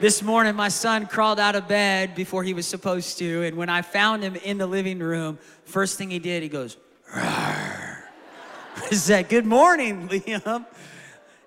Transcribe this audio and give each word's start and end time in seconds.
This 0.00 0.22
morning, 0.22 0.56
my 0.56 0.70
son 0.70 1.06
crawled 1.06 1.38
out 1.38 1.54
of 1.54 1.68
bed 1.68 2.16
before 2.16 2.42
he 2.42 2.52
was 2.52 2.66
supposed 2.66 3.16
to, 3.18 3.44
and 3.44 3.56
when 3.56 3.68
I 3.68 3.82
found 3.82 4.24
him 4.24 4.34
in 4.34 4.58
the 4.58 4.66
living 4.66 4.98
room, 4.98 5.38
first 5.66 5.98
thing 5.98 6.10
he 6.10 6.18
did, 6.18 6.42
he 6.42 6.48
goes, 6.48 6.76
Rawr. 7.14 8.02
I 8.76 8.88
said, 8.90 9.28
Good 9.28 9.46
morning, 9.46 10.08
Liam. 10.08 10.66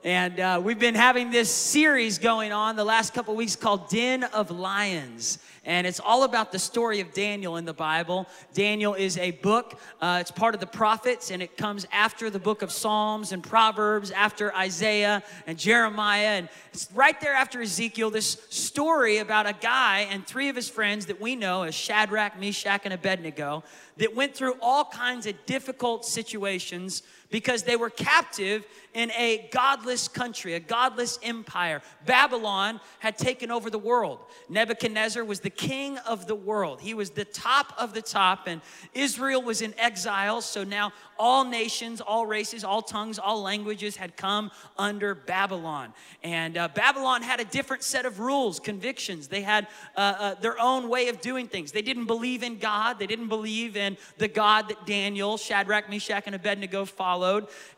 And 0.04 0.39
uh, 0.39 0.62
we've 0.63 0.78
been 0.78 0.96
having 0.96 1.31
this 1.31 1.52
series 1.52 2.20
going 2.20 2.52
on 2.52 2.75
the 2.75 2.84
last 2.84 3.15
couple 3.15 3.36
weeks 3.36 3.55
called 3.55 3.89
Den 3.89 4.23
of 4.25 4.52
Lions. 4.52 5.39
And 5.66 5.88
it's 5.88 6.00
all 6.00 6.23
about 6.23 6.52
the 6.52 6.59
story 6.59 7.00
of 7.00 7.13
Daniel 7.13 7.57
in 7.57 7.66
the 7.66 7.73
Bible. 7.73 8.27
Daniel 8.54 8.94
is 8.94 9.18
a 9.18 9.31
book, 9.31 9.80
uh, 9.99 10.20
it's 10.21 10.30
part 10.30 10.54
of 10.54 10.62
the 10.62 10.68
prophets, 10.68 11.31
and 11.31 11.41
it 11.41 11.57
comes 11.57 11.86
after 11.91 12.30
the 12.30 12.39
book 12.39 12.62
of 12.62 12.71
Psalms 12.71 13.31
and 13.31 13.44
Proverbs, 13.44 14.12
after 14.12 14.54
Isaiah 14.55 15.23
and 15.48 15.57
Jeremiah. 15.57 16.38
And 16.38 16.50
it's 16.71 16.88
right 16.93 17.20
there 17.20 17.34
after 17.34 17.61
Ezekiel, 17.61 18.11
this 18.11 18.38
story 18.50 19.18
about 19.18 19.45
a 19.50 19.54
guy 19.54 20.07
and 20.11 20.26
three 20.26 20.48
of 20.48 20.55
his 20.55 20.70
friends 20.70 21.07
that 21.07 21.20
we 21.20 21.35
know 21.35 21.63
as 21.63 21.73
Shadrach, 21.73 22.40
Meshach, 22.40 22.82
and 22.85 22.93
Abednego 22.93 23.63
that 23.98 24.16
went 24.16 24.35
through 24.35 24.55
all 24.62 24.85
kinds 24.85 25.26
of 25.26 25.34
difficult 25.48 26.05
situations 26.05 27.02
because 27.30 27.63
they 27.63 27.76
were 27.76 27.90
captive 27.90 28.66
in 28.94 29.12
a 29.12 29.48
godless 29.52 30.08
country, 30.08 30.55
a 30.55 30.59
godless 30.59 31.20
empire. 31.22 31.81
Babylon 32.05 32.80
had 32.99 33.18
taken 33.18 33.52
over 33.52 33.70
the 33.70 33.77
world. 33.77 34.20
Nebuchadnezzar 34.49 35.23
was 35.23 35.40
the 35.40 35.49
king 35.49 35.98
of 35.99 36.26
the 36.26 36.35
world. 36.35 36.82
He 36.82 36.94
was 36.94 37.12
the 37.12 37.26
top 37.26 37.73
of 37.77 37.94
the 37.94 38.02
top, 38.02 38.48
and 38.48 38.62
Israel 38.94 39.41
was 39.41 39.62
in 39.62 39.73
exile. 39.77 40.41
So 40.41 40.63
now 40.63 40.94
all 41.20 41.45
nations, 41.45 42.02
all 42.02 42.26
races, 42.26 42.63
all 42.63 42.82
tongues, 42.82 43.20
all 43.20 43.41
languages 43.41 43.96
had 43.98 44.16
come 44.16 44.49
under 44.77 45.13
Babylon. 45.13 45.94
And 46.23 46.57
uh, 46.57 46.70
Babylon 46.70 47.21
had 47.21 47.40
a 47.40 47.46
different 47.46 47.84
set 47.84 48.05
of 48.05 48.20
rules, 48.20 48.59
convictions. 48.59 49.27
They 49.27 49.41
had 49.41 49.68
uh, 49.96 49.99
uh, 49.99 50.34
their 50.35 50.59
own 50.59 50.90
way 50.90 51.09
of 51.09 51.21
doing 51.21 51.48
things. 51.48 51.71
They 51.71 51.82
didn't 51.82 52.05
believe 52.05 52.41
in 52.41 52.57
God, 52.57 52.99
they 52.99 53.07
didn't 53.07 53.27
believe 53.27 53.77
in 53.77 53.98
the 54.18 54.27
God 54.27 54.70
that 54.70 54.85
Daniel, 54.85 55.38
Shadrach, 55.38 55.90
Meshach, 55.90 56.23
and 56.26 56.34
Abednego 56.34 56.85
followed. 56.85 57.16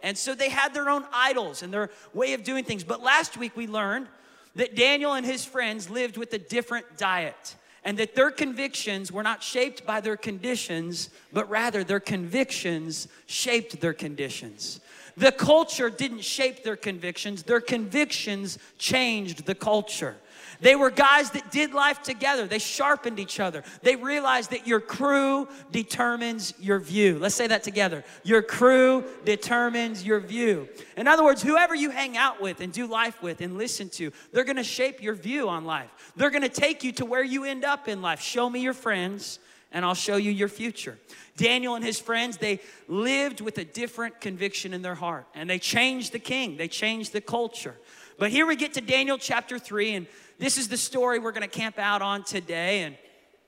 And 0.04 0.18
so 0.18 0.36
they 0.36 0.50
had 0.50 0.74
their 0.74 0.90
own 0.90 1.06
idols 1.14 1.64
and 1.64 1.74
their 1.74 1.90
way 2.14 2.34
of 2.34 2.44
doing 2.44 2.64
things. 2.64 2.84
But 2.84 3.02
last 3.02 3.38
week 3.38 3.56
we 3.56 3.68
learned 3.68 4.08
that 4.56 4.76
Daniel 4.76 5.14
and 5.14 5.26
his 5.26 5.46
friends 5.46 5.90
lived 5.90 6.18
with 6.18 6.34
a 6.34 6.40
different 6.40 6.98
diet 6.98 7.56
and 7.84 7.98
that 7.98 8.16
their 8.16 8.32
convictions 8.32 9.12
were 9.12 9.24
not 9.24 9.42
shaped 9.42 9.86
by 9.86 10.02
their 10.02 10.18
conditions, 10.18 11.10
but 11.32 11.50
rather 11.50 11.84
their 11.84 12.00
convictions 12.00 13.08
shaped 13.26 13.80
their 13.80 13.94
conditions. 13.94 14.82
The 15.16 15.32
culture 15.32 15.90
didn't 15.90 16.24
shape 16.24 16.64
their 16.64 16.76
convictions, 16.76 17.44
their 17.44 17.62
convictions 17.62 18.58
changed 18.78 19.46
the 19.46 19.56
culture. 19.56 20.16
They 20.62 20.76
were 20.76 20.90
guys 20.90 21.32
that 21.32 21.52
did 21.52 21.74
life 21.74 22.02
together. 22.02 22.48
They 22.48 22.60
sharpened 22.60 23.20
each 23.20 23.40
other. 23.40 23.64
They 23.82 23.96
realized 23.96 24.52
that 24.52 24.68
your 24.68 24.80
crew 24.80 25.48
determines 25.72 26.54
your 26.60 26.80
view. 26.80 27.20
Let's 27.20 27.36
say 27.36 27.48
that 27.48 27.64
together. 27.64 28.04
Your 28.24 28.42
crew 28.42 29.04
determines 29.26 30.04
your 30.04 30.20
view. 30.20 30.68
In 30.98 31.08
other 31.08 31.24
words, 31.24 31.42
whoever 31.42 31.76
you 31.76 31.90
hang 31.90 32.18
out 32.18 32.42
with 32.42 32.62
and 32.62 32.74
do 32.74 32.88
life 32.88 33.22
with 33.22 33.42
and 33.42 33.58
listen 33.58 33.90
to, 33.90 34.12
they're 34.32 34.44
gonna 34.44 34.64
shape 34.64 35.02
your 35.02 35.14
view 35.14 35.50
on 35.50 35.66
life. 35.66 35.90
They're 36.16 36.30
gonna 36.30 36.50
take 36.50 36.84
you 36.84 36.92
to 36.94 37.06
where 37.06 37.24
you 37.24 37.46
end 37.46 37.64
up 37.64 37.88
in 37.88 38.02
life. 38.02 38.22
Show 38.22 38.50
me 38.50 38.60
your 38.60 38.74
friends 38.74 39.40
and 39.72 39.86
I'll 39.86 39.96
show 39.96 40.16
you 40.16 40.32
your 40.32 40.48
future. 40.48 40.98
Daniel 41.38 41.76
and 41.76 41.86
his 41.86 42.00
friends, 42.00 42.38
they 42.38 42.60
lived 42.88 43.40
with 43.40 43.58
a 43.60 43.66
different 43.66 44.20
conviction 44.20 44.74
in 44.74 44.82
their 44.82 44.96
heart 44.96 45.26
and 45.36 45.50
they 45.50 45.60
changed 45.60 46.12
the 46.12 46.20
king, 46.20 46.58
they 46.58 46.68
changed 46.68 47.14
the 47.14 47.22
culture. 47.22 47.76
But 48.20 48.32
here 48.32 48.46
we 48.46 48.58
get 48.58 48.74
to 48.74 48.82
Daniel 48.82 49.18
chapter 49.18 49.58
3, 49.58 49.94
and 49.96 50.08
this 50.40 50.58
is 50.58 50.68
the 50.68 50.76
story 50.76 51.20
we're 51.20 51.32
going 51.32 51.50
to 51.50 51.60
camp 51.60 51.80
out 51.80 52.02
on 52.02 52.26
today. 52.26 52.82
And 52.82 52.98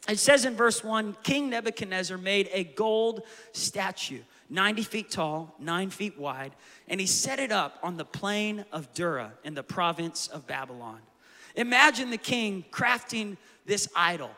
it 0.07 0.17
says 0.17 0.45
in 0.45 0.55
verse 0.55 0.81
1 0.81 1.17
King 1.23 1.49
Nebuchadnezzar 1.49 2.17
made 2.17 2.49
a 2.53 2.63
gold 2.63 3.23
statue, 3.51 4.21
90 4.49 4.83
feet 4.83 5.11
tall, 5.11 5.53
9 5.59 5.89
feet 5.89 6.17
wide, 6.17 6.53
and 6.87 7.01
he 7.01 7.05
set 7.05 7.37
it 7.37 7.51
up 7.51 7.79
on 7.83 7.97
the 7.97 8.05
plain 8.05 8.63
of 8.71 8.93
Dura 8.93 9.33
in 9.43 9.55
the 9.55 9.63
province 9.63 10.27
of 10.27 10.47
Babylon. 10.47 10.99
Imagine 11.57 12.09
the 12.09 12.17
king 12.17 12.63
crafting 12.71 13.35
this 13.65 13.89
idol. 13.93 14.31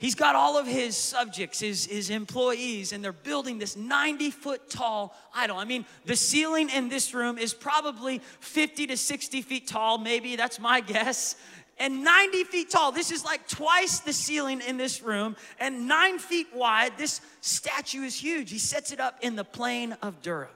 He's 0.00 0.14
got 0.14 0.34
all 0.34 0.56
of 0.56 0.66
his 0.66 0.96
subjects, 0.96 1.60
his, 1.60 1.84
his 1.84 2.08
employees, 2.08 2.92
and 2.92 3.04
they're 3.04 3.12
building 3.12 3.58
this 3.58 3.76
90 3.76 4.30
foot 4.30 4.70
tall 4.70 5.14
idol. 5.34 5.58
I 5.58 5.66
mean, 5.66 5.84
the 6.06 6.16
ceiling 6.16 6.70
in 6.70 6.88
this 6.88 7.12
room 7.12 7.36
is 7.36 7.52
probably 7.52 8.22
50 8.40 8.86
to 8.86 8.96
60 8.96 9.42
feet 9.42 9.66
tall, 9.66 9.98
maybe, 9.98 10.36
that's 10.36 10.58
my 10.58 10.80
guess 10.94 11.36
and 11.80 12.04
90 12.04 12.44
feet 12.44 12.70
tall. 12.70 12.92
This 12.92 13.10
is 13.10 13.24
like 13.24 13.48
twice 13.48 14.00
the 14.00 14.12
ceiling 14.12 14.60
in 14.60 14.76
this 14.76 15.02
room, 15.02 15.34
and 15.58 15.88
nine 15.88 16.18
feet 16.18 16.48
wide. 16.54 16.98
This 16.98 17.22
statue 17.40 18.02
is 18.02 18.14
huge. 18.22 18.50
He 18.50 18.58
sets 18.58 18.92
it 18.92 19.00
up 19.00 19.18
in 19.22 19.34
the 19.34 19.44
plain 19.44 19.96
of 20.02 20.20
Dura. 20.20 20.50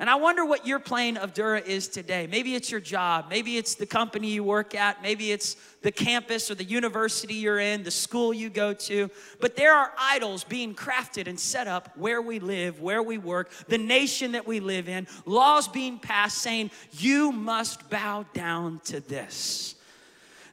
And 0.00 0.08
I 0.08 0.14
wonder 0.14 0.46
what 0.46 0.66
your 0.66 0.78
plain 0.78 1.18
of 1.18 1.34
Dura 1.34 1.60
is 1.60 1.86
today. 1.86 2.26
Maybe 2.26 2.54
it's 2.54 2.70
your 2.70 2.80
job, 2.80 3.26
maybe 3.28 3.58
it's 3.58 3.74
the 3.74 3.84
company 3.84 4.30
you 4.30 4.42
work 4.42 4.74
at, 4.74 5.02
maybe 5.02 5.30
it's 5.30 5.56
the 5.82 5.92
campus 5.92 6.50
or 6.50 6.54
the 6.54 6.64
university 6.64 7.34
you're 7.34 7.58
in, 7.58 7.82
the 7.82 7.90
school 7.90 8.32
you 8.32 8.48
go 8.48 8.72
to. 8.72 9.10
But 9.40 9.56
there 9.56 9.74
are 9.74 9.92
idols 9.98 10.42
being 10.42 10.74
crafted 10.74 11.26
and 11.26 11.38
set 11.38 11.66
up 11.66 11.94
where 11.98 12.22
we 12.22 12.38
live, 12.38 12.80
where 12.80 13.02
we 13.02 13.18
work, 13.18 13.50
the 13.68 13.76
nation 13.76 14.32
that 14.32 14.46
we 14.46 14.58
live 14.58 14.88
in, 14.88 15.06
laws 15.26 15.68
being 15.68 15.98
passed 15.98 16.38
saying, 16.38 16.70
you 16.92 17.30
must 17.30 17.90
bow 17.90 18.24
down 18.32 18.80
to 18.84 19.00
this. 19.00 19.74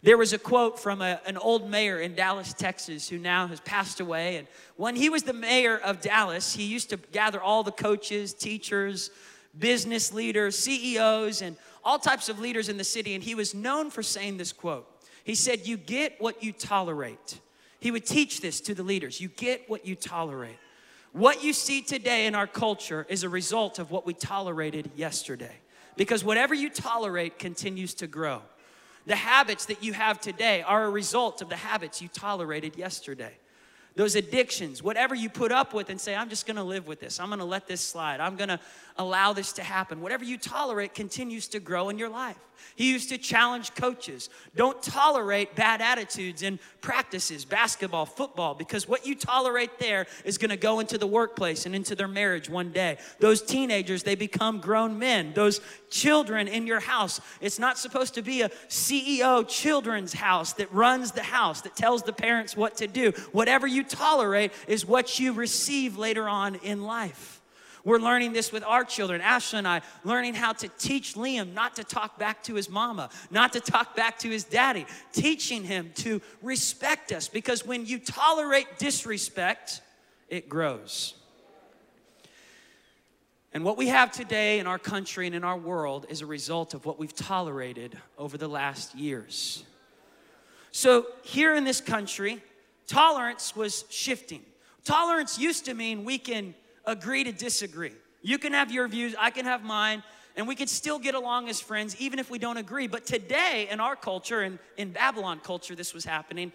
There 0.03 0.17
was 0.17 0.33
a 0.33 0.37
quote 0.37 0.77
from 0.77 1.01
a, 1.01 1.21
an 1.25 1.37
old 1.37 1.69
mayor 1.69 2.01
in 2.01 2.15
Dallas, 2.15 2.53
Texas, 2.53 3.07
who 3.07 3.17
now 3.17 3.47
has 3.47 3.61
passed 3.61 4.01
away. 4.01 4.35
And 4.35 4.47
when 4.75 4.97
he 4.97 5.09
was 5.09 5.23
the 5.23 5.31
mayor 5.31 5.77
of 5.77 6.01
Dallas, 6.01 6.53
he 6.53 6.63
used 6.63 6.89
to 6.89 6.97
gather 6.97 7.41
all 7.41 7.63
the 7.63 7.71
coaches, 7.71 8.33
teachers, 8.33 9.09
business 9.57 10.13
leaders, 10.13 10.57
CEOs, 10.57 11.41
and 11.41 11.55
all 11.83 11.99
types 11.99 12.29
of 12.29 12.39
leaders 12.39 12.69
in 12.69 12.77
the 12.77 12.83
city. 12.83 13.15
And 13.15 13.23
he 13.23 13.35
was 13.35 13.53
known 13.53 13.89
for 13.89 14.03
saying 14.03 14.37
this 14.37 14.51
quote 14.53 14.87
He 15.23 15.35
said, 15.35 15.67
You 15.67 15.77
get 15.77 16.19
what 16.19 16.43
you 16.43 16.51
tolerate. 16.51 17.39
He 17.79 17.91
would 17.91 18.05
teach 18.05 18.41
this 18.41 18.59
to 18.61 18.73
the 18.73 18.83
leaders 18.83 19.21
you 19.21 19.29
get 19.29 19.69
what 19.69 19.85
you 19.85 19.95
tolerate. 19.95 20.57
What 21.13 21.43
you 21.43 21.53
see 21.53 21.81
today 21.81 22.27
in 22.27 22.35
our 22.35 22.47
culture 22.47 23.05
is 23.09 23.23
a 23.23 23.29
result 23.29 23.79
of 23.79 23.89
what 23.89 24.05
we 24.05 24.13
tolerated 24.13 24.91
yesterday. 24.95 25.55
Because 25.95 26.23
whatever 26.23 26.53
you 26.53 26.69
tolerate 26.69 27.39
continues 27.39 27.95
to 27.95 28.07
grow. 28.07 28.41
The 29.07 29.15
habits 29.15 29.65
that 29.65 29.81
you 29.83 29.93
have 29.93 30.19
today 30.19 30.61
are 30.61 30.83
a 30.83 30.89
result 30.89 31.41
of 31.41 31.49
the 31.49 31.55
habits 31.55 32.01
you 32.01 32.07
tolerated 32.09 32.75
yesterday. 32.75 33.33
Those 33.97 34.15
addictions, 34.15 34.83
whatever 34.83 35.15
you 35.15 35.27
put 35.27 35.51
up 35.51 35.73
with 35.73 35.89
and 35.89 35.99
say, 35.99 36.15
I'm 36.15 36.29
just 36.29 36.45
gonna 36.45 36.63
live 36.63 36.85
with 36.87 36.99
this, 36.99 37.19
I'm 37.19 37.29
gonna 37.29 37.43
let 37.43 37.67
this 37.67 37.81
slide, 37.81 38.19
I'm 38.19 38.35
gonna 38.35 38.59
allow 38.95 39.33
this 39.33 39.53
to 39.53 39.63
happen. 39.63 40.01
Whatever 40.01 40.23
you 40.23 40.37
tolerate 40.37 40.93
continues 40.93 41.47
to 41.49 41.59
grow 41.59 41.89
in 41.89 41.97
your 41.97 42.09
life. 42.09 42.37
He 42.75 42.91
used 42.91 43.09
to 43.09 43.17
challenge 43.17 43.73
coaches 43.75 44.29
don't 44.55 44.81
tolerate 44.81 45.55
bad 45.55 45.81
attitudes 45.81 46.41
in 46.41 46.59
practices, 46.81 47.45
basketball, 47.45 48.05
football, 48.05 48.55
because 48.55 48.87
what 48.87 49.05
you 49.05 49.15
tolerate 49.15 49.79
there 49.79 50.07
is 50.25 50.37
to 50.37 50.57
go 50.57 50.79
into 50.79 50.97
the 50.97 51.07
workplace 51.07 51.65
and 51.65 51.75
into 51.75 51.95
their 51.95 52.07
marriage 52.07 52.49
one 52.49 52.71
day. 52.71 52.97
Those 53.19 53.41
teenagers, 53.41 54.03
they 54.03 54.15
become 54.15 54.59
grown 54.59 54.97
men. 54.97 55.33
Those 55.33 55.59
children 55.89 56.47
in 56.47 56.65
your 56.65 56.79
house, 56.79 57.19
it's 57.41 57.59
not 57.59 57.77
supposed 57.77 58.13
to 58.15 58.21
be 58.21 58.41
a 58.41 58.49
CEO 58.69 59.47
children's 59.47 60.13
house 60.13 60.53
that 60.53 60.71
runs 60.73 61.11
the 61.11 61.23
house, 61.23 61.61
that 61.61 61.75
tells 61.75 62.03
the 62.03 62.13
parents 62.13 62.55
what 62.55 62.77
to 62.77 62.87
do. 62.87 63.11
Whatever 63.31 63.67
you 63.67 63.83
tolerate 63.89 64.51
is 64.67 64.85
what 64.85 65.19
you 65.19 65.33
receive 65.33 65.97
later 65.97 66.27
on 66.27 66.55
in 66.55 66.83
life. 66.83 67.41
We're 67.87 67.99
learning 67.99 68.33
this 68.33 68.51
with 68.51 68.65
our 68.65 68.83
children, 68.83 69.21
Ashley 69.21 69.59
and 69.59 69.67
I, 69.67 69.81
learning 70.03 70.33
how 70.33 70.51
to 70.51 70.67
teach 70.67 71.13
Liam 71.13 71.53
not 71.53 71.77
to 71.77 71.85
talk 71.85 72.19
back 72.19 72.43
to 72.43 72.55
his 72.55 72.69
mama, 72.69 73.09
not 73.31 73.53
to 73.53 73.61
talk 73.61 73.95
back 73.95 74.19
to 74.19 74.29
his 74.29 74.43
daddy, 74.43 74.85
teaching 75.13 75.63
him 75.63 75.91
to 75.95 76.21
respect 76.41 77.13
us 77.13 77.29
because 77.29 77.65
when 77.65 77.85
you 77.85 77.97
tolerate 77.97 78.77
disrespect, 78.77 79.81
it 80.27 80.49
grows. 80.49 81.13
And 83.53 83.63
what 83.63 83.77
we 83.77 83.87
have 83.87 84.11
today 84.11 84.59
in 84.59 84.67
our 84.67 84.77
country 84.77 85.25
and 85.25 85.33
in 85.33 85.45
our 85.45 85.57
world 85.57 86.07
is 86.09 86.21
a 86.21 86.25
result 86.25 86.73
of 86.73 86.85
what 86.85 86.99
we've 86.99 87.15
tolerated 87.15 87.97
over 88.17 88.37
the 88.37 88.49
last 88.49 88.95
years. 88.95 89.63
So, 90.71 91.07
here 91.23 91.55
in 91.55 91.63
this 91.63 91.79
country, 91.79 92.43
tolerance 92.87 93.55
was 93.55 93.85
shifting. 93.89 94.41
Tolerance 94.83 95.37
used 95.37 95.65
to 95.65 95.73
mean 95.73 96.05
we 96.05 96.17
can 96.17 96.55
agree 96.85 97.23
to 97.23 97.31
disagree. 97.31 97.93
You 98.21 98.37
can 98.37 98.53
have 98.53 98.71
your 98.71 98.87
views, 98.87 99.15
I 99.19 99.29
can 99.29 99.45
have 99.45 99.63
mine, 99.63 100.03
and 100.35 100.47
we 100.47 100.55
can 100.55 100.67
still 100.67 100.99
get 100.99 101.15
along 101.15 101.49
as 101.49 101.59
friends 101.59 101.95
even 101.99 102.19
if 102.19 102.29
we 102.29 102.39
don't 102.39 102.57
agree. 102.57 102.87
But 102.87 103.05
today, 103.05 103.67
in 103.69 103.79
our 103.79 103.95
culture, 103.95 104.41
and 104.41 104.59
in 104.77 104.91
Babylon 104.91 105.39
culture, 105.43 105.75
this 105.75 105.93
was 105.93 106.05
happening, 106.05 106.51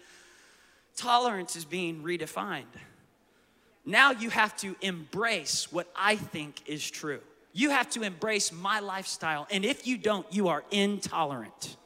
tolerance 0.95 1.55
is 1.55 1.65
being 1.65 2.03
redefined. 2.03 2.63
Now 3.85 4.11
you 4.11 4.29
have 4.29 4.55
to 4.57 4.75
embrace 4.81 5.71
what 5.71 5.87
I 5.95 6.15
think 6.15 6.61
is 6.65 6.89
true. 6.89 7.19
You 7.51 7.69
have 7.69 7.89
to 7.91 8.01
embrace 8.01 8.51
my 8.51 8.79
lifestyle, 8.79 9.45
and 9.51 9.63
if 9.63 9.85
you 9.85 9.97
don't, 9.97 10.25
you 10.33 10.47
are 10.47 10.63
intolerant. 10.71 11.77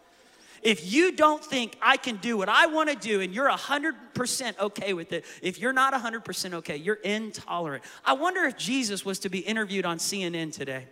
If 0.67 0.91
you 0.91 1.13
don't 1.13 1.41
think 1.41 1.77
I 1.81 1.95
can 1.95 2.17
do 2.17 2.35
what 2.35 2.49
I 2.49 2.65
want 2.65 2.89
to 2.89 2.95
do 2.97 3.21
and 3.21 3.33
you're 3.33 3.49
100% 3.49 4.59
okay 4.59 4.93
with 4.93 5.13
it, 5.13 5.23
if 5.41 5.59
you're 5.59 5.71
not 5.71 5.93
100% 5.93 6.53
okay, 6.55 6.75
you're 6.75 6.95
intolerant. 6.95 7.85
I 8.03 8.11
wonder 8.11 8.43
if 8.43 8.57
Jesus 8.57 9.05
was 9.05 9.19
to 9.19 9.29
be 9.29 9.39
interviewed 9.39 9.85
on 9.85 9.97
CNN 9.97 10.51
today, 10.51 10.87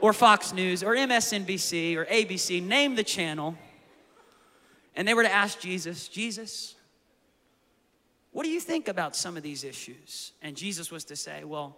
or 0.00 0.12
Fox 0.12 0.52
News, 0.52 0.84
or 0.84 0.94
MSNBC, 0.94 1.96
or 1.96 2.04
ABC, 2.04 2.62
name 2.62 2.94
the 2.94 3.02
channel, 3.02 3.58
and 4.94 5.08
they 5.08 5.14
were 5.14 5.24
to 5.24 5.32
ask 5.32 5.58
Jesus, 5.58 6.06
Jesus, 6.06 6.76
what 8.30 8.44
do 8.44 8.50
you 8.50 8.60
think 8.60 8.86
about 8.86 9.16
some 9.16 9.36
of 9.36 9.42
these 9.42 9.64
issues? 9.64 10.30
And 10.42 10.56
Jesus 10.56 10.92
was 10.92 11.02
to 11.06 11.16
say, 11.16 11.42
Well, 11.42 11.76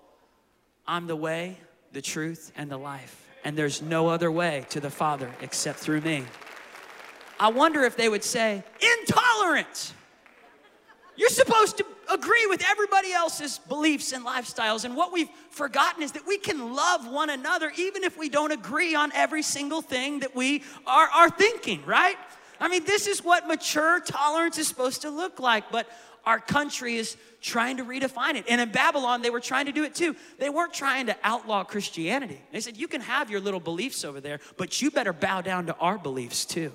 I'm 0.86 1.06
the 1.06 1.16
way, 1.16 1.56
the 1.92 2.02
truth, 2.02 2.52
and 2.54 2.70
the 2.70 2.76
life. 2.76 3.30
And 3.44 3.56
there's 3.56 3.80
no 3.80 4.08
other 4.08 4.30
way 4.30 4.66
to 4.68 4.78
the 4.78 4.90
Father 4.90 5.30
except 5.40 5.78
through 5.78 6.02
me. 6.02 6.24
I 7.38 7.50
wonder 7.50 7.82
if 7.82 7.96
they 7.96 8.08
would 8.08 8.24
say, 8.24 8.62
intolerant. 9.00 9.94
You're 11.16 11.28
supposed 11.28 11.78
to 11.78 11.86
agree 12.10 12.46
with 12.46 12.62
everybody 12.68 13.12
else's 13.12 13.58
beliefs 13.58 14.12
and 14.12 14.24
lifestyles. 14.24 14.84
And 14.84 14.96
what 14.96 15.12
we've 15.12 15.28
forgotten 15.50 16.02
is 16.02 16.12
that 16.12 16.26
we 16.26 16.38
can 16.38 16.74
love 16.74 17.06
one 17.06 17.30
another 17.30 17.72
even 17.76 18.02
if 18.04 18.18
we 18.18 18.28
don't 18.28 18.52
agree 18.52 18.94
on 18.94 19.12
every 19.12 19.42
single 19.42 19.82
thing 19.82 20.20
that 20.20 20.34
we 20.34 20.62
are, 20.86 21.08
are 21.08 21.30
thinking, 21.30 21.84
right? 21.84 22.16
I 22.60 22.68
mean, 22.68 22.84
this 22.84 23.06
is 23.06 23.24
what 23.24 23.46
mature 23.46 24.00
tolerance 24.00 24.58
is 24.58 24.68
supposed 24.68 25.02
to 25.02 25.10
look 25.10 25.38
like. 25.40 25.70
But 25.70 25.86
our 26.24 26.38
country 26.38 26.96
is 26.96 27.16
trying 27.40 27.78
to 27.78 27.84
redefine 27.84 28.36
it. 28.36 28.44
And 28.48 28.60
in 28.60 28.70
Babylon, 28.70 29.22
they 29.22 29.30
were 29.30 29.40
trying 29.40 29.66
to 29.66 29.72
do 29.72 29.84
it 29.84 29.94
too. 29.94 30.14
They 30.38 30.48
weren't 30.48 30.72
trying 30.72 31.06
to 31.06 31.16
outlaw 31.24 31.64
Christianity. 31.64 32.40
They 32.52 32.60
said, 32.60 32.76
you 32.76 32.88
can 32.88 33.00
have 33.00 33.30
your 33.30 33.40
little 33.40 33.60
beliefs 33.60 34.04
over 34.04 34.20
there, 34.20 34.38
but 34.56 34.80
you 34.80 34.90
better 34.90 35.12
bow 35.12 35.40
down 35.40 35.66
to 35.66 35.76
our 35.76 35.98
beliefs 35.98 36.44
too. 36.44 36.72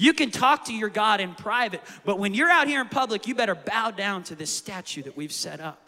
You 0.00 0.14
can 0.14 0.30
talk 0.30 0.64
to 0.64 0.72
your 0.72 0.88
God 0.88 1.20
in 1.20 1.34
private, 1.34 1.82
but 2.06 2.18
when 2.18 2.32
you're 2.32 2.48
out 2.48 2.68
here 2.68 2.80
in 2.80 2.88
public, 2.88 3.26
you 3.26 3.34
better 3.34 3.54
bow 3.54 3.90
down 3.90 4.22
to 4.24 4.34
this 4.34 4.50
statue 4.50 5.02
that 5.02 5.14
we've 5.14 5.30
set 5.30 5.60
up. 5.60 5.78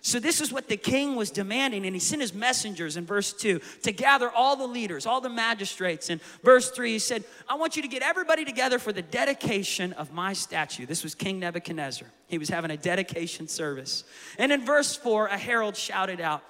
So, 0.00 0.20
this 0.20 0.40
is 0.40 0.52
what 0.52 0.68
the 0.68 0.76
king 0.76 1.16
was 1.16 1.32
demanding, 1.32 1.84
and 1.84 1.92
he 1.92 1.98
sent 1.98 2.22
his 2.22 2.32
messengers 2.32 2.96
in 2.96 3.04
verse 3.04 3.32
2 3.32 3.60
to 3.82 3.90
gather 3.90 4.30
all 4.30 4.54
the 4.54 4.68
leaders, 4.68 5.06
all 5.06 5.20
the 5.20 5.28
magistrates. 5.28 6.08
In 6.08 6.20
verse 6.44 6.70
3, 6.70 6.92
he 6.92 6.98
said, 7.00 7.24
I 7.48 7.56
want 7.56 7.74
you 7.74 7.82
to 7.82 7.88
get 7.88 8.02
everybody 8.02 8.44
together 8.44 8.78
for 8.78 8.92
the 8.92 9.02
dedication 9.02 9.92
of 9.94 10.12
my 10.12 10.34
statue. 10.34 10.86
This 10.86 11.02
was 11.02 11.16
King 11.16 11.40
Nebuchadnezzar. 11.40 12.06
He 12.28 12.38
was 12.38 12.48
having 12.48 12.70
a 12.70 12.76
dedication 12.76 13.48
service. 13.48 14.04
And 14.38 14.52
in 14.52 14.64
verse 14.64 14.94
4, 14.94 15.26
a 15.26 15.36
herald 15.36 15.76
shouted 15.76 16.20
out, 16.20 16.44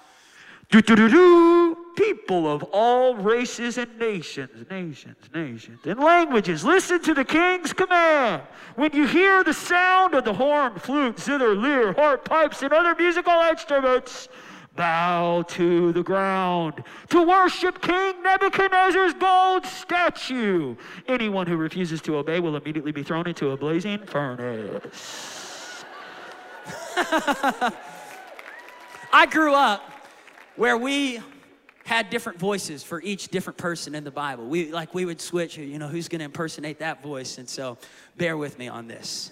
People 0.71 2.47
of 2.47 2.63
all 2.71 3.15
races 3.15 3.79
and 3.79 3.97
nations, 3.97 4.69
nations, 4.69 5.17
nations, 5.33 5.79
and 5.83 5.99
languages, 5.99 6.63
listen 6.63 7.01
to 7.01 7.15
the 7.15 7.25
king's 7.25 7.73
command. 7.73 8.43
When 8.75 8.93
you 8.93 9.07
hear 9.07 9.43
the 9.43 9.53
sound 9.53 10.13
of 10.13 10.25
the 10.25 10.33
horn, 10.33 10.77
flute, 10.77 11.19
zither, 11.19 11.55
lyre, 11.55 11.93
harp, 11.93 12.23
pipes, 12.23 12.61
and 12.61 12.71
other 12.71 12.93
musical 12.93 13.33
instruments, 13.33 14.29
bow 14.75 15.43
to 15.47 15.91
the 15.91 16.03
ground 16.03 16.83
to 17.09 17.23
worship 17.23 17.81
King 17.81 18.21
Nebuchadnezzar's 18.21 19.15
gold 19.15 19.65
statue. 19.65 20.75
Anyone 21.07 21.47
who 21.47 21.57
refuses 21.57 21.99
to 22.03 22.17
obey 22.17 22.39
will 22.39 22.55
immediately 22.55 22.91
be 22.91 23.01
thrown 23.01 23.27
into 23.27 23.49
a 23.49 23.57
blazing 23.57 24.05
furnace. 24.05 25.83
I 29.11 29.25
grew 29.25 29.55
up 29.55 29.98
where 30.59 30.77
we 30.77 31.21
had 31.85 32.09
different 32.09 32.37
voices 32.37 32.83
for 32.83 33.01
each 33.01 33.29
different 33.29 33.55
person 33.55 33.95
in 33.95 34.03
the 34.03 34.11
Bible. 34.11 34.45
We 34.45 34.73
like 34.73 34.93
we 34.93 35.05
would 35.05 35.21
switch, 35.21 35.57
you 35.57 35.79
know, 35.79 35.87
who's 35.87 36.09
going 36.09 36.19
to 36.19 36.25
impersonate 36.25 36.79
that 36.79 37.01
voice, 37.01 37.37
and 37.37 37.47
so 37.47 37.77
bear 38.17 38.35
with 38.35 38.59
me 38.59 38.67
on 38.67 38.85
this. 38.85 39.31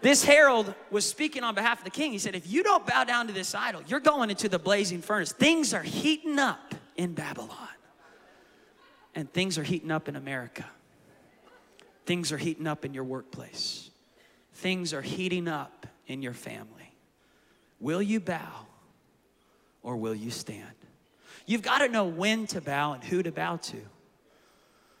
This 0.00 0.24
herald 0.24 0.74
was 0.90 1.06
speaking 1.06 1.44
on 1.44 1.54
behalf 1.54 1.78
of 1.78 1.84
the 1.84 1.90
king. 1.90 2.10
He 2.10 2.18
said, 2.18 2.34
If 2.34 2.50
you 2.50 2.64
don't 2.64 2.84
bow 2.84 3.04
down 3.04 3.28
to 3.28 3.32
this 3.32 3.54
idol, 3.54 3.80
you're 3.86 4.00
going 4.00 4.28
into 4.28 4.48
the 4.48 4.58
blazing 4.58 5.02
furnace. 5.02 5.30
Things 5.30 5.72
are 5.72 5.84
heating 5.84 6.40
up 6.40 6.74
in 6.96 7.14
Babylon, 7.14 7.68
and 9.14 9.32
things 9.32 9.56
are 9.56 9.62
heating 9.62 9.92
up 9.92 10.08
in 10.08 10.16
America. 10.16 10.66
Things 12.06 12.32
are 12.32 12.38
heating 12.38 12.66
up 12.66 12.84
in 12.84 12.92
your 12.92 13.04
workplace, 13.04 13.88
things 14.54 14.92
are 14.92 15.02
heating 15.02 15.46
up 15.46 15.86
in 16.08 16.22
your 16.22 16.34
family. 16.34 16.92
Will 17.78 18.02
you 18.02 18.18
bow 18.18 18.66
or 19.82 19.96
will 19.96 20.14
you 20.14 20.30
stand? 20.30 20.64
You've 21.46 21.62
got 21.62 21.78
to 21.78 21.88
know 21.88 22.04
when 22.04 22.46
to 22.48 22.60
bow 22.60 22.92
and 22.92 23.02
who 23.02 23.22
to 23.22 23.32
bow 23.32 23.56
to. 23.56 23.78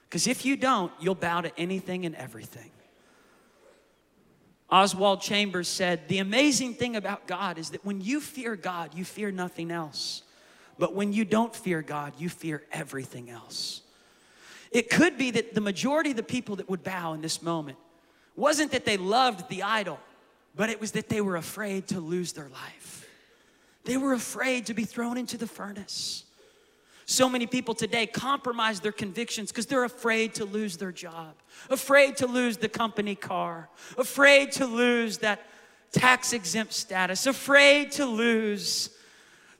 Because 0.08 0.26
if 0.26 0.44
you 0.46 0.56
don't, 0.56 0.90
you'll 0.98 1.14
bow 1.14 1.42
to 1.42 1.58
anything 1.58 2.06
and 2.06 2.14
everything. 2.14 2.70
Oswald 4.70 5.20
Chambers 5.20 5.68
said, 5.68 6.08
The 6.08 6.18
amazing 6.18 6.74
thing 6.74 6.96
about 6.96 7.26
God 7.26 7.58
is 7.58 7.70
that 7.70 7.84
when 7.84 8.00
you 8.00 8.20
fear 8.20 8.56
God, 8.56 8.94
you 8.94 9.04
fear 9.04 9.30
nothing 9.30 9.70
else. 9.70 10.22
But 10.78 10.94
when 10.94 11.12
you 11.12 11.24
don't 11.24 11.54
fear 11.54 11.82
God, 11.82 12.14
you 12.18 12.28
fear 12.28 12.62
everything 12.72 13.30
else. 13.30 13.82
It 14.70 14.90
could 14.90 15.18
be 15.18 15.30
that 15.32 15.54
the 15.54 15.60
majority 15.60 16.10
of 16.10 16.16
the 16.16 16.22
people 16.22 16.56
that 16.56 16.68
would 16.68 16.84
bow 16.84 17.14
in 17.14 17.20
this 17.20 17.42
moment 17.42 17.78
wasn't 18.36 18.70
that 18.70 18.84
they 18.84 18.96
loved 18.96 19.48
the 19.48 19.62
idol, 19.62 19.98
but 20.54 20.70
it 20.70 20.80
was 20.80 20.92
that 20.92 21.08
they 21.08 21.20
were 21.20 21.36
afraid 21.36 21.88
to 21.88 22.00
lose 22.00 22.32
their 22.32 22.48
life. 22.48 22.97
They 23.88 23.96
were 23.96 24.12
afraid 24.12 24.66
to 24.66 24.74
be 24.74 24.84
thrown 24.84 25.16
into 25.16 25.38
the 25.38 25.46
furnace. 25.46 26.24
So 27.06 27.26
many 27.26 27.46
people 27.46 27.74
today 27.74 28.06
compromise 28.06 28.80
their 28.80 28.92
convictions 28.92 29.50
because 29.50 29.64
they're 29.64 29.84
afraid 29.84 30.34
to 30.34 30.44
lose 30.44 30.76
their 30.76 30.92
job, 30.92 31.32
afraid 31.70 32.18
to 32.18 32.26
lose 32.26 32.58
the 32.58 32.68
company 32.68 33.14
car, 33.14 33.70
afraid 33.96 34.52
to 34.52 34.66
lose 34.66 35.16
that 35.18 35.40
tax 35.90 36.34
exempt 36.34 36.74
status, 36.74 37.26
afraid 37.26 37.90
to 37.92 38.04
lose 38.04 38.90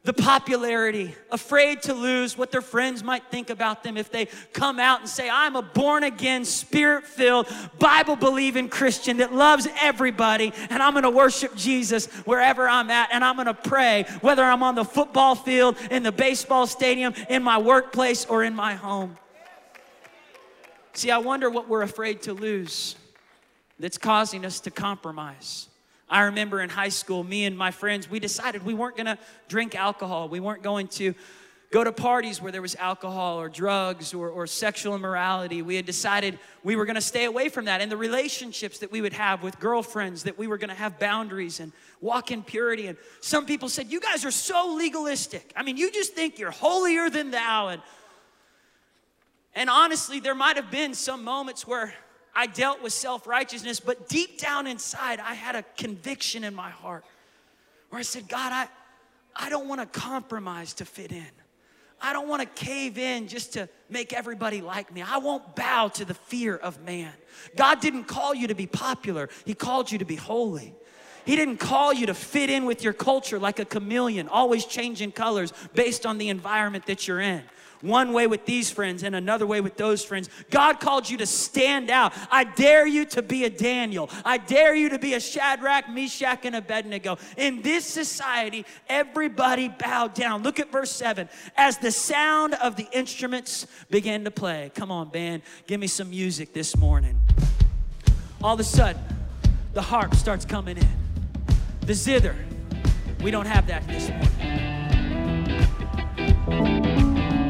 the 0.08 0.14
popularity, 0.14 1.14
afraid 1.30 1.82
to 1.82 1.92
lose 1.92 2.38
what 2.38 2.50
their 2.50 2.62
friends 2.62 3.04
might 3.04 3.22
think 3.30 3.50
about 3.50 3.82
them 3.84 3.98
if 3.98 4.10
they 4.10 4.24
come 4.54 4.78
out 4.78 5.00
and 5.00 5.08
say, 5.08 5.28
I'm 5.28 5.54
a 5.54 5.60
born 5.60 6.02
again, 6.02 6.46
spirit 6.46 7.04
filled, 7.04 7.46
Bible 7.78 8.16
believing 8.16 8.70
Christian 8.70 9.18
that 9.18 9.34
loves 9.34 9.68
everybody, 9.78 10.54
and 10.70 10.82
I'm 10.82 10.94
gonna 10.94 11.10
worship 11.10 11.54
Jesus 11.54 12.06
wherever 12.24 12.66
I'm 12.66 12.90
at, 12.90 13.10
and 13.12 13.22
I'm 13.22 13.36
gonna 13.36 13.52
pray, 13.52 14.06
whether 14.22 14.42
I'm 14.42 14.62
on 14.62 14.76
the 14.76 14.84
football 14.86 15.34
field, 15.34 15.76
in 15.90 16.02
the 16.04 16.12
baseball 16.12 16.66
stadium, 16.66 17.12
in 17.28 17.42
my 17.42 17.58
workplace, 17.58 18.24
or 18.24 18.44
in 18.44 18.54
my 18.54 18.76
home. 18.76 19.18
See, 20.94 21.10
I 21.10 21.18
wonder 21.18 21.50
what 21.50 21.68
we're 21.68 21.82
afraid 21.82 22.22
to 22.22 22.32
lose 22.32 22.96
that's 23.78 23.98
causing 23.98 24.46
us 24.46 24.60
to 24.60 24.70
compromise. 24.70 25.68
I 26.10 26.22
remember 26.22 26.60
in 26.60 26.70
high 26.70 26.88
school, 26.88 27.22
me 27.22 27.44
and 27.44 27.56
my 27.56 27.70
friends, 27.70 28.08
we 28.08 28.18
decided 28.18 28.64
we 28.64 28.74
weren't 28.74 28.96
gonna 28.96 29.18
drink 29.48 29.74
alcohol. 29.74 30.28
We 30.28 30.40
weren't 30.40 30.62
going 30.62 30.88
to 30.88 31.14
go 31.70 31.84
to 31.84 31.92
parties 31.92 32.40
where 32.40 32.50
there 32.50 32.62
was 32.62 32.74
alcohol 32.76 33.38
or 33.38 33.50
drugs 33.50 34.14
or, 34.14 34.30
or 34.30 34.46
sexual 34.46 34.94
immorality. 34.94 35.60
We 35.60 35.76
had 35.76 35.84
decided 35.84 36.38
we 36.64 36.76
were 36.76 36.86
gonna 36.86 37.02
stay 37.02 37.24
away 37.24 37.50
from 37.50 37.66
that. 37.66 37.82
And 37.82 37.92
the 37.92 37.96
relationships 37.96 38.78
that 38.78 38.90
we 38.90 39.02
would 39.02 39.12
have 39.12 39.42
with 39.42 39.60
girlfriends, 39.60 40.22
that 40.22 40.38
we 40.38 40.46
were 40.46 40.56
gonna 40.56 40.74
have 40.74 40.98
boundaries 40.98 41.60
and 41.60 41.72
walk 42.00 42.30
in 42.30 42.42
purity. 42.42 42.86
And 42.86 42.96
some 43.20 43.44
people 43.44 43.68
said, 43.68 43.88
You 43.88 44.00
guys 44.00 44.24
are 44.24 44.30
so 44.30 44.74
legalistic. 44.76 45.52
I 45.54 45.62
mean, 45.62 45.76
you 45.76 45.90
just 45.90 46.14
think 46.14 46.38
you're 46.38 46.50
holier 46.50 47.10
than 47.10 47.30
thou. 47.30 47.68
And, 47.68 47.82
and 49.54 49.68
honestly, 49.68 50.20
there 50.20 50.34
might 50.34 50.56
have 50.56 50.70
been 50.70 50.94
some 50.94 51.22
moments 51.22 51.66
where 51.66 51.92
I 52.38 52.46
dealt 52.46 52.80
with 52.84 52.92
self 52.92 53.26
righteousness, 53.26 53.80
but 53.80 54.08
deep 54.08 54.38
down 54.38 54.68
inside, 54.68 55.18
I 55.18 55.34
had 55.34 55.56
a 55.56 55.64
conviction 55.76 56.44
in 56.44 56.54
my 56.54 56.70
heart 56.70 57.04
where 57.90 57.98
I 57.98 58.02
said, 58.02 58.28
God, 58.28 58.52
I, 58.52 58.68
I 59.34 59.50
don't 59.50 59.66
want 59.66 59.80
to 59.80 60.00
compromise 60.00 60.72
to 60.74 60.84
fit 60.84 61.10
in. 61.10 61.26
I 62.00 62.12
don't 62.12 62.28
want 62.28 62.42
to 62.42 62.64
cave 62.64 62.96
in 62.96 63.26
just 63.26 63.54
to 63.54 63.68
make 63.90 64.12
everybody 64.12 64.60
like 64.60 64.94
me. 64.94 65.02
I 65.02 65.18
won't 65.18 65.56
bow 65.56 65.88
to 65.88 66.04
the 66.04 66.14
fear 66.14 66.54
of 66.54 66.80
man. 66.84 67.12
God 67.56 67.80
didn't 67.80 68.04
call 68.04 68.36
you 68.36 68.46
to 68.46 68.54
be 68.54 68.68
popular, 68.68 69.28
He 69.44 69.54
called 69.54 69.90
you 69.90 69.98
to 69.98 70.04
be 70.04 70.14
holy. 70.14 70.76
He 71.28 71.36
didn't 71.36 71.58
call 71.58 71.92
you 71.92 72.06
to 72.06 72.14
fit 72.14 72.48
in 72.48 72.64
with 72.64 72.82
your 72.82 72.94
culture 72.94 73.38
like 73.38 73.58
a 73.58 73.66
chameleon, 73.66 74.28
always 74.28 74.64
changing 74.64 75.12
colors 75.12 75.52
based 75.74 76.06
on 76.06 76.16
the 76.16 76.30
environment 76.30 76.86
that 76.86 77.06
you're 77.06 77.20
in 77.20 77.42
one 77.82 78.14
way 78.14 78.26
with 78.26 78.46
these 78.46 78.70
friends 78.70 79.02
and 79.02 79.14
another 79.14 79.46
way 79.46 79.60
with 79.60 79.76
those 79.76 80.02
friends. 80.02 80.30
God 80.50 80.80
called 80.80 81.08
you 81.08 81.18
to 81.18 81.26
stand 81.26 81.90
out. 81.90 82.14
I 82.30 82.44
dare 82.44 82.86
you 82.86 83.04
to 83.04 83.20
be 83.20 83.44
a 83.44 83.50
Daniel. 83.50 84.08
I 84.24 84.38
dare 84.38 84.74
you 84.74 84.88
to 84.88 84.98
be 84.98 85.12
a 85.14 85.20
Shadrach, 85.20 85.90
Meshach, 85.90 86.46
and 86.46 86.56
Abednego. 86.56 87.18
In 87.36 87.60
this 87.60 87.84
society, 87.84 88.64
everybody 88.88 89.68
bowed 89.68 90.14
down. 90.14 90.42
Look 90.42 90.58
at 90.58 90.72
verse 90.72 90.90
7. 90.90 91.28
As 91.58 91.76
the 91.76 91.92
sound 91.92 92.54
of 92.54 92.76
the 92.76 92.88
instruments 92.90 93.66
began 93.90 94.24
to 94.24 94.30
play. 94.30 94.72
Come 94.74 94.90
on, 94.90 95.10
band, 95.10 95.42
give 95.66 95.78
me 95.78 95.88
some 95.88 96.08
music 96.08 96.54
this 96.54 96.74
morning. 96.74 97.20
All 98.42 98.54
of 98.54 98.60
a 98.60 98.64
sudden, 98.64 99.02
the 99.74 99.82
harp 99.82 100.14
starts 100.14 100.46
coming 100.46 100.78
in. 100.78 101.07
The 101.88 101.94
zither, 101.94 102.36
we 103.22 103.30
don't 103.30 103.46
have 103.46 103.66
that 103.68 103.88
this 103.88 104.10
morning. 104.10 104.28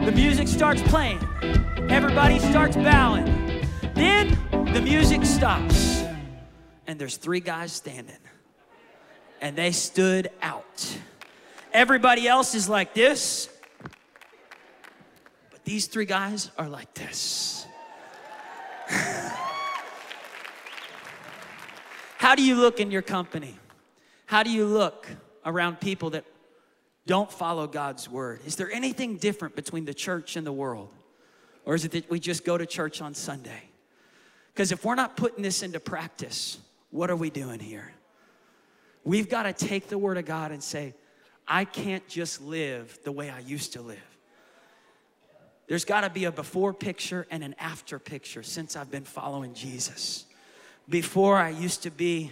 The 0.05 0.13
music 0.13 0.47
starts 0.47 0.81
playing. 0.83 1.19
Everybody 1.91 2.39
starts 2.39 2.77
bowing. 2.77 3.25
Then 3.97 4.39
the 4.73 4.81
music 4.81 5.25
stops, 5.25 6.05
and 6.87 7.01
there's 7.01 7.17
three 7.17 7.41
guys 7.41 7.73
standing, 7.73 8.15
and 9.41 9.57
they 9.57 9.73
stood 9.73 10.31
out. 10.41 10.99
Everybody 11.73 12.29
else 12.29 12.55
is 12.55 12.69
like 12.69 12.95
this, 12.95 13.49
but 15.51 15.65
these 15.65 15.89
three 15.89 16.07
guys 16.07 16.53
are 16.57 16.69
like 16.69 16.95
this. 16.95 17.67
How 22.19 22.37
do 22.37 22.45
you 22.45 22.55
look 22.55 22.79
in 22.79 22.93
your 22.93 23.03
company? 23.03 23.59
How 24.29 24.43
do 24.43 24.51
you 24.51 24.67
look 24.67 25.09
around 25.47 25.81
people 25.81 26.11
that 26.11 26.27
don't 27.07 27.33
follow 27.33 27.67
God's 27.67 28.11
word? 28.11 28.41
Is 28.45 28.57
there 28.57 28.71
anything 28.71 29.17
different 29.17 29.57
between 29.57 29.87
the 29.87 29.95
church 29.95 30.37
and 30.37 30.47
the 30.47 30.53
world? 30.53 30.93
Or 31.65 31.75
is 31.75 31.87
it 31.87 31.93
that 31.93 32.11
we 32.11 32.21
just 32.21 32.45
go 32.45 32.59
to 32.59 32.67
church 32.67 33.01
on 33.01 33.15
Sunday? 33.15 33.63
Because 34.53 34.71
if 34.71 34.85
we're 34.85 34.97
not 34.97 35.17
putting 35.17 35.43
this 35.43 35.63
into 35.63 35.81
practice, 35.81 36.59
what 36.91 37.09
are 37.09 37.17
we 37.17 37.31
doing 37.31 37.59
here? 37.59 37.91
We've 39.03 39.31
got 39.31 39.45
to 39.45 39.55
take 39.55 39.89
the 39.89 39.97
word 39.97 40.19
of 40.19 40.27
God 40.27 40.53
and 40.53 40.63
say, 40.63 40.93
I 41.47 41.65
can't 41.65 42.07
just 42.07 42.43
live 42.43 42.99
the 43.05 43.13
way 43.13 43.31
I 43.31 43.39
used 43.39 43.73
to 43.73 43.81
live. 43.81 44.19
There's 45.69 45.87
got 45.87 46.03
to 46.03 46.11
be 46.11 46.27
a 46.27 46.33
before 46.33 46.75
picture 46.75 47.27
and 47.31 47.43
an 47.43 47.55
after 47.59 47.99
picture 47.99 48.43
since 48.43 48.77
I've 48.77 48.91
been 48.91 49.05
following 49.05 49.55
Jesus. 49.55 50.27
Before 50.87 51.39
I 51.39 51.49
used 51.49 51.85
to 51.85 51.91
be 51.91 52.31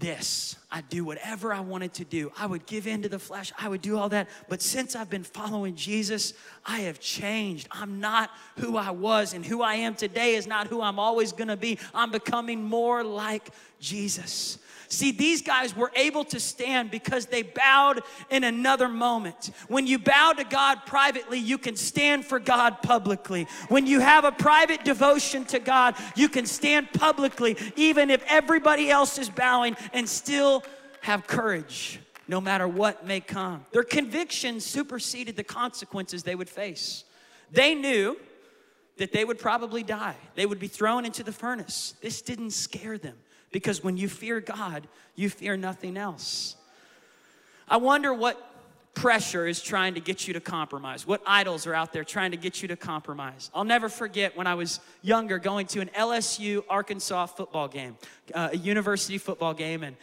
this. 0.00 0.56
I'd 0.72 0.88
do 0.88 1.04
whatever 1.04 1.52
I 1.52 1.60
wanted 1.60 1.94
to 1.94 2.04
do. 2.04 2.32
I 2.38 2.46
would 2.46 2.66
give 2.66 2.86
in 2.86 3.02
to 3.02 3.08
the 3.08 3.18
flesh. 3.18 3.52
I 3.58 3.68
would 3.68 3.82
do 3.82 3.98
all 3.98 4.08
that. 4.08 4.28
But 4.48 4.62
since 4.62 4.96
I've 4.96 5.10
been 5.10 5.24
following 5.24 5.76
Jesus, 5.76 6.32
I 6.64 6.80
have 6.80 6.98
changed. 7.00 7.68
I'm 7.70 8.00
not 8.00 8.30
who 8.56 8.76
I 8.76 8.90
was, 8.90 9.34
and 9.34 9.44
who 9.44 9.62
I 9.62 9.74
am 9.74 9.94
today 9.94 10.34
is 10.34 10.46
not 10.46 10.66
who 10.66 10.80
I'm 10.80 10.98
always 10.98 11.32
gonna 11.32 11.56
be. 11.56 11.78
I'm 11.94 12.10
becoming 12.10 12.62
more 12.62 13.04
like 13.04 13.50
Jesus. 13.78 14.58
See, 14.92 15.12
these 15.12 15.40
guys 15.40 15.74
were 15.74 15.92
able 15.94 16.24
to 16.24 16.40
stand 16.40 16.90
because 16.90 17.26
they 17.26 17.42
bowed 17.42 18.02
in 18.28 18.42
another 18.42 18.88
moment. 18.88 19.52
When 19.68 19.86
you 19.86 20.00
bow 20.00 20.32
to 20.32 20.42
God 20.42 20.80
privately, 20.84 21.38
you 21.38 21.58
can 21.58 21.76
stand 21.76 22.24
for 22.24 22.40
God 22.40 22.82
publicly. 22.82 23.46
When 23.68 23.86
you 23.86 24.00
have 24.00 24.24
a 24.24 24.32
private 24.32 24.82
devotion 24.82 25.44
to 25.46 25.60
God, 25.60 25.94
you 26.16 26.28
can 26.28 26.44
stand 26.44 26.92
publicly, 26.92 27.56
even 27.76 28.10
if 28.10 28.24
everybody 28.26 28.90
else 28.90 29.16
is 29.16 29.30
bowing, 29.30 29.76
and 29.92 30.08
still 30.08 30.64
have 31.02 31.24
courage 31.24 32.00
no 32.26 32.40
matter 32.40 32.66
what 32.66 33.06
may 33.06 33.20
come. 33.20 33.64
Their 33.70 33.84
convictions 33.84 34.66
superseded 34.66 35.36
the 35.36 35.44
consequences 35.44 36.24
they 36.24 36.34
would 36.34 36.50
face. 36.50 37.04
They 37.52 37.76
knew 37.76 38.16
that 38.96 39.12
they 39.12 39.24
would 39.24 39.38
probably 39.38 39.84
die, 39.84 40.16
they 40.34 40.46
would 40.46 40.58
be 40.58 40.68
thrown 40.68 41.04
into 41.04 41.22
the 41.22 41.32
furnace. 41.32 41.94
This 42.00 42.22
didn't 42.22 42.50
scare 42.50 42.98
them. 42.98 43.16
Because 43.52 43.82
when 43.82 43.96
you 43.96 44.08
fear 44.08 44.40
God, 44.40 44.86
you 45.14 45.28
fear 45.28 45.56
nothing 45.56 45.96
else. 45.96 46.56
I 47.68 47.76
wonder 47.78 48.12
what 48.12 48.46
pressure 48.94 49.46
is 49.46 49.62
trying 49.62 49.94
to 49.94 50.00
get 50.00 50.26
you 50.26 50.34
to 50.34 50.40
compromise. 50.40 51.06
What 51.06 51.22
idols 51.26 51.66
are 51.66 51.74
out 51.74 51.92
there 51.92 52.04
trying 52.04 52.32
to 52.32 52.36
get 52.36 52.62
you 52.62 52.68
to 52.68 52.76
compromise? 52.76 53.50
I'll 53.54 53.64
never 53.64 53.88
forget 53.88 54.36
when 54.36 54.46
I 54.46 54.54
was 54.54 54.80
younger 55.02 55.38
going 55.38 55.66
to 55.68 55.80
an 55.80 55.88
LSU 55.96 56.64
Arkansas 56.68 57.26
football 57.26 57.68
game, 57.68 57.96
uh, 58.34 58.50
a 58.52 58.56
university 58.56 59.18
football 59.18 59.54
game. 59.54 59.82
And, 59.82 59.96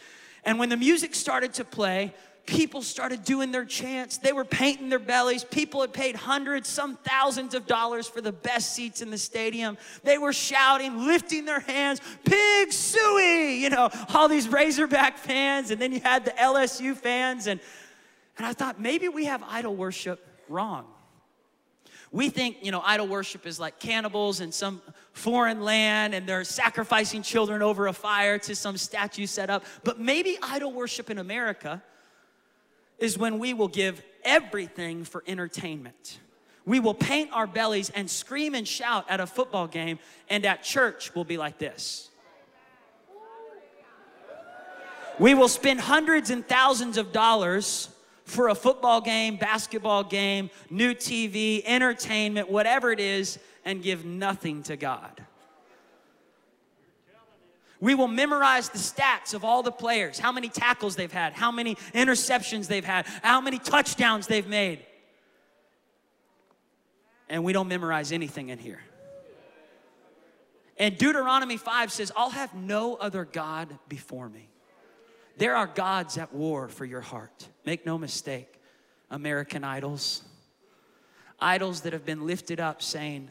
and 0.44 0.58
when 0.58 0.68
the 0.68 0.76
music 0.76 1.14
started 1.14 1.54
to 1.54 1.64
play, 1.64 2.14
people 2.48 2.80
started 2.80 3.24
doing 3.24 3.52
their 3.52 3.66
chants. 3.66 4.16
They 4.16 4.32
were 4.32 4.44
painting 4.44 4.88
their 4.88 4.98
bellies. 4.98 5.44
People 5.44 5.82
had 5.82 5.92
paid 5.92 6.16
hundreds, 6.16 6.66
some 6.66 6.96
thousands 7.04 7.54
of 7.54 7.66
dollars 7.66 8.08
for 8.08 8.22
the 8.22 8.32
best 8.32 8.74
seats 8.74 9.02
in 9.02 9.10
the 9.10 9.18
stadium. 9.18 9.76
They 10.02 10.16
were 10.16 10.32
shouting, 10.32 11.06
lifting 11.06 11.44
their 11.44 11.60
hands, 11.60 12.00
Pig 12.24 12.70
Sooie, 12.70 13.58
you 13.58 13.68
know, 13.68 13.90
all 14.14 14.28
these 14.28 14.48
Razorback 14.48 15.18
fans. 15.18 15.70
And 15.70 15.80
then 15.80 15.92
you 15.92 16.00
had 16.00 16.24
the 16.24 16.30
LSU 16.30 16.96
fans. 16.96 17.46
And, 17.46 17.60
and 18.38 18.46
I 18.46 18.54
thought, 18.54 18.80
maybe 18.80 19.08
we 19.08 19.26
have 19.26 19.42
idol 19.46 19.76
worship 19.76 20.26
wrong. 20.48 20.86
We 22.10 22.30
think, 22.30 22.56
you 22.62 22.72
know, 22.72 22.80
idol 22.82 23.08
worship 23.08 23.46
is 23.46 23.60
like 23.60 23.78
cannibals 23.78 24.40
in 24.40 24.52
some 24.52 24.80
foreign 25.12 25.62
land 25.62 26.14
and 26.14 26.26
they're 26.26 26.44
sacrificing 26.44 27.20
children 27.20 27.60
over 27.60 27.88
a 27.88 27.92
fire 27.92 28.38
to 28.38 28.56
some 28.56 28.78
statue 28.78 29.26
set 29.26 29.50
up. 29.50 29.66
But 29.84 30.00
maybe 30.00 30.38
idol 30.42 30.72
worship 30.72 31.10
in 31.10 31.18
America 31.18 31.82
is 32.98 33.16
when 33.16 33.38
we 33.38 33.54
will 33.54 33.68
give 33.68 34.02
everything 34.24 35.04
for 35.04 35.22
entertainment. 35.26 36.18
We 36.64 36.80
will 36.80 36.94
paint 36.94 37.30
our 37.32 37.46
bellies 37.46 37.90
and 37.90 38.10
scream 38.10 38.54
and 38.54 38.68
shout 38.68 39.06
at 39.08 39.20
a 39.20 39.26
football 39.26 39.66
game, 39.66 39.98
and 40.28 40.44
at 40.44 40.62
church 40.62 41.14
will 41.14 41.24
be 41.24 41.38
like 41.38 41.58
this. 41.58 42.10
We 45.18 45.34
will 45.34 45.48
spend 45.48 45.80
hundreds 45.80 46.30
and 46.30 46.46
thousands 46.46 46.96
of 46.96 47.10
dollars 47.12 47.88
for 48.24 48.50
a 48.50 48.54
football 48.54 49.00
game, 49.00 49.36
basketball 49.36 50.04
game, 50.04 50.50
new 50.70 50.94
TV, 50.94 51.62
entertainment, 51.64 52.50
whatever 52.50 52.92
it 52.92 53.00
is, 53.00 53.38
and 53.64 53.82
give 53.82 54.04
nothing 54.04 54.62
to 54.64 54.76
God. 54.76 55.24
We 57.80 57.94
will 57.94 58.08
memorize 58.08 58.68
the 58.68 58.78
stats 58.78 59.34
of 59.34 59.44
all 59.44 59.62
the 59.62 59.70
players, 59.70 60.18
how 60.18 60.32
many 60.32 60.48
tackles 60.48 60.96
they've 60.96 61.12
had, 61.12 61.32
how 61.32 61.52
many 61.52 61.76
interceptions 61.94 62.66
they've 62.66 62.84
had, 62.84 63.06
how 63.22 63.40
many 63.40 63.58
touchdowns 63.58 64.26
they've 64.26 64.48
made. 64.48 64.84
And 67.28 67.44
we 67.44 67.52
don't 67.52 67.68
memorize 67.68 68.10
anything 68.10 68.48
in 68.48 68.58
here. 68.58 68.80
And 70.76 70.96
Deuteronomy 70.96 71.56
5 71.56 71.92
says, 71.92 72.12
I'll 72.16 72.30
have 72.30 72.54
no 72.54 72.94
other 72.96 73.24
God 73.24 73.78
before 73.88 74.28
me. 74.28 74.48
There 75.36 75.54
are 75.54 75.66
gods 75.66 76.18
at 76.18 76.32
war 76.32 76.68
for 76.68 76.84
your 76.84 77.00
heart. 77.00 77.48
Make 77.64 77.86
no 77.86 77.98
mistake, 77.98 78.60
American 79.10 79.62
idols. 79.62 80.22
Idols 81.40 81.82
that 81.82 81.92
have 81.92 82.04
been 82.04 82.26
lifted 82.26 82.58
up 82.58 82.82
saying, 82.82 83.30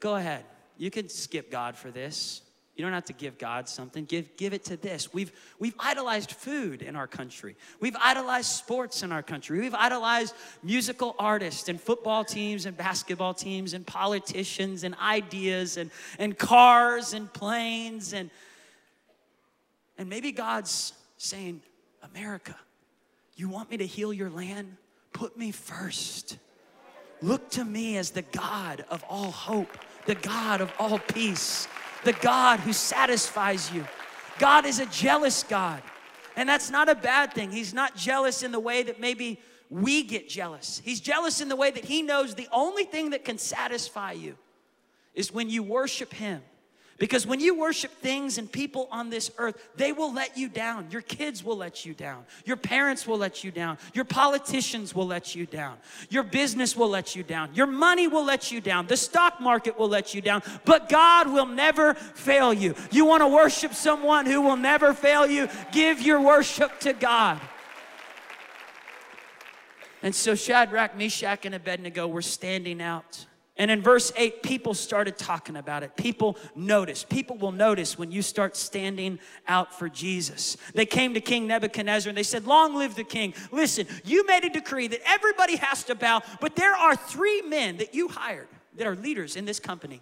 Go 0.00 0.16
ahead, 0.16 0.44
you 0.76 0.90
can 0.90 1.08
skip 1.08 1.50
God 1.50 1.76
for 1.76 1.90
this. 1.90 2.42
You 2.78 2.84
don't 2.84 2.92
have 2.92 3.06
to 3.06 3.12
give 3.12 3.38
God 3.38 3.68
something. 3.68 4.04
Give, 4.04 4.36
give 4.36 4.52
it 4.52 4.64
to 4.66 4.76
this. 4.76 5.12
We've, 5.12 5.32
we've 5.58 5.74
idolized 5.80 6.30
food 6.30 6.80
in 6.80 6.94
our 6.94 7.08
country. 7.08 7.56
We've 7.80 7.96
idolized 7.96 8.52
sports 8.52 9.02
in 9.02 9.10
our 9.10 9.22
country. 9.22 9.58
We've 9.58 9.74
idolized 9.74 10.32
musical 10.62 11.16
artists 11.18 11.68
and 11.68 11.80
football 11.80 12.24
teams 12.24 12.66
and 12.66 12.76
basketball 12.76 13.34
teams 13.34 13.74
and 13.74 13.84
politicians 13.84 14.84
and 14.84 14.94
ideas 15.02 15.76
and, 15.76 15.90
and 16.20 16.38
cars 16.38 17.14
and 17.14 17.32
planes. 17.32 18.12
And, 18.12 18.30
and 19.98 20.08
maybe 20.08 20.30
God's 20.30 20.92
saying, 21.16 21.60
America, 22.14 22.54
you 23.34 23.48
want 23.48 23.72
me 23.72 23.78
to 23.78 23.86
heal 23.86 24.12
your 24.12 24.30
land? 24.30 24.76
Put 25.12 25.36
me 25.36 25.50
first. 25.50 26.38
Look 27.20 27.50
to 27.50 27.64
me 27.64 27.96
as 27.96 28.10
the 28.10 28.22
God 28.22 28.84
of 28.88 29.04
all 29.08 29.32
hope, 29.32 29.76
the 30.06 30.14
God 30.14 30.60
of 30.60 30.72
all 30.78 31.00
peace 31.00 31.66
the 32.04 32.12
God 32.14 32.60
who 32.60 32.72
satisfies 32.72 33.72
you. 33.72 33.86
God 34.38 34.66
is 34.66 34.78
a 34.78 34.86
jealous 34.86 35.42
God. 35.42 35.82
And 36.36 36.48
that's 36.48 36.70
not 36.70 36.88
a 36.88 36.94
bad 36.94 37.32
thing. 37.34 37.50
He's 37.50 37.74
not 37.74 37.96
jealous 37.96 38.42
in 38.42 38.52
the 38.52 38.60
way 38.60 38.84
that 38.84 39.00
maybe 39.00 39.40
we 39.70 40.02
get 40.04 40.28
jealous. 40.28 40.80
He's 40.84 41.00
jealous 41.00 41.40
in 41.40 41.48
the 41.48 41.56
way 41.56 41.70
that 41.70 41.84
He 41.84 42.02
knows 42.02 42.34
the 42.34 42.48
only 42.52 42.84
thing 42.84 43.10
that 43.10 43.24
can 43.24 43.38
satisfy 43.38 44.12
you 44.12 44.36
is 45.14 45.32
when 45.32 45.50
you 45.50 45.62
worship 45.62 46.12
Him 46.12 46.40
because 46.98 47.24
when 47.24 47.38
you 47.38 47.56
worship 47.56 47.92
things 47.92 48.38
and 48.38 48.50
people 48.50 48.88
on 48.90 49.08
this 49.08 49.30
earth, 49.38 49.68
they 49.76 49.92
will 49.92 50.12
let 50.12 50.36
you 50.36 50.48
down. 50.48 50.88
Your 50.90 51.00
kids 51.00 51.44
will 51.44 51.56
let 51.56 51.86
you 51.86 51.94
down. 51.94 52.24
Your 52.44 52.56
parents 52.56 53.06
will 53.06 53.18
let 53.18 53.44
you 53.44 53.52
down. 53.52 53.78
Your 53.94 54.04
politicians 54.04 54.96
will 54.96 55.06
let 55.06 55.32
you 55.32 55.46
down. 55.46 55.76
Your 56.10 56.24
business 56.24 56.76
will 56.76 56.88
let 56.88 57.14
you 57.14 57.22
down. 57.22 57.54
Your 57.54 57.68
money 57.68 58.08
will 58.08 58.24
let 58.24 58.50
you 58.50 58.60
down. 58.60 58.88
The 58.88 58.96
stock 58.96 59.40
market 59.40 59.78
will 59.78 59.88
let 59.88 60.12
you 60.12 60.20
down. 60.20 60.42
But 60.64 60.88
God 60.88 61.32
will 61.32 61.46
never 61.46 61.94
fail 61.94 62.52
you. 62.52 62.74
You 62.90 63.04
want 63.04 63.22
to 63.22 63.28
worship 63.28 63.74
someone 63.74 64.26
who 64.26 64.40
will 64.40 64.56
never 64.56 64.92
fail 64.92 65.24
you? 65.24 65.48
Give 65.70 66.02
your 66.02 66.20
worship 66.20 66.80
to 66.80 66.92
God. 66.92 67.40
And 70.02 70.12
so 70.12 70.34
Shadrach, 70.34 70.96
Meshach, 70.96 71.46
and 71.46 71.54
Abednego 71.54 72.08
were 72.08 72.22
standing 72.22 72.82
out 72.82 73.26
and 73.58 73.72
in 73.72 73.82
verse 73.82 74.12
8, 74.16 74.44
people 74.44 74.72
started 74.72 75.18
talking 75.18 75.56
about 75.56 75.82
it. 75.82 75.96
People 75.96 76.38
noticed. 76.54 77.08
People 77.08 77.36
will 77.36 77.50
notice 77.50 77.98
when 77.98 78.12
you 78.12 78.22
start 78.22 78.56
standing 78.56 79.18
out 79.48 79.76
for 79.76 79.88
Jesus. 79.88 80.56
They 80.74 80.86
came 80.86 81.12
to 81.14 81.20
King 81.20 81.48
Nebuchadnezzar 81.48 82.08
and 82.08 82.16
they 82.16 82.22
said, 82.22 82.46
Long 82.46 82.76
live 82.76 82.94
the 82.94 83.02
king. 83.02 83.34
Listen, 83.50 83.88
you 84.04 84.24
made 84.26 84.44
a 84.44 84.48
decree 84.48 84.86
that 84.86 85.00
everybody 85.04 85.56
has 85.56 85.82
to 85.84 85.96
bow, 85.96 86.22
but 86.40 86.54
there 86.54 86.74
are 86.74 86.94
three 86.94 87.42
men 87.42 87.78
that 87.78 87.94
you 87.94 88.06
hired 88.06 88.46
that 88.76 88.86
are 88.86 88.94
leaders 88.94 89.34
in 89.34 89.44
this 89.44 89.58
company, 89.58 90.00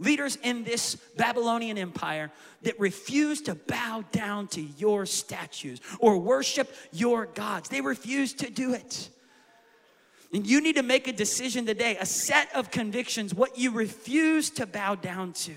leaders 0.00 0.36
in 0.42 0.64
this 0.64 0.96
Babylonian 1.16 1.78
empire 1.78 2.32
that 2.62 2.78
refuse 2.80 3.40
to 3.42 3.54
bow 3.54 4.04
down 4.10 4.48
to 4.48 4.60
your 4.60 5.06
statues 5.06 5.80
or 6.00 6.18
worship 6.18 6.74
your 6.92 7.26
gods. 7.26 7.68
They 7.68 7.80
refuse 7.80 8.32
to 8.34 8.50
do 8.50 8.74
it. 8.74 9.10
And 10.36 10.46
you 10.46 10.60
need 10.60 10.76
to 10.76 10.82
make 10.82 11.08
a 11.08 11.14
decision 11.14 11.64
today, 11.64 11.96
a 11.98 12.04
set 12.04 12.54
of 12.54 12.70
convictions, 12.70 13.32
what 13.32 13.56
you 13.56 13.70
refuse 13.70 14.50
to 14.50 14.66
bow 14.66 14.94
down 14.94 15.32
to. 15.32 15.54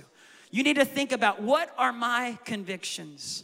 You 0.52 0.64
need 0.64 0.78
to 0.78 0.86
think 0.86 1.12
about 1.12 1.42
what 1.42 1.76
are 1.78 1.92
my 1.92 2.40
convictions? 2.46 3.44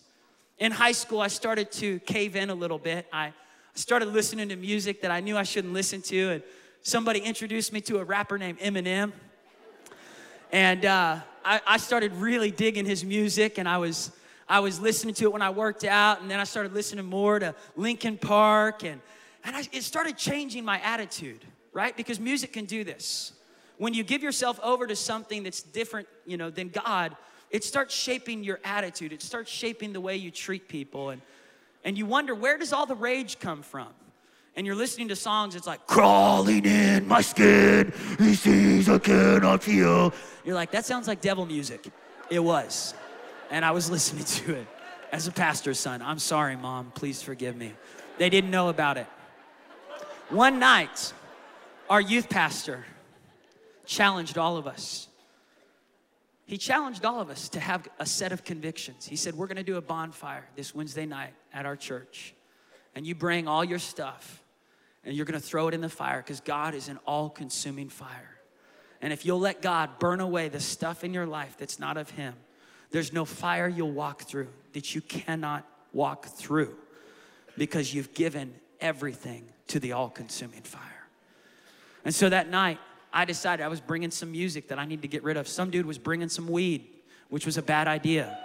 In 0.59 0.71
high 0.71 0.93
school, 0.93 1.19
I 1.19 1.27
started 1.27 1.73
to 1.73 1.99
cave 1.99 2.37
in 2.37 2.51
a 2.51 2.55
little 2.55 2.77
bit. 2.77 3.07
I 3.11 3.33
started 3.73 4.13
listening 4.13 4.47
to 4.47 4.55
music 4.55 5.01
that 5.01 5.11
I 5.11 5.19
knew 5.19 5.35
I 5.35 5.43
shouldn't 5.43 5.73
listen 5.73 6.01
to, 6.03 6.29
and 6.29 6.43
somebody 6.83 7.19
introduced 7.19 7.73
me 7.73 7.81
to 7.81 7.97
a 7.97 8.05
rapper 8.05 8.37
named 8.37 8.59
Eminem. 8.59 9.11
And 10.53 10.85
uh, 10.85 11.19
I, 11.43 11.59
I 11.67 11.77
started 11.79 12.13
really 12.13 12.49
digging 12.49 12.85
his 12.85 13.03
music, 13.03 13.57
and 13.57 13.67
I 13.67 13.77
was 13.77 14.09
I 14.47 14.61
was 14.61 14.79
listening 14.79 15.15
to 15.15 15.25
it 15.25 15.33
when 15.33 15.41
I 15.41 15.49
worked 15.49 15.83
out, 15.83 16.21
and 16.21 16.31
then 16.31 16.39
I 16.39 16.45
started 16.45 16.73
listening 16.73 17.03
more 17.03 17.39
to 17.39 17.53
Linkin 17.75 18.17
Park, 18.17 18.85
and, 18.85 19.01
and 19.45 19.55
I, 19.55 19.63
it 19.71 19.83
started 19.83 20.17
changing 20.17 20.65
my 20.65 20.81
attitude, 20.81 21.45
right? 21.71 21.95
Because 21.95 22.19
music 22.19 22.51
can 22.51 22.65
do 22.65 22.83
this. 22.83 23.31
When 23.77 23.93
you 23.93 24.03
give 24.03 24.23
yourself 24.23 24.59
over 24.61 24.87
to 24.87 24.95
something 24.95 25.43
that's 25.43 25.61
different, 25.61 26.07
you 26.25 26.35
know, 26.35 26.49
than 26.49 26.69
God, 26.69 27.15
it 27.51 27.63
starts 27.63 27.95
shaping 27.95 28.43
your 28.43 28.59
attitude. 28.63 29.13
It 29.13 29.21
starts 29.21 29.49
shaping 29.49 29.93
the 29.93 30.01
way 30.01 30.17
you 30.17 30.31
treat 30.31 30.67
people, 30.67 31.11
and 31.11 31.21
and 31.83 31.97
you 31.97 32.05
wonder 32.05 32.35
where 32.35 32.57
does 32.57 32.73
all 32.73 32.85
the 32.85 32.95
rage 32.95 33.39
come 33.39 33.61
from? 33.61 33.87
And 34.57 34.65
you're 34.65 34.75
listening 34.75 35.09
to 35.09 35.15
songs, 35.15 35.55
it's 35.55 35.67
like 35.67 35.85
crawling 35.85 36.65
in 36.65 37.07
my 37.07 37.21
skin, 37.21 37.93
these 38.17 38.41
things 38.41 38.89
I 38.89 38.97
cannot 38.99 39.61
feel. 39.61 40.13
You're 40.43 40.55
like, 40.55 40.71
that 40.71 40.85
sounds 40.85 41.07
like 41.07 41.21
devil 41.21 41.45
music. 41.45 41.87
It 42.29 42.39
was 42.39 42.93
and 43.51 43.63
I 43.63 43.71
was 43.71 43.89
listening 43.89 44.23
to 44.25 44.55
it 44.55 44.67
as 45.11 45.27
a 45.27 45.31
pastor's 45.31 45.79
son. 45.79 46.01
I'm 46.01 46.19
sorry, 46.19 46.55
mom. 46.55 46.91
Please 46.95 47.21
forgive 47.21 47.55
me. 47.55 47.73
They 48.17 48.29
didn't 48.29 48.51
know 48.51 48.69
about 48.69 48.97
it. 48.97 49.07
One 50.29 50.57
night, 50.57 51.13
our 51.87 52.01
youth 52.01 52.29
pastor 52.29 52.83
challenged 53.85 54.39
all 54.39 54.57
of 54.57 54.65
us. 54.65 55.07
He 56.47 56.57
challenged 56.57 57.05
all 57.05 57.21
of 57.21 57.29
us 57.29 57.47
to 57.49 57.59
have 57.59 57.87
a 57.99 58.07
set 58.07 58.31
of 58.31 58.43
convictions. 58.43 59.05
He 59.05 59.17
said, 59.17 59.35
We're 59.35 59.45
gonna 59.45 59.63
do 59.63 59.77
a 59.77 59.81
bonfire 59.81 60.47
this 60.55 60.73
Wednesday 60.73 61.05
night 61.05 61.33
at 61.53 61.67
our 61.67 61.75
church. 61.75 62.33
And 62.95 63.05
you 63.05 63.13
bring 63.13 63.47
all 63.47 63.63
your 63.63 63.77
stuff 63.77 64.41
and 65.03 65.15
you're 65.15 65.25
gonna 65.27 65.39
throw 65.39 65.67
it 65.67 65.75
in 65.75 65.81
the 65.81 65.89
fire 65.89 66.21
because 66.21 66.39
God 66.39 66.73
is 66.73 66.87
an 66.87 66.97
all 67.05 67.29
consuming 67.29 67.89
fire. 67.89 68.39
And 69.01 69.13
if 69.13 69.27
you'll 69.27 69.39
let 69.39 69.61
God 69.61 69.99
burn 69.99 70.21
away 70.21 70.49
the 70.49 70.59
stuff 70.59 71.03
in 71.03 71.13
your 71.13 71.27
life 71.27 71.55
that's 71.59 71.79
not 71.79 71.97
of 71.97 72.09
Him, 72.09 72.33
there's 72.89 73.13
no 73.13 73.25
fire 73.25 73.67
you'll 73.67 73.91
walk 73.91 74.23
through 74.23 74.47
that 74.73 74.95
you 74.95 75.01
cannot 75.01 75.67
walk 75.93 76.25
through 76.25 76.75
because 77.57 77.93
you've 77.93 78.13
given 78.15 78.53
everything 78.85 79.43
to 79.67 79.79
the 79.79 79.93
all 79.93 80.09
consuming 80.09 80.61
fire. 80.61 80.81
And 82.05 82.13
so 82.13 82.29
that 82.29 82.49
night, 82.49 82.77
I 83.11 83.25
decided 83.25 83.63
I 83.63 83.67
was 83.67 83.81
bringing 83.81 84.11
some 84.11 84.31
music 84.31 84.67
that 84.67 84.77
I 84.77 84.85
need 84.85 85.01
to 85.01 85.07
get 85.07 85.23
rid 85.23 85.37
of. 85.37 85.47
Some 85.47 85.71
dude 85.71 85.87
was 85.87 85.97
bringing 85.97 86.29
some 86.29 86.47
weed, 86.47 86.85
which 87.29 87.47
was 87.47 87.57
a 87.57 87.63
bad 87.63 87.87
idea. 87.87 88.37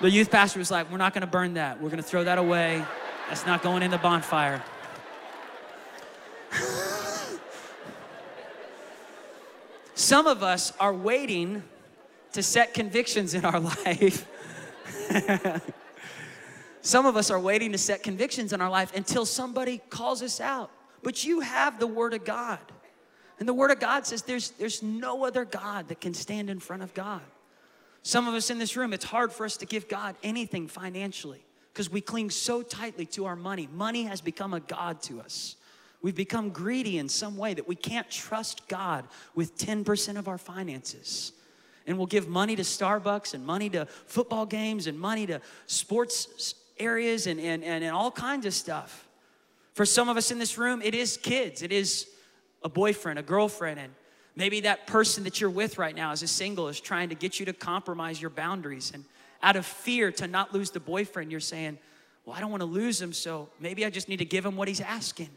the 0.00 0.10
youth 0.10 0.30
pastor 0.30 0.58
was 0.58 0.70
like, 0.70 0.90
We're 0.90 0.96
not 0.96 1.12
gonna 1.12 1.26
burn 1.26 1.54
that. 1.54 1.80
We're 1.80 1.90
gonna 1.90 2.02
throw 2.02 2.24
that 2.24 2.38
away. 2.38 2.84
That's 3.28 3.46
not 3.46 3.62
going 3.62 3.82
in 3.82 3.90
the 3.90 3.98
bonfire. 3.98 4.62
Some 9.94 10.26
of 10.26 10.42
us 10.42 10.72
are 10.80 10.94
waiting 10.94 11.62
to 12.32 12.42
set 12.42 12.72
convictions 12.72 13.34
in 13.34 13.44
our 13.44 13.60
life. 13.84 14.26
Some 16.82 17.06
of 17.06 17.16
us 17.16 17.30
are 17.30 17.38
waiting 17.38 17.72
to 17.72 17.78
set 17.78 18.02
convictions 18.02 18.52
in 18.52 18.60
our 18.60 18.70
life 18.70 18.94
until 18.94 19.24
somebody 19.24 19.80
calls 19.88 20.22
us 20.22 20.40
out. 20.40 20.70
But 21.02 21.24
you 21.24 21.40
have 21.40 21.78
the 21.78 21.86
Word 21.86 22.12
of 22.12 22.24
God. 22.24 22.60
And 23.38 23.48
the 23.48 23.54
Word 23.54 23.70
of 23.70 23.80
God 23.80 24.06
says 24.06 24.22
there's, 24.22 24.50
there's 24.50 24.82
no 24.82 25.24
other 25.24 25.44
God 25.44 25.88
that 25.88 26.00
can 26.00 26.12
stand 26.12 26.50
in 26.50 26.60
front 26.60 26.82
of 26.82 26.92
God. 26.92 27.22
Some 28.02 28.26
of 28.26 28.34
us 28.34 28.50
in 28.50 28.58
this 28.58 28.76
room, 28.76 28.92
it's 28.92 29.04
hard 29.04 29.32
for 29.32 29.46
us 29.46 29.56
to 29.58 29.66
give 29.66 29.88
God 29.88 30.16
anything 30.22 30.66
financially 30.66 31.44
because 31.72 31.88
we 31.88 32.00
cling 32.00 32.30
so 32.30 32.62
tightly 32.62 33.06
to 33.06 33.26
our 33.26 33.36
money. 33.36 33.68
Money 33.72 34.04
has 34.04 34.20
become 34.20 34.52
a 34.52 34.60
God 34.60 35.00
to 35.02 35.20
us. 35.20 35.56
We've 36.02 36.14
become 36.14 36.50
greedy 36.50 36.98
in 36.98 37.08
some 37.08 37.36
way 37.36 37.54
that 37.54 37.68
we 37.68 37.76
can't 37.76 38.10
trust 38.10 38.66
God 38.66 39.06
with 39.36 39.56
10% 39.56 40.18
of 40.18 40.26
our 40.26 40.38
finances. 40.38 41.32
And 41.86 41.96
we'll 41.96 42.08
give 42.08 42.28
money 42.28 42.56
to 42.56 42.62
Starbucks 42.62 43.34
and 43.34 43.46
money 43.46 43.70
to 43.70 43.86
football 44.06 44.46
games 44.46 44.88
and 44.88 44.98
money 44.98 45.26
to 45.26 45.40
sports 45.66 46.54
areas 46.82 47.26
and, 47.26 47.40
and, 47.40 47.62
and, 47.64 47.84
and 47.84 47.94
all 47.94 48.10
kinds 48.10 48.46
of 48.46 48.54
stuff. 48.54 49.06
For 49.74 49.86
some 49.86 50.08
of 50.08 50.16
us 50.16 50.30
in 50.30 50.38
this 50.38 50.58
room, 50.58 50.82
it 50.82 50.94
is 50.94 51.16
kids, 51.16 51.62
it 51.62 51.72
is 51.72 52.08
a 52.62 52.68
boyfriend, 52.68 53.18
a 53.18 53.22
girlfriend, 53.22 53.80
and 53.80 53.92
maybe 54.36 54.60
that 54.60 54.86
person 54.86 55.24
that 55.24 55.40
you're 55.40 55.50
with 55.50 55.78
right 55.78 55.94
now 55.94 56.12
as 56.12 56.22
a 56.22 56.26
single 56.26 56.68
is 56.68 56.80
trying 56.80 57.08
to 57.08 57.14
get 57.14 57.40
you 57.40 57.46
to 57.46 57.52
compromise 57.52 58.20
your 58.20 58.30
boundaries. 58.30 58.92
And 58.94 59.04
out 59.42 59.56
of 59.56 59.66
fear 59.66 60.12
to 60.12 60.26
not 60.26 60.52
lose 60.52 60.70
the 60.70 60.80
boyfriend, 60.80 61.30
you're 61.30 61.40
saying, 61.40 61.78
Well, 62.24 62.36
I 62.36 62.40
don't 62.40 62.50
want 62.50 62.60
to 62.60 62.66
lose 62.66 63.00
him, 63.00 63.12
so 63.12 63.48
maybe 63.58 63.84
I 63.84 63.90
just 63.90 64.08
need 64.08 64.18
to 64.18 64.24
give 64.24 64.44
him 64.44 64.56
what 64.56 64.68
he's 64.68 64.80
asking. 64.80 65.30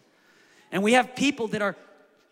And 0.72 0.84
we 0.84 0.94
have 0.94 1.16
people 1.16 1.48
that 1.50 1.62
are 1.62 1.76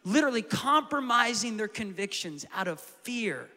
literally 0.03 0.41
compromising 0.41 1.57
their 1.57 1.67
convictions 1.67 2.45
out 2.53 2.67
of 2.67 2.79
fear 2.79 3.47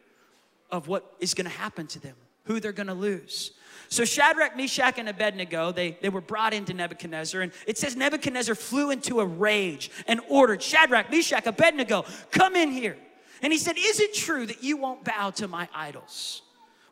of 0.71 0.89
what 0.89 1.15
is 1.21 1.35
gonna 1.35 1.49
happen 1.49 1.87
to 1.89 2.01
them, 2.01 2.15
who 2.45 2.61
they're 2.61 2.73
gonna 2.73 2.95
lose. 2.95 3.53
So 3.89 4.05
Shadrach, 4.05 4.57
Meshach, 4.57 4.99
and 4.99 5.09
Abednego, 5.09 5.73
they, 5.73 5.97
they 6.01 6.09
were 6.09 6.21
brought 6.21 6.55
into 6.55 6.75
Nebuchadnezzar, 6.75 7.41
and 7.41 7.53
it 7.67 7.79
says 7.79 7.97
Nebuchadnezzar 7.97 8.55
flew 8.55 8.91
into 8.91 9.21
a 9.21 9.25
rage 9.25 9.91
and 10.07 10.21
ordered 10.29 10.63
Shadrach, 10.63 11.11
Meshach, 11.11 11.47
Abednego, 11.47 12.05
come 12.31 12.57
in 12.57 12.71
here. 12.71 12.97
And 13.43 13.53
he 13.53 13.59
said, 13.59 13.77
Is 13.79 14.01
it 14.01 14.15
true 14.15 14.47
that 14.47 14.63
you 14.63 14.77
won't 14.77 15.05
bow 15.05 15.31
to 15.31 15.49
my 15.49 15.69
idols 15.75 16.43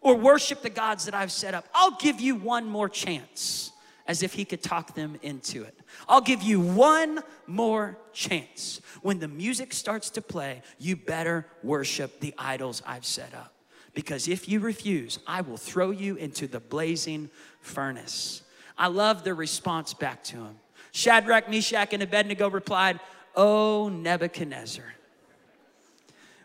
or 0.01 0.16
worship 0.16 0.62
the 0.62 0.70
gods 0.70 1.07
that 1.07 1.14
I've 1.14 1.33
set 1.33 1.55
up? 1.55 1.66
I'll 1.75 1.97
give 1.97 2.20
you 2.20 2.35
one 2.37 2.66
more 2.66 2.88
chance 2.88 3.73
as 4.07 4.23
if 4.23 4.35
he 4.35 4.44
could 4.44 4.62
talk 4.62 4.94
them 4.94 5.18
into 5.23 5.62
it. 5.62 5.79
I'll 6.09 6.20
give 6.20 6.42
you 6.42 6.61
one 6.61 7.23
more 7.47 7.99
chance. 8.12 8.81
When 9.01 9.18
the 9.18 9.29
music 9.29 9.73
starts 9.73 10.11
to 10.11 10.23
play, 10.23 10.62
you 10.79 10.97
better 10.97 11.47
worship 11.62 12.20
the 12.20 12.35
idols 12.37 12.83
I've 12.87 13.07
set 13.07 13.33
up. 13.35 13.54
Because 13.94 14.28
if 14.28 14.48
you 14.48 14.61
refuse, 14.61 15.18
I 15.26 15.40
will 15.40 15.57
throw 15.57 15.90
you 15.90 16.16
into 16.16 16.46
the 16.46 16.61
blazing 16.61 17.30
furnace. 17.61 18.42
I 18.76 18.88
love 18.88 19.24
the 19.24 19.35
response 19.35 19.94
back 19.94 20.24
to 20.24 20.37
him. 20.37 20.57
Shadrach, 20.92 21.48
Meshach, 21.48 21.92
and 21.92 22.02
Abednego 22.02 22.50
replied, 22.50 23.00
O 23.37 23.88
Nebuchadnezzar, 23.88 24.94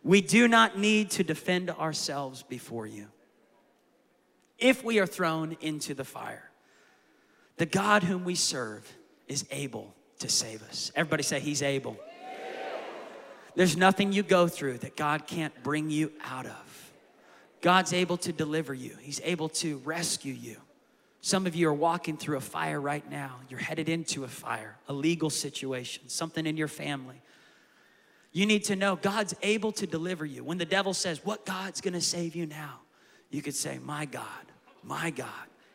we 0.03 0.21
do 0.21 0.47
not 0.47 0.77
need 0.77 1.11
to 1.11 1.23
defend 1.23 1.69
ourselves 1.71 2.43
before 2.43 2.87
you 2.87 3.07
if 4.57 4.83
we 4.83 4.99
are 4.99 5.07
thrown 5.07 5.57
into 5.61 5.93
the 5.93 6.03
fire. 6.03 6.49
The 7.57 7.65
God 7.65 8.03
whom 8.03 8.23
we 8.23 8.35
serve 8.35 8.91
is 9.27 9.45
able 9.51 9.93
to 10.19 10.29
save 10.29 10.63
us. 10.63 10.91
Everybody 10.95 11.23
say, 11.23 11.39
He's 11.39 11.61
able. 11.61 11.97
There's 13.55 13.75
nothing 13.75 14.13
you 14.13 14.23
go 14.23 14.47
through 14.47 14.79
that 14.79 14.95
God 14.95 15.27
can't 15.27 15.53
bring 15.63 15.89
you 15.89 16.11
out 16.23 16.45
of. 16.45 16.68
God's 17.61 17.93
able 17.93 18.17
to 18.17 18.31
deliver 18.31 18.73
you, 18.73 18.95
He's 19.01 19.21
able 19.23 19.49
to 19.49 19.77
rescue 19.79 20.33
you. 20.33 20.57
Some 21.21 21.45
of 21.45 21.53
you 21.53 21.67
are 21.67 21.73
walking 21.73 22.15
through 22.15 22.37
a 22.37 22.41
fire 22.41 22.79
right 22.79 23.09
now. 23.11 23.35
You're 23.49 23.59
headed 23.59 23.89
into 23.89 24.23
a 24.23 24.27
fire, 24.27 24.77
a 24.87 24.93
legal 24.93 25.29
situation, 25.29 26.07
something 26.07 26.45
in 26.45 26.55
your 26.55 26.69
family. 26.69 27.21
You 28.31 28.45
need 28.45 28.63
to 28.65 28.75
know 28.75 28.95
God's 28.95 29.35
able 29.41 29.71
to 29.73 29.87
deliver 29.87 30.25
you. 30.25 30.43
When 30.43 30.57
the 30.57 30.65
devil 30.65 30.93
says, 30.93 31.25
What 31.25 31.45
God's 31.45 31.81
gonna 31.81 32.01
save 32.01 32.35
you 32.35 32.45
now? 32.45 32.79
You 33.29 33.41
could 33.41 33.55
say, 33.55 33.79
My 33.83 34.05
God, 34.05 34.23
my 34.83 35.09
God 35.09 35.27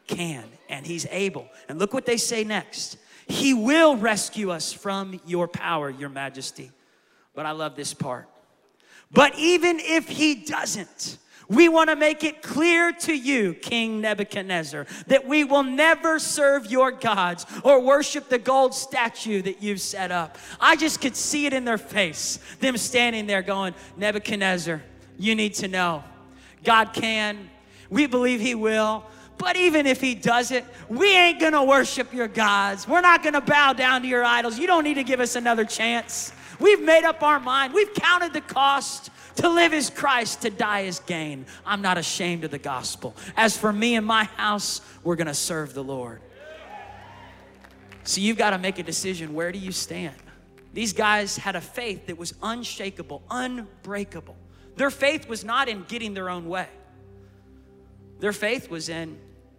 can 0.07 0.45
and 0.69 0.87
he's 0.87 1.07
able. 1.11 1.49
And 1.69 1.79
look 1.79 1.93
what 1.93 2.07
they 2.07 2.17
say 2.17 2.45
next. 2.45 2.99
He 3.27 3.55
will 3.55 3.97
rescue 3.97 4.51
us 4.51 4.73
from 4.73 5.21
your 5.27 5.49
power, 5.49 5.89
your 5.89 6.11
majesty. 6.11 6.71
But 7.35 7.47
I 7.47 7.53
love 7.53 7.75
this 7.75 7.95
part. 7.95 8.29
But 9.11 9.39
even 9.39 9.79
if 9.81 10.09
he 10.09 10.35
doesn't, 10.35 11.19
we 11.49 11.69
want 11.69 11.91
to 11.91 11.97
make 11.97 12.25
it 12.25 12.43
clear 12.43 12.93
to 12.93 13.15
you, 13.15 13.55
King 13.55 14.01
Nebuchadnezzar, 14.01 14.87
that 15.09 15.27
we 15.27 15.45
will 15.45 15.63
never 15.63 16.19
serve 16.19 16.71
your 16.71 16.91
gods 16.91 17.45
or 17.63 17.81
worship 17.81 18.29
the 18.29 18.39
gold 18.39 18.75
statue 18.75 19.43
that 19.43 19.63
you've 19.63 19.81
set 19.81 20.11
up. 20.11 20.39
I 20.59 20.77
just 20.77 21.01
could 21.01 21.17
see 21.17 21.47
it 21.47 21.53
in 21.53 21.65
their 21.65 21.79
face, 21.79 22.39
them 22.61 22.77
standing 22.77 23.27
there 23.27 23.43
going, 23.43 23.75
Nebuchadnezzar, 23.97 24.83
you 25.19 25.35
need 25.35 25.55
to 25.55 25.69
know 25.69 26.03
God 26.63 26.95
can, 26.95 27.51
we 27.91 28.07
believe 28.07 28.41
He 28.41 28.55
will, 28.55 29.05
but 29.37 29.57
even 29.57 29.87
if 29.87 30.01
he 30.01 30.15
does 30.15 30.53
it, 30.53 30.65
we 30.89 31.15
ain't 31.15 31.41
gonna 31.41 31.65
worship 31.65 32.13
your 32.15 32.29
gods. 32.29 32.87
We're 32.87 33.01
not 33.01 33.23
gonna 33.23 33.41
bow 33.41 33.73
down 33.73 34.03
to 34.03 34.09
your 34.09 34.25
idols. 34.25 34.59
You 34.59 34.67
don't 34.67 34.85
need 34.85 34.95
to 34.95 35.05
give 35.05 35.21
us 35.21 35.37
another 35.37 35.65
chance. 35.65 36.33
We've 36.61 36.81
made 36.81 37.05
up 37.05 37.23
our 37.23 37.41
mind. 37.41 37.75
We've 37.75 37.93
counted 37.95 38.33
the 38.33 38.41
cost. 38.41 39.11
To 39.37 39.49
live 39.49 39.75
is 39.75 39.91
Christ, 39.91 40.43
to 40.43 40.51
die 40.51 40.81
is 40.81 41.01
gain. 41.01 41.47
I'm 41.67 41.83
not 41.83 41.99
ashamed 41.99 42.45
of 42.45 42.51
the 42.51 42.59
gospel. 42.59 43.17
As 43.37 43.57
for 43.57 43.73
me 43.73 43.97
and 43.97 44.07
my 44.07 44.25
house, 44.25 44.81
we're 45.03 45.17
gonna 45.17 45.35
serve 45.35 45.75
the 45.75 45.83
Lord. 45.83 46.21
So 48.05 48.21
you've 48.21 48.37
got 48.37 48.51
to 48.51 48.59
make 48.59 48.79
a 48.79 48.83
decision. 48.83 49.35
Where 49.35 49.51
do 49.51 49.59
you 49.59 49.73
stand? 49.73 50.15
These 50.75 50.93
guys 50.93 51.37
had 51.37 51.57
a 51.57 51.61
faith 51.61 52.07
that 52.07 52.19
was 52.19 52.35
unshakable, 52.43 53.23
unbreakable. 53.31 54.37
Their 54.77 54.91
faith 54.91 55.29
was 55.29 55.45
not 55.45 55.69
in 55.69 55.85
getting 55.85 56.15
their 56.15 56.29
own 56.29 56.49
way. 56.49 56.69
Their 58.21 58.33
faith 58.33 58.69
was 58.69 58.89
in, 58.89 59.19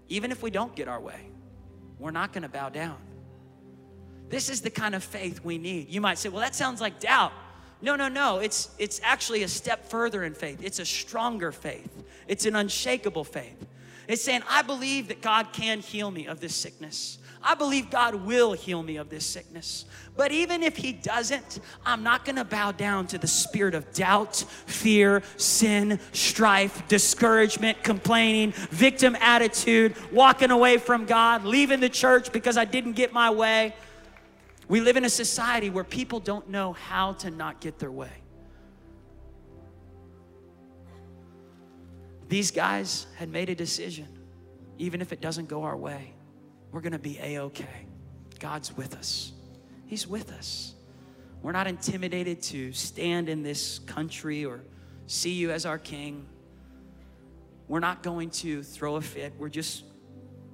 even 0.10 0.32
if 0.32 0.44
we 0.44 0.52
don't 0.52 0.76
get 0.76 0.88
our 0.88 1.00
way, 1.00 1.22
we're 1.98 2.12
not 2.12 2.34
gonna 2.34 2.50
bow 2.50 2.70
down. 2.70 2.98
This 4.30 4.50
is 4.50 4.62
the 4.62 4.70
kind 4.70 4.94
of 4.96 5.04
faith 5.04 5.44
we 5.44 5.58
need. 5.58 5.90
You 5.90 6.02
might 6.02 6.18
say, 6.18 6.30
well, 6.30 6.42
that 6.42 6.56
sounds 6.56 6.82
like 6.82 7.00
doubt. 7.00 7.32
No, 7.82 7.96
no, 7.96 8.08
no. 8.08 8.40
It's, 8.40 8.70
it's 8.80 9.00
actually 9.04 9.44
a 9.44 9.48
step 9.48 9.90
further 9.90 10.24
in 10.24 10.34
faith. 10.34 10.60
It's 10.64 10.80
a 10.80 10.86
stronger 10.86 11.52
faith, 11.52 12.04
it's 12.28 12.46
an 12.46 12.56
unshakable 12.56 13.24
faith. 13.24 13.66
It's 14.08 14.22
saying, 14.22 14.44
I 14.48 14.62
believe 14.62 15.08
that 15.08 15.22
God 15.22 15.52
can 15.52 15.80
heal 15.80 16.12
me 16.12 16.28
of 16.28 16.40
this 16.40 16.56
sickness. 16.56 17.18
I 17.46 17.54
believe 17.54 17.92
God 17.92 18.16
will 18.16 18.54
heal 18.54 18.82
me 18.82 18.98
of 18.98 19.10
this 19.10 19.24
sickness. 19.24 19.86
But 20.18 20.32
even 20.32 20.64
if 20.64 20.76
He 20.76 20.92
doesn't, 20.94 21.60
I'm 21.86 22.02
not 22.02 22.26
gonna 22.26 22.44
bow 22.44 22.72
down 22.72 23.06
to 23.08 23.20
the 23.20 23.28
spirit 23.28 23.76
of 23.76 23.94
doubt, 23.94 24.38
fear, 24.66 25.22
sin, 25.38 26.00
strife, 26.12 26.88
discouragement, 26.88 27.84
complaining, 27.84 28.52
victim 28.72 29.16
attitude, 29.20 29.96
walking 30.12 30.50
away 30.50 30.78
from 30.78 31.06
God, 31.06 31.46
leaving 31.46 31.80
the 31.80 31.90
church 31.90 32.32
because 32.32 32.58
I 32.58 32.66
didn't 32.66 32.94
get 32.94 33.14
my 33.14 33.30
way. 33.30 33.76
We 34.68 34.82
live 34.82 34.98
in 34.98 35.06
a 35.06 35.10
society 35.10 35.70
where 35.70 35.84
people 35.84 36.20
don't 36.20 36.50
know 36.50 36.74
how 36.74 37.14
to 37.14 37.30
not 37.30 37.62
get 37.62 37.78
their 37.78 37.92
way. 37.92 38.12
These 42.28 42.52
guys 42.52 43.06
had 43.16 43.30
made 43.30 43.50
a 43.50 43.56
decision. 43.56 44.08
Even 44.78 45.02
if 45.02 45.14
it 45.14 45.22
doesn't 45.22 45.48
go 45.48 45.64
our 45.64 45.78
way, 45.78 46.14
we're 46.72 46.82
gonna 46.82 47.00
be 47.00 47.18
A 47.22 47.38
OK. 47.38 47.66
God's 48.40 48.76
with 48.76 48.96
us, 48.96 49.32
He's 49.86 50.08
with 50.08 50.32
us. 50.32 50.74
We're 51.42 51.52
not 51.52 51.68
intimidated 51.68 52.42
to 52.44 52.74
stand 52.74 53.30
in 53.30 53.44
this 53.44 53.78
country 53.80 54.46
or 54.46 54.62
see 55.06 55.34
you 55.34 55.52
as 55.52 55.68
our 55.68 55.78
king. 55.78 56.26
We're 57.68 57.80
not 57.80 58.02
going 58.02 58.32
to 58.32 58.64
throw 58.64 58.96
a 58.96 59.02
fit. 59.02 59.34
We're 59.38 59.50
just 59.50 59.84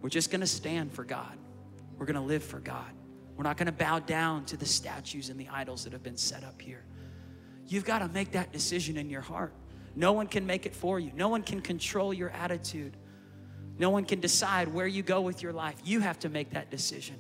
we're 0.02 0.10
just 0.10 0.32
going 0.32 0.41
to 0.41 0.47
stand 0.47 0.91
for 0.91 1.06
God. 1.06 1.38
We're 1.97 2.08
going 2.08 2.15
to 2.15 2.21
live 2.21 2.43
for 2.43 2.60
God. 2.60 2.91
We're 3.41 3.47
not 3.47 3.58
going 3.58 3.65
to 3.65 3.71
bow 3.71 3.97
down 3.97 4.45
to 4.45 4.56
the 4.56 4.67
statues 4.67 5.30
and 5.30 5.39
the 5.39 5.49
idols 5.49 5.86
that 5.86 5.93
have 5.93 6.04
been 6.04 6.15
set 6.15 6.43
up 6.43 6.62
here. 6.62 6.84
You've 7.65 7.86
got 7.86 7.99
to 7.99 8.08
make 8.08 8.34
that 8.34 8.54
decision 8.54 8.97
in 8.97 9.10
your 9.10 9.21
heart. 9.21 9.51
No 9.95 10.13
one 10.13 10.27
can 10.27 10.45
make 10.45 10.67
it 10.67 10.75
for 10.75 10.99
you. 10.99 11.12
No 11.15 11.27
one 11.27 11.41
can 11.41 11.60
control 11.60 12.13
your 12.13 12.30
attitude. 12.30 12.95
No 13.80 13.89
one 13.89 14.06
can 14.06 14.19
decide 14.19 14.67
where 14.67 14.86
you 14.86 15.01
go 15.01 15.21
with 15.21 15.41
your 15.41 15.54
life. 15.54 15.73
You 15.84 16.01
have 16.01 16.19
to 16.19 16.30
make 16.30 16.51
that 16.51 16.69
decision. 16.69 17.15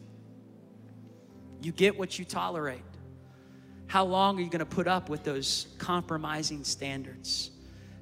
You 1.59 1.71
get 1.71 1.97
what 1.97 2.19
you 2.19 2.23
tolerate. 2.23 2.83
How 3.87 4.05
long 4.05 4.37
are 4.37 4.41
you 4.41 4.49
going 4.51 4.59
to 4.59 4.65
put 4.67 4.87
up 4.87 5.09
with 5.09 5.23
those 5.23 5.69
compromising 5.79 6.63
standards? 6.63 7.49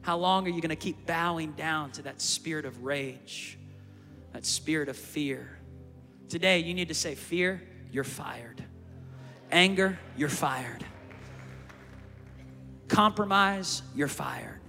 How 0.02 0.18
long 0.18 0.46
are 0.46 0.50
you 0.50 0.60
going 0.60 0.72
to 0.72 0.76
keep 0.76 1.06
bowing 1.06 1.54
down 1.54 1.92
to 1.92 2.02
that 2.02 2.20
spirit 2.20 2.66
of 2.66 2.84
rage, 2.84 3.58
that 4.34 4.46
spirit 4.46 4.90
of 4.90 4.98
fear? 4.98 5.58
Today, 6.28 6.60
you 6.60 6.74
need 6.74 6.90
to 6.90 6.94
say, 6.94 7.16
Fear, 7.16 7.62
you're 7.92 8.04
fired. 8.04 8.64
Anger, 9.52 9.98
you're 10.16 10.30
fired. 10.30 10.86
Compromise, 12.88 13.82
you're 13.96 14.08
fired. 14.08 14.60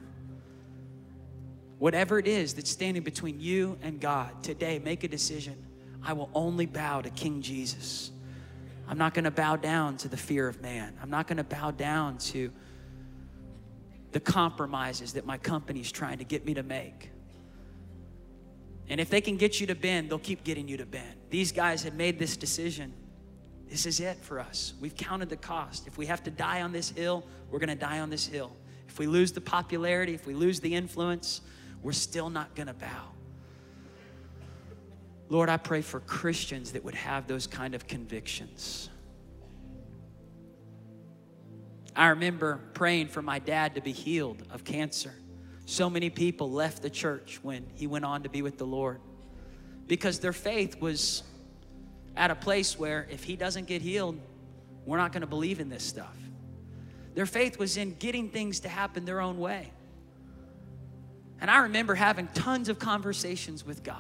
Whatever 1.79 2.19
it 2.19 2.27
is 2.27 2.55
that's 2.55 2.71
standing 2.71 3.03
between 3.03 3.41
you 3.41 3.79
and 3.83 4.01
God, 4.01 4.43
today 4.43 4.79
make 4.79 5.05
a 5.05 5.09
decision. 5.09 5.57
I 6.03 6.13
will 6.13 6.31
only 6.35 6.67
bow 6.67 7.01
to 7.01 7.11
King 7.11 7.41
Jesus. 7.43 8.11
I'm 8.89 8.99
not 8.99 9.15
going 9.15 9.25
to 9.25 9.31
bow 9.31 9.57
down 9.57 9.97
to 9.99 10.09
the 10.09 10.17
fear 10.17 10.49
of 10.49 10.61
man. 10.61 10.95
I'm 11.03 11.11
not 11.11 11.27
going 11.27 11.37
to 11.37 11.45
bow 11.45 11.71
down 11.71 12.19
to 12.19 12.51
the 14.13 14.21
compromises 14.21 15.13
that 15.13 15.25
my 15.25 15.39
company's 15.39 15.93
trying 15.93 16.19
to 16.19 16.25
get 16.25 16.45
me 16.45 16.55
to 16.55 16.63
make. 16.63 17.11
And 18.89 19.01
if 19.01 19.09
they 19.09 19.21
can 19.21 19.37
get 19.37 19.61
you 19.61 19.69
to 19.69 19.75
bend, 19.75 20.11
they'll 20.11 20.19
keep 20.19 20.43
getting 20.43 20.67
you 20.67 20.77
to 20.79 20.87
bend. 20.87 21.15
These 21.31 21.53
guys 21.53 21.85
had 21.85 21.95
made 21.95 22.19
this 22.19 22.37
decision. 22.37 22.93
This 23.71 23.87
is 23.87 24.01
it 24.01 24.19
for 24.21 24.41
us. 24.41 24.75
We've 24.81 24.97
counted 24.97 25.29
the 25.29 25.37
cost. 25.37 25.87
If 25.87 25.97
we 25.97 26.07
have 26.07 26.25
to 26.25 26.31
die 26.31 26.63
on 26.63 26.73
this 26.73 26.91
hill, 26.91 27.25
we're 27.51 27.61
going 27.61 27.69
to 27.69 27.77
die 27.77 28.01
on 28.01 28.11
this 28.11 28.27
hill. 28.27 28.51
If 28.89 28.99
we 28.99 29.07
lose 29.07 29.31
the 29.31 29.41
popularity, 29.41 30.13
if 30.13 30.27
we 30.27 30.35
lose 30.35 30.59
the 30.59 30.75
influence, 30.75 31.41
we're 31.81 31.93
still 31.93 32.29
not 32.29 32.57
going 32.57 32.67
to 32.67 32.75
bow. 32.75 33.13
Lord, 35.29 35.49
I 35.49 35.57
pray 35.57 35.83
for 35.83 36.01
Christians 36.01 36.73
that 36.73 36.83
would 36.83 36.97
have 36.97 37.29
those 37.29 37.47
kind 37.47 37.77
of 37.77 37.87
convictions. 37.87 38.91
I 41.95 42.09
remember 42.09 42.61
praying 42.75 43.09
for 43.09 43.23
my 43.23 43.39
dad 43.39 43.77
to 43.77 43.81
be 43.81 43.93
healed 43.93 44.43
of 44.51 44.65
cancer. 44.65 45.15
So 45.67 45.89
many 45.89 46.11
people 46.11 46.51
left 46.51 46.83
the 46.83 46.91
church 46.91 47.39
when 47.43 47.67
he 47.75 47.87
went 47.87 48.05
on 48.05 48.25
to 48.25 48.29
be 48.29 48.43
with 48.43 48.59
the 48.59 48.67
Lord 48.67 49.01
because 49.87 50.19
their 50.19 50.33
faith 50.33 50.81
was 50.81 51.23
at 52.17 52.31
a 52.31 52.35
place 52.35 52.79
where 52.79 53.07
if 53.11 53.25
he 53.25 53.37
doesn't 53.37 53.67
get 53.67 53.83
healed, 53.83 54.19
we're 54.85 54.99
not 54.99 55.13
going 55.13 55.21
to 55.23 55.27
believe 55.27 55.61
in 55.61 55.69
this 55.69 55.85
stuff. 55.85 56.17
Their 57.15 57.27
faith 57.27 57.59
was 57.59 57.77
in 57.77 57.95
getting 57.95 58.31
things 58.31 58.61
to 58.61 58.69
happen 58.69 59.05
their 59.05 59.21
own 59.21 59.39
way. 59.39 59.73
And 61.41 61.51
I 61.51 61.59
remember 61.59 61.95
having 61.95 62.29
tons 62.29 62.69
of 62.69 62.79
conversations 62.79 63.65
with 63.65 63.83
God. 63.83 63.97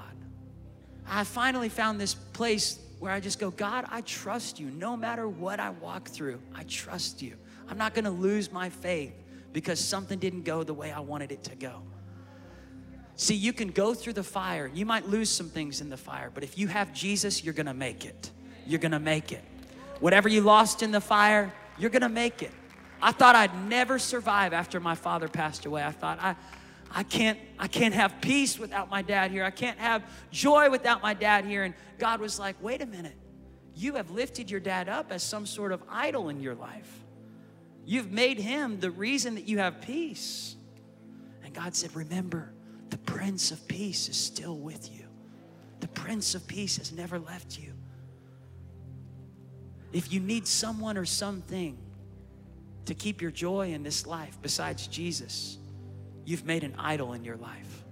I 1.08 1.24
finally 1.24 1.68
found 1.68 2.00
this 2.00 2.14
place 2.14 2.78
where 2.98 3.12
I 3.12 3.18
just 3.18 3.38
go, 3.38 3.50
God, 3.50 3.86
I 3.88 4.02
trust 4.02 4.60
you. 4.60 4.70
No 4.70 4.96
matter 4.96 5.26
what 5.26 5.58
I 5.58 5.70
walk 5.70 6.08
through, 6.08 6.40
I 6.54 6.64
trust 6.64 7.22
you. 7.22 7.34
I'm 7.68 7.78
not 7.78 7.94
going 7.94 8.04
to 8.04 8.10
lose 8.10 8.52
my 8.52 8.68
faith 8.68 9.14
because 9.52 9.80
something 9.80 10.18
didn't 10.18 10.42
go 10.42 10.62
the 10.62 10.74
way 10.74 10.92
I 10.92 11.00
wanted 11.00 11.32
it 11.32 11.42
to 11.44 11.56
go. 11.56 11.82
See, 13.20 13.34
you 13.34 13.52
can 13.52 13.68
go 13.68 13.92
through 13.92 14.14
the 14.14 14.22
fire. 14.22 14.70
You 14.72 14.86
might 14.86 15.06
lose 15.06 15.28
some 15.28 15.50
things 15.50 15.82
in 15.82 15.90
the 15.90 15.96
fire, 15.98 16.30
but 16.32 16.42
if 16.42 16.56
you 16.56 16.68
have 16.68 16.94
Jesus, 16.94 17.44
you're 17.44 17.52
gonna 17.52 17.74
make 17.74 18.06
it. 18.06 18.30
You're 18.66 18.80
gonna 18.80 18.98
make 18.98 19.30
it. 19.30 19.44
Whatever 19.98 20.30
you 20.30 20.40
lost 20.40 20.82
in 20.82 20.90
the 20.90 21.02
fire, 21.02 21.52
you're 21.76 21.90
gonna 21.90 22.08
make 22.08 22.42
it. 22.42 22.50
I 23.02 23.12
thought 23.12 23.36
I'd 23.36 23.54
never 23.68 23.98
survive 23.98 24.54
after 24.54 24.80
my 24.80 24.94
father 24.94 25.28
passed 25.28 25.66
away. 25.66 25.84
I 25.84 25.90
thought 25.90 26.18
I 26.18 26.34
I 26.90 27.02
can't 27.02 27.38
I 27.58 27.68
can't 27.68 27.92
have 27.92 28.22
peace 28.22 28.58
without 28.58 28.88
my 28.88 29.02
dad 29.02 29.32
here. 29.32 29.44
I 29.44 29.50
can't 29.50 29.78
have 29.78 30.02
joy 30.30 30.70
without 30.70 31.02
my 31.02 31.12
dad 31.12 31.44
here. 31.44 31.64
And 31.64 31.74
God 31.98 32.22
was 32.22 32.38
like, 32.38 32.56
"Wait 32.62 32.80
a 32.80 32.86
minute. 32.86 33.18
You 33.74 33.96
have 33.96 34.10
lifted 34.10 34.50
your 34.50 34.60
dad 34.60 34.88
up 34.88 35.12
as 35.12 35.22
some 35.22 35.44
sort 35.44 35.72
of 35.72 35.82
idol 35.90 36.30
in 36.30 36.40
your 36.40 36.54
life. 36.54 36.90
You've 37.84 38.10
made 38.10 38.38
him 38.38 38.80
the 38.80 38.90
reason 38.90 39.34
that 39.34 39.46
you 39.46 39.58
have 39.58 39.82
peace." 39.82 40.56
And 41.44 41.52
God 41.52 41.76
said, 41.76 41.94
"Remember, 41.94 42.54
the 42.90 42.98
Prince 42.98 43.50
of 43.50 43.66
Peace 43.68 44.08
is 44.08 44.16
still 44.16 44.56
with 44.56 44.90
you. 44.90 45.04
The 45.80 45.88
Prince 45.88 46.34
of 46.34 46.46
Peace 46.46 46.76
has 46.76 46.92
never 46.92 47.18
left 47.18 47.58
you. 47.58 47.72
If 49.92 50.12
you 50.12 50.20
need 50.20 50.46
someone 50.46 50.96
or 50.96 51.04
something 51.04 51.78
to 52.86 52.94
keep 52.94 53.20
your 53.20 53.30
joy 53.30 53.72
in 53.72 53.82
this 53.82 54.06
life 54.06 54.38
besides 54.42 54.86
Jesus, 54.86 55.58
you've 56.24 56.44
made 56.44 56.64
an 56.64 56.74
idol 56.78 57.12
in 57.12 57.24
your 57.24 57.36
life. 57.36 57.84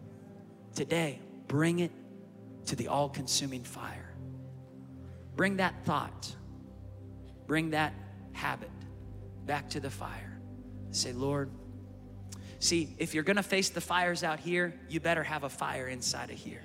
Today, 0.74 1.20
bring 1.48 1.80
it 1.80 1.92
to 2.66 2.76
the 2.76 2.88
all 2.88 3.08
consuming 3.08 3.64
fire. 3.64 4.14
Bring 5.34 5.56
that 5.56 5.74
thought, 5.84 6.34
bring 7.46 7.70
that 7.70 7.94
habit 8.32 8.70
back 9.46 9.70
to 9.70 9.80
the 9.80 9.90
fire. 9.90 10.40
Say, 10.90 11.12
Lord, 11.12 11.50
See, 12.60 12.94
if 12.98 13.14
you're 13.14 13.22
gonna 13.22 13.42
face 13.42 13.68
the 13.70 13.80
fires 13.80 14.24
out 14.24 14.40
here, 14.40 14.74
you 14.88 15.00
better 15.00 15.22
have 15.22 15.44
a 15.44 15.48
fire 15.48 15.86
inside 15.86 16.30
of 16.30 16.36
here. 16.36 16.62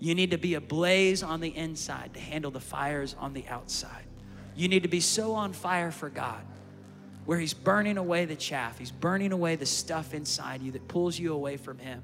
You 0.00 0.14
need 0.14 0.30
to 0.30 0.38
be 0.38 0.54
ablaze 0.54 1.22
on 1.22 1.40
the 1.40 1.54
inside 1.56 2.14
to 2.14 2.20
handle 2.20 2.50
the 2.50 2.60
fires 2.60 3.16
on 3.18 3.32
the 3.32 3.44
outside. 3.48 4.04
You 4.54 4.68
need 4.68 4.84
to 4.84 4.88
be 4.88 5.00
so 5.00 5.34
on 5.34 5.52
fire 5.52 5.90
for 5.90 6.08
God 6.08 6.40
where 7.24 7.38
He's 7.38 7.52
burning 7.54 7.98
away 7.98 8.24
the 8.24 8.36
chaff, 8.36 8.78
He's 8.78 8.90
burning 8.90 9.32
away 9.32 9.56
the 9.56 9.66
stuff 9.66 10.14
inside 10.14 10.62
you 10.62 10.72
that 10.72 10.88
pulls 10.88 11.18
you 11.18 11.34
away 11.34 11.56
from 11.56 11.78
Him. 11.78 12.02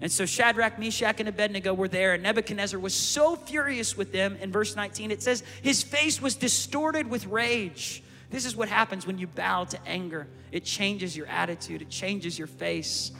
And 0.00 0.10
so 0.10 0.26
Shadrach, 0.26 0.78
Meshach, 0.78 1.20
and 1.20 1.28
Abednego 1.28 1.74
were 1.74 1.88
there, 1.88 2.14
and 2.14 2.22
Nebuchadnezzar 2.22 2.80
was 2.80 2.94
so 2.94 3.36
furious 3.36 3.96
with 3.96 4.12
them. 4.12 4.36
In 4.40 4.50
verse 4.50 4.74
19, 4.74 5.10
it 5.10 5.22
says, 5.22 5.42
His 5.62 5.82
face 5.82 6.22
was 6.22 6.34
distorted 6.34 7.08
with 7.08 7.26
rage. 7.26 8.02
This 8.30 8.44
is 8.44 8.54
what 8.56 8.68
happens 8.68 9.06
when 9.06 9.18
you 9.18 9.26
bow 9.26 9.64
to 9.64 9.78
anger. 9.86 10.28
It 10.52 10.64
changes 10.64 11.16
your 11.16 11.26
attitude, 11.26 11.82
it 11.82 11.90
changes 11.90 12.38
your 12.38 12.48
face. 12.48 13.12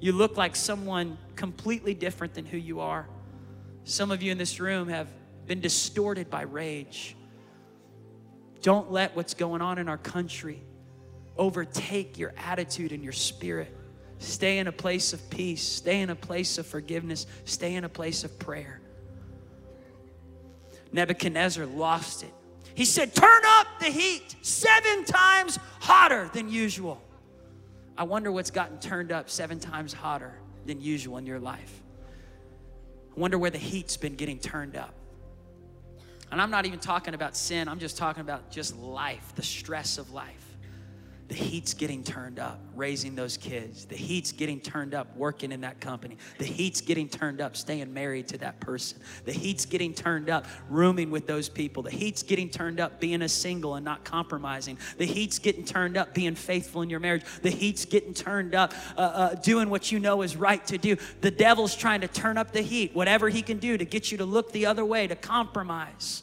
You 0.00 0.12
look 0.12 0.36
like 0.36 0.54
someone 0.54 1.16
completely 1.36 1.94
different 1.94 2.34
than 2.34 2.44
who 2.44 2.58
you 2.58 2.80
are. 2.80 3.08
Some 3.84 4.10
of 4.10 4.22
you 4.22 4.32
in 4.32 4.38
this 4.38 4.60
room 4.60 4.88
have 4.88 5.08
been 5.46 5.60
distorted 5.60 6.28
by 6.28 6.42
rage. 6.42 7.16
Don't 8.60 8.90
let 8.90 9.14
what's 9.14 9.34
going 9.34 9.62
on 9.62 9.78
in 9.78 9.88
our 9.88 9.96
country 9.96 10.62
overtake 11.36 12.18
your 12.18 12.34
attitude 12.36 12.92
and 12.92 13.02
your 13.02 13.12
spirit. 13.12 13.74
Stay 14.18 14.58
in 14.58 14.66
a 14.66 14.72
place 14.72 15.12
of 15.12 15.30
peace, 15.30 15.62
stay 15.62 16.00
in 16.00 16.10
a 16.10 16.16
place 16.16 16.58
of 16.58 16.66
forgiveness, 16.66 17.26
stay 17.44 17.74
in 17.74 17.84
a 17.84 17.88
place 17.88 18.24
of 18.24 18.38
prayer. 18.38 18.80
Nebuchadnezzar 20.92 21.66
lost 21.66 22.22
it. 22.22 22.32
He 22.76 22.84
said, 22.84 23.14
Turn 23.14 23.42
up 23.44 23.66
the 23.80 23.86
heat 23.86 24.36
seven 24.42 25.04
times 25.06 25.58
hotter 25.80 26.30
than 26.34 26.50
usual. 26.50 27.02
I 27.96 28.04
wonder 28.04 28.30
what's 28.30 28.50
gotten 28.50 28.78
turned 28.78 29.10
up 29.10 29.30
seven 29.30 29.58
times 29.58 29.94
hotter 29.94 30.34
than 30.66 30.82
usual 30.82 31.16
in 31.16 31.24
your 31.24 31.40
life. 31.40 31.82
I 33.16 33.18
wonder 33.18 33.38
where 33.38 33.50
the 33.50 33.58
heat's 33.58 33.96
been 33.96 34.14
getting 34.14 34.38
turned 34.38 34.76
up. 34.76 34.92
And 36.30 36.42
I'm 36.42 36.50
not 36.50 36.66
even 36.66 36.78
talking 36.78 37.14
about 37.14 37.34
sin, 37.34 37.66
I'm 37.66 37.78
just 37.78 37.96
talking 37.96 38.20
about 38.20 38.50
just 38.50 38.76
life, 38.76 39.32
the 39.36 39.42
stress 39.42 39.96
of 39.96 40.12
life. 40.12 40.45
The 41.28 41.34
heat's 41.34 41.74
getting 41.74 42.04
turned 42.04 42.38
up, 42.38 42.60
raising 42.76 43.16
those 43.16 43.36
kids. 43.36 43.84
The 43.84 43.96
heat's 43.96 44.30
getting 44.30 44.60
turned 44.60 44.94
up, 44.94 45.16
working 45.16 45.50
in 45.50 45.62
that 45.62 45.80
company. 45.80 46.18
The 46.38 46.44
heat's 46.44 46.80
getting 46.80 47.08
turned 47.08 47.40
up, 47.40 47.56
staying 47.56 47.92
married 47.92 48.28
to 48.28 48.38
that 48.38 48.60
person. 48.60 49.00
The 49.24 49.32
heat's 49.32 49.66
getting 49.66 49.92
turned 49.92 50.30
up, 50.30 50.46
rooming 50.70 51.10
with 51.10 51.26
those 51.26 51.48
people. 51.48 51.82
The 51.82 51.90
heat's 51.90 52.22
getting 52.22 52.48
turned 52.48 52.78
up, 52.78 53.00
being 53.00 53.22
a 53.22 53.28
single 53.28 53.74
and 53.74 53.84
not 53.84 54.04
compromising. 54.04 54.78
The 54.98 55.04
heat's 55.06 55.40
getting 55.40 55.64
turned 55.64 55.96
up, 55.96 56.14
being 56.14 56.36
faithful 56.36 56.82
in 56.82 56.90
your 56.90 57.00
marriage. 57.00 57.24
The 57.42 57.50
heat's 57.50 57.84
getting 57.84 58.14
turned 58.14 58.54
up, 58.54 58.72
uh, 58.96 59.00
uh, 59.00 59.34
doing 59.34 59.68
what 59.68 59.90
you 59.90 59.98
know 59.98 60.22
is 60.22 60.36
right 60.36 60.64
to 60.66 60.78
do. 60.78 60.96
The 61.22 61.32
devil's 61.32 61.74
trying 61.74 62.02
to 62.02 62.08
turn 62.08 62.38
up 62.38 62.52
the 62.52 62.62
heat, 62.62 62.94
whatever 62.94 63.28
he 63.28 63.42
can 63.42 63.58
do 63.58 63.76
to 63.76 63.84
get 63.84 64.12
you 64.12 64.18
to 64.18 64.24
look 64.24 64.52
the 64.52 64.66
other 64.66 64.84
way, 64.84 65.08
to 65.08 65.16
compromise. 65.16 66.22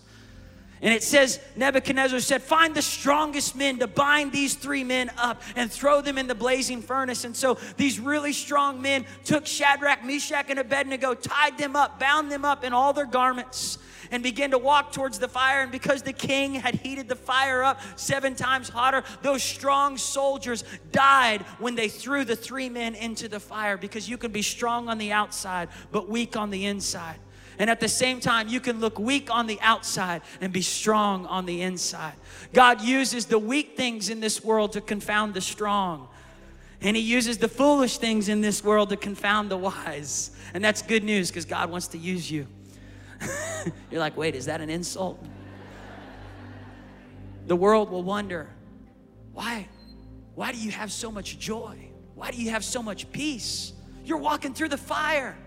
And 0.83 0.93
it 0.93 1.01
says, 1.01 1.39
Nebuchadnezzar 1.55 2.19
said, 2.19 2.43
Find 2.43 2.75
the 2.75 2.81
strongest 2.81 3.55
men 3.55 3.79
to 3.79 3.87
bind 3.87 4.33
these 4.33 4.55
three 4.55 4.83
men 4.83 5.09
up 5.17 5.41
and 5.55 5.71
throw 5.71 6.01
them 6.01 6.17
in 6.17 6.27
the 6.27 6.35
blazing 6.35 6.81
furnace. 6.81 7.23
And 7.23 7.33
so 7.33 7.57
these 7.77 8.01
really 8.01 8.33
strong 8.33 8.81
men 8.81 9.05
took 9.23 9.47
Shadrach, 9.47 10.03
Meshach, 10.03 10.49
and 10.49 10.59
Abednego, 10.59 11.13
tied 11.13 11.57
them 11.57 11.77
up, 11.77 12.01
bound 12.01 12.29
them 12.29 12.43
up 12.43 12.65
in 12.65 12.73
all 12.73 12.91
their 12.91 13.05
garments, 13.05 13.77
and 14.11 14.21
began 14.21 14.51
to 14.51 14.57
walk 14.57 14.91
towards 14.91 15.19
the 15.19 15.29
fire. 15.29 15.61
And 15.61 15.71
because 15.71 16.01
the 16.01 16.11
king 16.11 16.55
had 16.55 16.75
heated 16.75 17.07
the 17.07 17.15
fire 17.15 17.63
up 17.63 17.79
seven 17.95 18.35
times 18.35 18.67
hotter, 18.67 19.05
those 19.21 19.41
strong 19.41 19.97
soldiers 19.97 20.65
died 20.91 21.43
when 21.59 21.75
they 21.75 21.87
threw 21.87 22.25
the 22.25 22.35
three 22.35 22.67
men 22.67 22.93
into 22.95 23.29
the 23.29 23.39
fire 23.39 23.77
because 23.77 24.09
you 24.09 24.17
can 24.17 24.33
be 24.33 24.41
strong 24.41 24.89
on 24.89 24.97
the 24.97 25.13
outside, 25.13 25.69
but 25.93 26.09
weak 26.09 26.35
on 26.35 26.49
the 26.49 26.65
inside. 26.65 27.19
And 27.59 27.69
at 27.69 27.79
the 27.79 27.87
same 27.87 28.19
time, 28.19 28.47
you 28.47 28.59
can 28.59 28.79
look 28.79 28.99
weak 28.99 29.29
on 29.29 29.47
the 29.47 29.59
outside 29.61 30.21
and 30.41 30.51
be 30.51 30.61
strong 30.61 31.25
on 31.27 31.45
the 31.45 31.61
inside. 31.61 32.15
God 32.53 32.81
uses 32.81 33.25
the 33.25 33.39
weak 33.39 33.77
things 33.77 34.09
in 34.09 34.19
this 34.19 34.43
world 34.43 34.73
to 34.73 34.81
confound 34.81 35.33
the 35.33 35.41
strong. 35.41 36.07
And 36.81 36.97
He 36.97 37.03
uses 37.03 37.37
the 37.37 37.47
foolish 37.47 37.97
things 37.97 38.29
in 38.29 38.41
this 38.41 38.63
world 38.63 38.89
to 38.89 38.97
confound 38.97 39.51
the 39.51 39.57
wise. 39.57 40.31
And 40.53 40.63
that's 40.63 40.81
good 40.81 41.03
news 41.03 41.29
because 41.29 41.45
God 41.45 41.69
wants 41.69 41.87
to 41.89 41.97
use 41.97 42.29
you. 42.29 42.47
You're 43.91 43.99
like, 43.99 44.17
wait, 44.17 44.35
is 44.35 44.45
that 44.45 44.61
an 44.61 44.69
insult? 44.69 45.23
The 47.47 47.55
world 47.55 47.89
will 47.89 48.03
wonder, 48.03 48.49
why? 49.33 49.67
Why 50.35 50.51
do 50.51 50.57
you 50.57 50.71
have 50.71 50.91
so 50.91 51.11
much 51.11 51.39
joy? 51.39 51.89
Why 52.15 52.31
do 52.31 52.41
you 52.41 52.51
have 52.51 52.63
so 52.63 52.81
much 52.81 53.11
peace? 53.11 53.73
You're 54.05 54.17
walking 54.17 54.53
through 54.53 54.69
the 54.69 54.77
fire. 54.77 55.37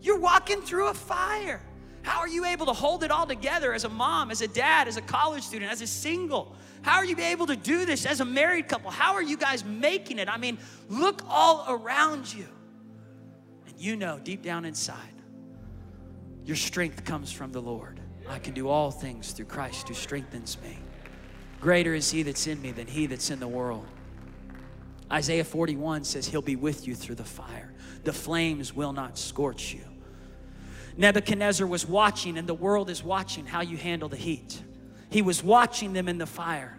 You're 0.00 0.18
walking 0.18 0.60
through 0.60 0.88
a 0.88 0.94
fire. 0.94 1.60
How 2.02 2.20
are 2.20 2.28
you 2.28 2.44
able 2.46 2.66
to 2.66 2.72
hold 2.72 3.04
it 3.04 3.10
all 3.10 3.26
together 3.26 3.74
as 3.74 3.84
a 3.84 3.88
mom, 3.88 4.30
as 4.30 4.40
a 4.40 4.48
dad, 4.48 4.88
as 4.88 4.96
a 4.96 5.02
college 5.02 5.42
student, 5.42 5.70
as 5.70 5.82
a 5.82 5.86
single? 5.86 6.54
How 6.82 6.96
are 6.96 7.04
you 7.04 7.18
able 7.18 7.46
to 7.46 7.56
do 7.56 7.84
this 7.84 8.06
as 8.06 8.20
a 8.20 8.24
married 8.24 8.68
couple? 8.68 8.90
How 8.90 9.14
are 9.14 9.22
you 9.22 9.36
guys 9.36 9.64
making 9.64 10.18
it? 10.18 10.28
I 10.28 10.36
mean, 10.36 10.58
look 10.88 11.22
all 11.28 11.66
around 11.68 12.32
you. 12.32 12.46
And 13.66 13.78
you 13.78 13.96
know 13.96 14.18
deep 14.18 14.42
down 14.42 14.64
inside, 14.64 15.14
your 16.44 16.56
strength 16.56 17.04
comes 17.04 17.30
from 17.30 17.52
the 17.52 17.60
Lord. 17.60 18.00
I 18.28 18.38
can 18.38 18.54
do 18.54 18.68
all 18.68 18.90
things 18.90 19.32
through 19.32 19.46
Christ 19.46 19.88
who 19.88 19.94
strengthens 19.94 20.56
me. 20.62 20.78
Greater 21.60 21.94
is 21.94 22.10
he 22.10 22.22
that's 22.22 22.46
in 22.46 22.60
me 22.62 22.72
than 22.72 22.86
he 22.86 23.06
that's 23.06 23.30
in 23.30 23.40
the 23.40 23.48
world. 23.48 23.86
Isaiah 25.10 25.44
41 25.44 26.04
says 26.04 26.28
he'll 26.28 26.42
be 26.42 26.56
with 26.56 26.86
you 26.86 26.94
through 26.94 27.16
the 27.16 27.24
fire. 27.24 27.72
The 28.04 28.12
flames 28.12 28.74
will 28.74 28.92
not 28.92 29.18
scorch 29.18 29.74
you. 29.74 29.84
Nebuchadnezzar 30.98 31.64
was 31.64 31.86
watching, 31.86 32.36
and 32.36 32.48
the 32.48 32.54
world 32.54 32.90
is 32.90 33.04
watching 33.04 33.46
how 33.46 33.60
you 33.60 33.76
handle 33.76 34.08
the 34.08 34.16
heat. 34.16 34.60
He 35.10 35.22
was 35.22 35.44
watching 35.44 35.92
them 35.92 36.08
in 36.08 36.18
the 36.18 36.26
fire. 36.26 36.76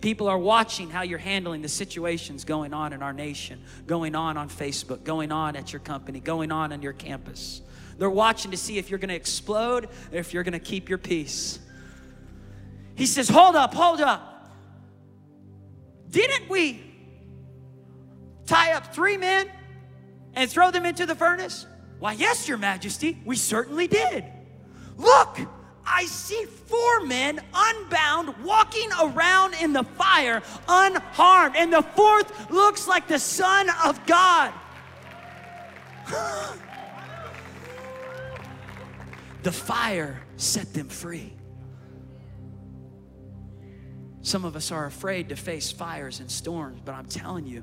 People 0.00 0.28
are 0.28 0.38
watching 0.38 0.88
how 0.88 1.02
you're 1.02 1.18
handling 1.18 1.60
the 1.60 1.68
situations 1.68 2.44
going 2.44 2.72
on 2.72 2.94
in 2.94 3.02
our 3.02 3.12
nation, 3.12 3.62
going 3.86 4.14
on 4.14 4.38
on 4.38 4.48
Facebook, 4.48 5.04
going 5.04 5.30
on 5.30 5.56
at 5.56 5.74
your 5.74 5.80
company, 5.80 6.20
going 6.20 6.50
on 6.50 6.72
on 6.72 6.80
your 6.80 6.94
campus. 6.94 7.60
They're 7.98 8.08
watching 8.08 8.50
to 8.50 8.56
see 8.56 8.78
if 8.78 8.88
you're 8.88 8.98
going 8.98 9.10
to 9.10 9.14
explode 9.14 9.90
or 10.10 10.18
if 10.18 10.32
you're 10.32 10.42
going 10.42 10.54
to 10.54 10.58
keep 10.58 10.88
your 10.88 10.98
peace. 10.98 11.58
He 12.94 13.04
says, 13.04 13.28
Hold 13.28 13.56
up, 13.56 13.74
hold 13.74 14.00
up. 14.00 14.50
Didn't 16.08 16.48
we 16.48 16.82
tie 18.46 18.72
up 18.72 18.94
three 18.94 19.18
men 19.18 19.50
and 20.32 20.50
throw 20.50 20.70
them 20.70 20.86
into 20.86 21.04
the 21.04 21.14
furnace? 21.14 21.66
Why, 21.98 22.12
yes, 22.12 22.48
Your 22.48 22.58
Majesty, 22.58 23.20
we 23.24 23.36
certainly 23.36 23.86
did. 23.86 24.24
Look, 24.96 25.38
I 25.86 26.06
see 26.06 26.44
four 26.44 27.00
men 27.00 27.40
unbound 27.54 28.34
walking 28.44 28.88
around 29.02 29.54
in 29.54 29.72
the 29.72 29.84
fire 29.84 30.42
unharmed, 30.68 31.56
and 31.56 31.72
the 31.72 31.82
fourth 31.82 32.50
looks 32.50 32.88
like 32.88 33.06
the 33.06 33.18
Son 33.18 33.68
of 33.84 34.04
God. 34.06 34.52
the 39.42 39.52
fire 39.52 40.22
set 40.36 40.72
them 40.74 40.88
free. 40.88 41.32
Some 44.22 44.44
of 44.46 44.56
us 44.56 44.72
are 44.72 44.86
afraid 44.86 45.28
to 45.28 45.36
face 45.36 45.70
fires 45.70 46.20
and 46.20 46.30
storms, 46.30 46.80
but 46.82 46.94
I'm 46.94 47.04
telling 47.04 47.46
you, 47.46 47.62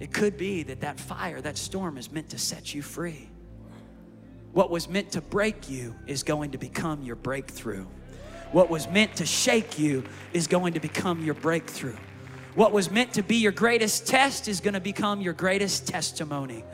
it 0.00 0.12
could 0.12 0.36
be 0.36 0.62
that 0.64 0.80
that 0.80 0.98
fire, 0.98 1.40
that 1.40 1.56
storm 1.56 1.96
is 1.98 2.10
meant 2.10 2.30
to 2.30 2.38
set 2.38 2.74
you 2.74 2.82
free. 2.82 3.28
What 4.52 4.70
was 4.70 4.88
meant 4.88 5.12
to 5.12 5.20
break 5.20 5.68
you 5.68 5.94
is 6.06 6.22
going 6.22 6.52
to 6.52 6.58
become 6.58 7.02
your 7.02 7.16
breakthrough. 7.16 7.86
What 8.52 8.70
was 8.70 8.88
meant 8.88 9.16
to 9.16 9.26
shake 9.26 9.78
you 9.78 10.04
is 10.32 10.46
going 10.46 10.74
to 10.74 10.80
become 10.80 11.24
your 11.24 11.34
breakthrough. 11.34 11.96
What 12.54 12.72
was 12.72 12.88
meant 12.90 13.14
to 13.14 13.22
be 13.22 13.36
your 13.36 13.50
greatest 13.50 14.06
test 14.06 14.46
is 14.46 14.60
going 14.60 14.74
to 14.74 14.80
become 14.80 15.20
your 15.20 15.32
greatest 15.32 15.88
testimony. 15.88 16.64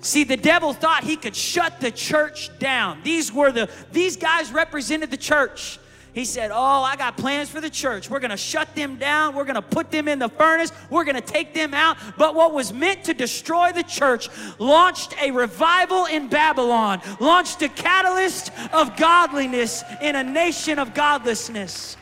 See, 0.00 0.24
the 0.24 0.36
devil 0.36 0.72
thought 0.72 1.02
he 1.04 1.16
could 1.16 1.34
shut 1.34 1.80
the 1.80 1.90
church 1.90 2.56
down. 2.58 3.00
These 3.02 3.32
were 3.32 3.50
the 3.50 3.68
these 3.92 4.16
guys 4.16 4.52
represented 4.52 5.10
the 5.10 5.16
church. 5.16 5.78
He 6.12 6.26
said, 6.26 6.50
Oh, 6.52 6.82
I 6.82 6.96
got 6.96 7.16
plans 7.16 7.48
for 7.48 7.60
the 7.60 7.70
church. 7.70 8.10
We're 8.10 8.20
going 8.20 8.32
to 8.32 8.36
shut 8.36 8.74
them 8.74 8.96
down. 8.96 9.34
We're 9.34 9.44
going 9.44 9.54
to 9.54 9.62
put 9.62 9.90
them 9.90 10.08
in 10.08 10.18
the 10.18 10.28
furnace. 10.28 10.70
We're 10.90 11.04
going 11.04 11.16
to 11.16 11.22
take 11.22 11.54
them 11.54 11.72
out. 11.72 11.96
But 12.18 12.34
what 12.34 12.52
was 12.52 12.72
meant 12.72 13.04
to 13.04 13.14
destroy 13.14 13.72
the 13.72 13.82
church 13.82 14.28
launched 14.58 15.14
a 15.22 15.30
revival 15.30 16.04
in 16.04 16.28
Babylon, 16.28 17.00
launched 17.18 17.62
a 17.62 17.68
catalyst 17.70 18.52
of 18.74 18.96
godliness 18.96 19.82
in 20.02 20.16
a 20.16 20.22
nation 20.22 20.78
of 20.78 20.92
godlessness. 20.92 21.96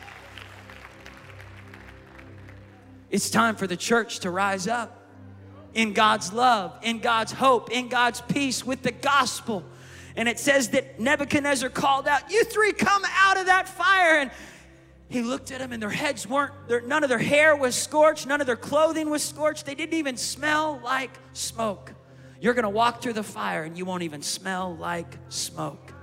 It's 3.09 3.29
time 3.29 3.55
for 3.55 3.67
the 3.67 3.77
church 3.77 4.19
to 4.19 4.29
rise 4.29 4.67
up 4.67 5.01
in 5.73 5.93
God's 5.93 6.33
love, 6.33 6.77
in 6.81 6.99
God's 6.99 7.31
hope, 7.31 7.71
in 7.71 7.87
God's 7.87 8.19
peace 8.21 8.65
with 8.65 8.81
the 8.83 8.91
gospel. 8.91 9.63
And 10.15 10.27
it 10.27 10.39
says 10.39 10.69
that 10.69 10.99
Nebuchadnezzar 10.99 11.69
called 11.69 12.07
out, 12.07 12.31
You 12.31 12.43
three 12.43 12.73
come 12.73 13.03
out 13.05 13.37
of 13.37 13.45
that 13.45 13.67
fire. 13.67 14.19
And 14.19 14.31
he 15.09 15.21
looked 15.21 15.51
at 15.51 15.59
them, 15.59 15.73
and 15.73 15.81
their 15.81 15.89
heads 15.89 16.27
weren't, 16.27 16.53
their, 16.67 16.81
none 16.81 17.03
of 17.03 17.09
their 17.09 17.19
hair 17.19 17.55
was 17.55 17.75
scorched, 17.75 18.27
none 18.27 18.39
of 18.39 18.47
their 18.47 18.55
clothing 18.55 19.09
was 19.09 19.23
scorched. 19.23 19.65
They 19.65 19.75
didn't 19.75 19.95
even 19.95 20.15
smell 20.15 20.79
like 20.83 21.11
smoke. 21.33 21.93
You're 22.39 22.53
gonna 22.53 22.69
walk 22.69 23.01
through 23.01 23.13
the 23.13 23.23
fire, 23.23 23.63
and 23.63 23.77
you 23.77 23.83
won't 23.85 24.03
even 24.03 24.21
smell 24.21 24.75
like 24.77 25.17
smoke. 25.29 25.93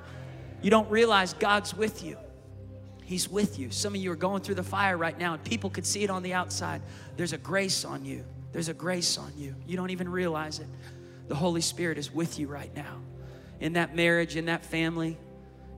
You 0.61 0.71
don't 0.71 0.91
realize 0.91 1.33
God's 1.33 1.75
with 1.75 2.05
you. 2.05 2.19
He's 3.03 3.31
with 3.31 3.59
you. 3.59 3.71
Some 3.71 3.95
of 3.95 4.01
you 4.01 4.13
are 4.13 4.17
going 4.17 4.43
through 4.43 4.57
the 4.57 4.63
fire 4.63 4.99
right 4.99 5.19
now, 5.19 5.33
and 5.33 5.43
people 5.43 5.71
could 5.71 5.87
see 5.87 6.05
it 6.05 6.11
on 6.11 6.23
the 6.23 6.35
outside. 6.35 6.83
There's 7.17 7.33
a 7.33 7.39
grace 7.39 7.87
on 7.87 8.05
you. 8.05 8.25
There's 8.53 8.69
a 8.69 8.75
grace 8.75 9.17
on 9.17 9.33
you. 9.37 9.55
You 9.67 9.77
don't 9.79 9.91
even 9.91 10.09
realize 10.09 10.59
it. 10.59 10.67
The 11.29 11.35
Holy 11.35 11.63
Spirit 11.63 11.97
is 11.97 12.13
with 12.13 12.39
you 12.39 12.47
right 12.47 12.75
now 12.77 13.01
in 13.61 13.75
that 13.75 13.95
marriage, 13.95 14.37
in 14.37 14.47
that 14.47 14.65
family, 14.65 15.19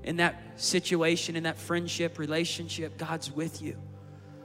in 0.02 0.16
that 0.16 0.42
situation, 0.56 1.36
in 1.36 1.44
that 1.44 1.58
friendship, 1.58 2.18
relationship, 2.18 2.98
God's 2.98 3.30
with 3.30 3.62
you. 3.62 3.76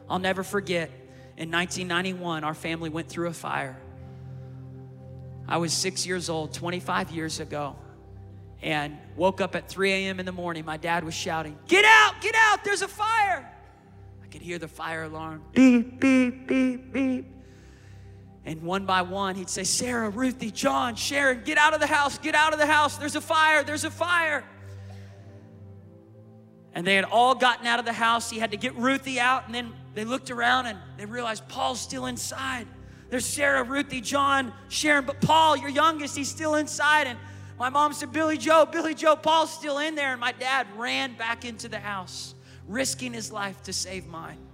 I'll 0.09 0.19
never 0.19 0.43
forget 0.43 0.89
in 1.37 1.51
1991, 1.51 2.43
our 2.45 2.53
family 2.53 2.89
went 2.89 3.09
through 3.09 3.27
a 3.27 3.33
fire. 3.33 3.77
I 5.47 5.57
was 5.57 5.73
six 5.73 6.07
years 6.07 6.29
old, 6.29 6.53
25 6.53 7.11
years 7.11 7.39
ago, 7.39 7.75
and 8.61 8.97
woke 9.15 9.41
up 9.41 9.55
at 9.55 9.67
3 9.67 9.91
a.m. 9.91 10.19
in 10.19 10.25
the 10.25 10.31
morning. 10.31 10.63
My 10.63 10.77
dad 10.77 11.03
was 11.03 11.13
shouting, 11.13 11.57
Get 11.67 11.83
out, 11.85 12.21
get 12.21 12.35
out, 12.35 12.63
there's 12.63 12.81
a 12.81 12.87
fire. 12.87 13.51
I 14.23 14.27
could 14.27 14.41
hear 14.41 14.57
the 14.57 14.67
fire 14.67 15.03
alarm 15.03 15.43
beep, 15.53 15.99
beep, 15.99 16.47
beep, 16.47 16.93
beep. 16.93 17.34
And 18.45 18.61
one 18.61 18.85
by 18.85 19.01
one, 19.01 19.35
he'd 19.35 19.49
say, 19.49 19.63
Sarah, 19.63 20.09
Ruthie, 20.09 20.51
John, 20.51 20.95
Sharon, 20.95 21.41
get 21.43 21.57
out 21.57 21.73
of 21.73 21.79
the 21.79 21.87
house, 21.87 22.19
get 22.19 22.35
out 22.35 22.53
of 22.53 22.59
the 22.59 22.67
house. 22.67 22.97
There's 22.97 23.15
a 23.15 23.21
fire, 23.21 23.63
there's 23.63 23.83
a 23.83 23.91
fire. 23.91 24.43
And 26.73 26.85
they 26.85 26.95
had 26.95 27.05
all 27.05 27.33
gotten 27.33 27.65
out 27.65 27.79
of 27.79 27.85
the 27.85 27.93
house. 27.93 28.29
He 28.29 28.37
had 28.37 28.51
to 28.51 28.57
get 28.57 28.75
Ruthie 28.75 29.19
out, 29.19 29.47
and 29.47 29.55
then 29.55 29.73
they 29.95 30.05
looked 30.05 30.29
around 30.29 30.67
and 30.67 30.77
they 30.97 31.05
realized 31.05 31.47
Paul's 31.47 31.79
still 31.79 32.05
inside. 32.05 32.67
There's 33.09 33.25
Sarah, 33.25 33.63
Ruthie, 33.63 34.01
John, 34.01 34.53
Sharon, 34.67 35.05
but 35.05 35.21
Paul, 35.21 35.57
your 35.57 35.69
youngest, 35.69 36.17
he's 36.17 36.29
still 36.29 36.55
inside. 36.55 37.07
And 37.07 37.17
my 37.57 37.69
mom 37.69 37.93
said, 37.93 38.11
Billy 38.11 38.37
Joe, 38.37 38.67
Billy 38.69 38.93
Joe, 38.93 39.15
Paul's 39.15 39.53
still 39.53 39.77
in 39.79 39.95
there. 39.95 40.11
And 40.11 40.19
my 40.19 40.33
dad 40.33 40.67
ran 40.75 41.15
back 41.15 41.45
into 41.45 41.69
the 41.69 41.79
house, 41.79 42.35
risking 42.67 43.13
his 43.13 43.31
life 43.31 43.63
to 43.63 43.73
save 43.73 44.05
mine. 44.05 44.44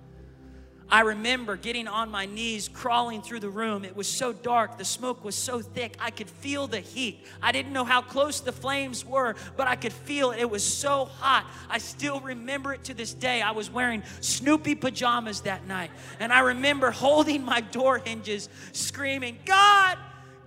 I 0.92 1.02
remember 1.02 1.56
getting 1.56 1.88
on 1.88 2.12
my 2.12 2.26
knees, 2.26 2.68
crawling 2.68 3.22
through 3.22 3.40
the 3.40 3.50
room. 3.50 3.86
It 3.86 3.96
was 3.96 4.10
so 4.10 4.34
dark, 4.34 4.78
the 4.78 4.84
smoke 4.84 5.24
was 5.24 5.36
so 5.36 5.62
thick, 5.62 5.96
I 6.00 6.12
could 6.12 6.30
feel 6.30 6.68
the 6.68 6.82
heat. 6.82 7.26
I 7.42 7.54
didn't 7.54 7.72
know 7.72 7.86
how 7.86 8.02
close 8.02 8.42
the 8.42 8.52
flames 8.52 9.06
were, 9.06 9.36
but 9.56 9.68
I 9.68 9.78
could 9.78 9.94
feel 9.94 10.32
it. 10.32 10.40
It 10.40 10.50
was 10.50 10.66
so 10.66 11.06
hot. 11.06 11.46
I 11.70 11.78
still 11.78 12.20
remember 12.20 12.74
it 12.74 12.84
to 12.86 12.94
this 12.94 13.14
day. 13.14 13.42
I 13.42 13.52
was 13.52 13.72
wearing 13.72 14.04
Snoopy 14.20 14.76
pajamas 14.76 15.42
that 15.42 15.66
night, 15.66 15.92
and 16.20 16.34
I 16.34 16.42
remember 16.42 16.92
holding 16.92 17.46
my 17.46 17.62
door 17.62 17.98
hinges, 17.98 18.50
screaming, 18.74 19.38
God, 19.46 19.98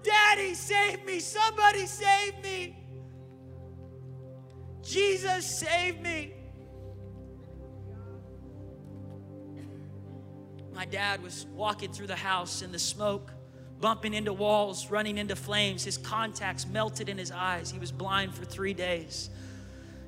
Daddy, 0.02 0.52
save 0.52 1.06
me! 1.06 1.18
Somebody 1.20 1.86
save 1.86 2.42
me! 2.42 2.76
Jesus, 4.82 5.46
save 5.46 6.00
me! 6.02 6.34
My 10.74 10.84
dad 10.84 11.22
was 11.22 11.46
walking 11.54 11.92
through 11.92 12.08
the 12.08 12.16
house 12.16 12.60
in 12.60 12.72
the 12.72 12.78
smoke, 12.78 13.32
bumping 13.80 14.12
into 14.12 14.32
walls, 14.32 14.90
running 14.90 15.18
into 15.18 15.36
flames. 15.36 15.84
His 15.84 15.96
contacts 15.96 16.66
melted 16.66 17.08
in 17.08 17.16
his 17.16 17.30
eyes. 17.30 17.70
He 17.70 17.78
was 17.78 17.92
blind 17.92 18.34
for 18.34 18.44
three 18.44 18.74
days. 18.74 19.30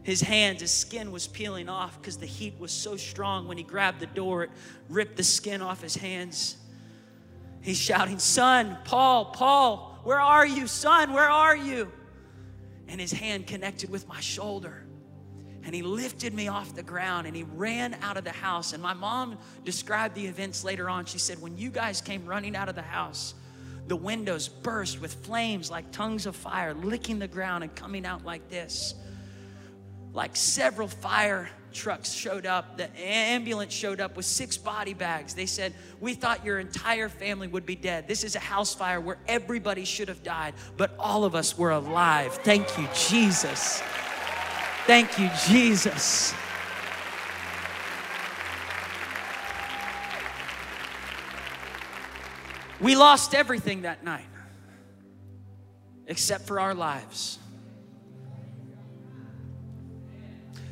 His 0.03 0.21
hands, 0.21 0.61
his 0.61 0.71
skin 0.71 1.13
was 1.13 1.27
peeling 1.27 1.69
off 1.69 2.01
because 2.01 2.17
the 2.17 2.27
heat 2.27 2.59
was 2.59 2.73
so 2.73 2.97
strong. 2.97 3.47
When 3.47 3.59
he 3.59 3.65
grabbed 3.65 4.01
the 4.01 4.07
door, 4.07 4.45
it 4.45 4.51
ripped 4.89 5.17
the 5.17 5.25
skin 5.25 5.63
off 5.63 5.83
his 5.83 5.97
hands. 5.97 6.57
He's 7.61 7.79
shouting, 7.79 8.19
Son, 8.19 8.79
Paul, 8.85 9.27
Paul, 9.27 10.01
where 10.05 10.21
are 10.21 10.47
you? 10.47 10.67
Son, 10.67 11.13
where 11.13 11.29
are 11.29 11.57
you? 11.57 11.91
And 12.89 13.01
his 13.01 13.13
hand 13.13 13.47
connected 13.47 13.91
with 13.91 14.07
my 14.07 14.21
shoulder 14.21 14.86
and 15.67 15.75
he 15.75 15.83
lifted 15.83 16.33
me 16.33 16.47
off 16.47 16.77
the 16.77 16.83
ground 16.83 17.27
and 17.27 17.35
he 17.35 17.43
ran 17.43 17.95
out 18.01 18.17
of 18.17 18.23
the 18.23 18.31
house. 18.31 18.73
And 18.73 18.81
my 18.81 18.95
mom 18.95 19.37
described 19.65 20.15
the 20.15 20.25
events 20.25 20.63
later 20.63 20.89
on. 20.89 21.05
She 21.07 21.19
said, 21.19 21.43
When 21.43 21.59
you 21.59 21.71
guys 21.71 22.01
came 22.01 22.25
running 22.25 22.55
out 22.55 22.69
of 22.69 22.77
the 22.77 22.83
house, 22.83 23.35
the 23.89 23.97
windows 23.97 24.47
burst 24.47 25.01
with 25.01 25.13
flames 25.27 25.69
like 25.69 25.91
tongues 25.91 26.25
of 26.25 26.37
fire, 26.37 26.73
licking 26.73 27.19
the 27.19 27.27
ground 27.27 27.65
and 27.65 27.75
coming 27.75 28.07
out 28.07 28.25
like 28.25 28.49
this. 28.49 28.95
Like 30.13 30.37
several 30.37 30.87
fire 30.87 31.51
trucks 31.73 32.13
showed 32.13 32.47
up, 32.47 32.79
the 32.79 32.89
ambulance 32.97 33.73
showed 33.73 34.01
up 34.01 34.17
with 34.17 34.25
six 34.25 34.57
body 34.57 34.95
bags. 34.95 35.35
They 35.35 35.47
said, 35.47 35.75
We 36.01 36.15
thought 36.15 36.45
your 36.45 36.61
entire 36.61 37.09
family 37.09 37.49
would 37.49 37.67
be 37.67 37.75
dead. 37.75 38.07
This 38.07 38.23
is 38.23 38.37
a 38.37 38.41
house 38.41 38.73
fire 38.73 39.01
where 39.01 39.19
everybody 39.27 39.85
should 39.85 40.07
have 40.07 40.23
died, 40.23 40.55
but 40.77 40.95
all 40.97 41.25
of 41.25 41.35
us 41.35 41.59
were 41.59 41.73
alive. 41.73 42.35
Thank 42.45 42.79
you, 42.79 42.89
Jesus. 42.95 43.83
Thank 44.87 45.19
you, 45.19 45.29
Jesus. 45.49 46.33
We 52.81 52.95
lost 52.95 53.35
everything 53.35 53.83
that 53.83 54.05
night 54.05 54.27
except 56.07 56.47
for 56.47 56.61
our 56.61 56.73
lives. 56.73 57.41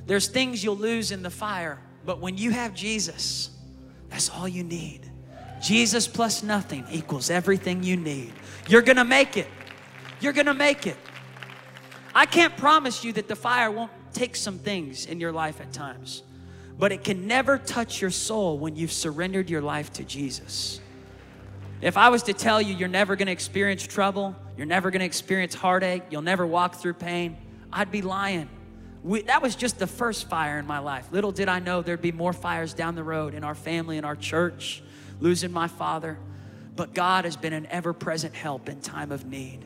There's 0.07 0.29
things 0.29 0.63
you'll 0.63 0.77
lose 0.77 1.11
in 1.11 1.25
the 1.25 1.31
fire, 1.31 1.81
but 2.07 2.21
when 2.21 2.39
you 2.39 2.53
have 2.53 2.73
Jesus, 2.73 3.51
that's 4.11 4.31
all 4.31 4.47
you 4.47 4.63
need. 4.63 5.11
Jesus 5.61 6.07
plus 6.07 6.45
nothing 6.45 6.85
equals 6.89 7.31
everything 7.31 7.83
you 7.83 7.97
need. 7.97 8.33
You're 8.69 8.83
gonna 8.83 9.05
make 9.05 9.37
it. 9.37 9.49
You're 10.21 10.35
gonna 10.35 10.55
make 10.55 10.87
it. 10.87 10.99
I 12.15 12.27
can't 12.27 12.57
promise 12.57 13.03
you 13.03 13.13
that 13.15 13.27
the 13.27 13.35
fire 13.35 13.73
won't 13.73 13.91
take 14.15 14.37
some 14.37 14.59
things 14.59 15.07
in 15.07 15.21
your 15.21 15.33
life 15.33 15.61
at 15.61 15.73
times, 15.73 16.23
but 16.79 16.93
it 16.93 17.05
can 17.05 17.27
never 17.27 17.59
touch 17.59 18.01
your 18.01 18.11
soul 18.11 18.59
when 18.59 18.77
you've 18.77 18.93
surrendered 18.93 19.51
your 19.51 19.63
life 19.63 19.93
to 19.95 20.05
Jesus. 20.05 20.81
If 21.81 21.97
I 21.97 22.09
was 22.09 22.23
to 22.25 22.33
tell 22.33 22.63
you 22.63 22.75
you're 22.75 22.89
never 22.89 23.17
gonna 23.17 23.31
experience 23.31 23.87
trouble, 23.87 24.35
you're 24.57 24.67
never 24.67 24.91
gonna 24.91 25.05
experience 25.05 25.55
heartache, 25.55 26.03
you'll 26.11 26.23
never 26.23 26.47
walk 26.47 26.77
through 26.77 26.95
pain, 26.95 27.37
I'd 27.73 27.91
be 27.91 28.03
lying. 28.03 28.49
We, 29.03 29.23
that 29.23 29.43
was 29.43 29.55
just 29.55 29.79
the 29.79 29.87
first 29.87 30.31
fire 30.31 30.59
in 30.59 30.67
my 30.67 30.79
life. 30.79 31.09
Little 31.13 31.33
did 31.33 31.49
I 31.49 31.59
know 31.59 31.83
there'd 31.83 32.01
be 32.01 32.13
more 32.13 32.33
fires 32.33 32.73
down 32.73 32.95
the 32.95 33.05
road 33.05 33.35
in 33.35 33.45
our 33.45 33.55
family, 33.55 33.99
in 33.99 34.05
our 34.05 34.17
church, 34.17 34.83
losing 35.21 35.53
my 35.53 35.69
father. 35.69 36.19
But 36.75 36.95
God 36.95 37.25
has 37.25 37.37
been 37.37 37.53
an 37.53 37.67
ever 37.67 37.93
present 37.93 38.35
help 38.35 38.69
in 38.69 38.81
time 38.81 39.13
of 39.13 39.27
need. 39.27 39.65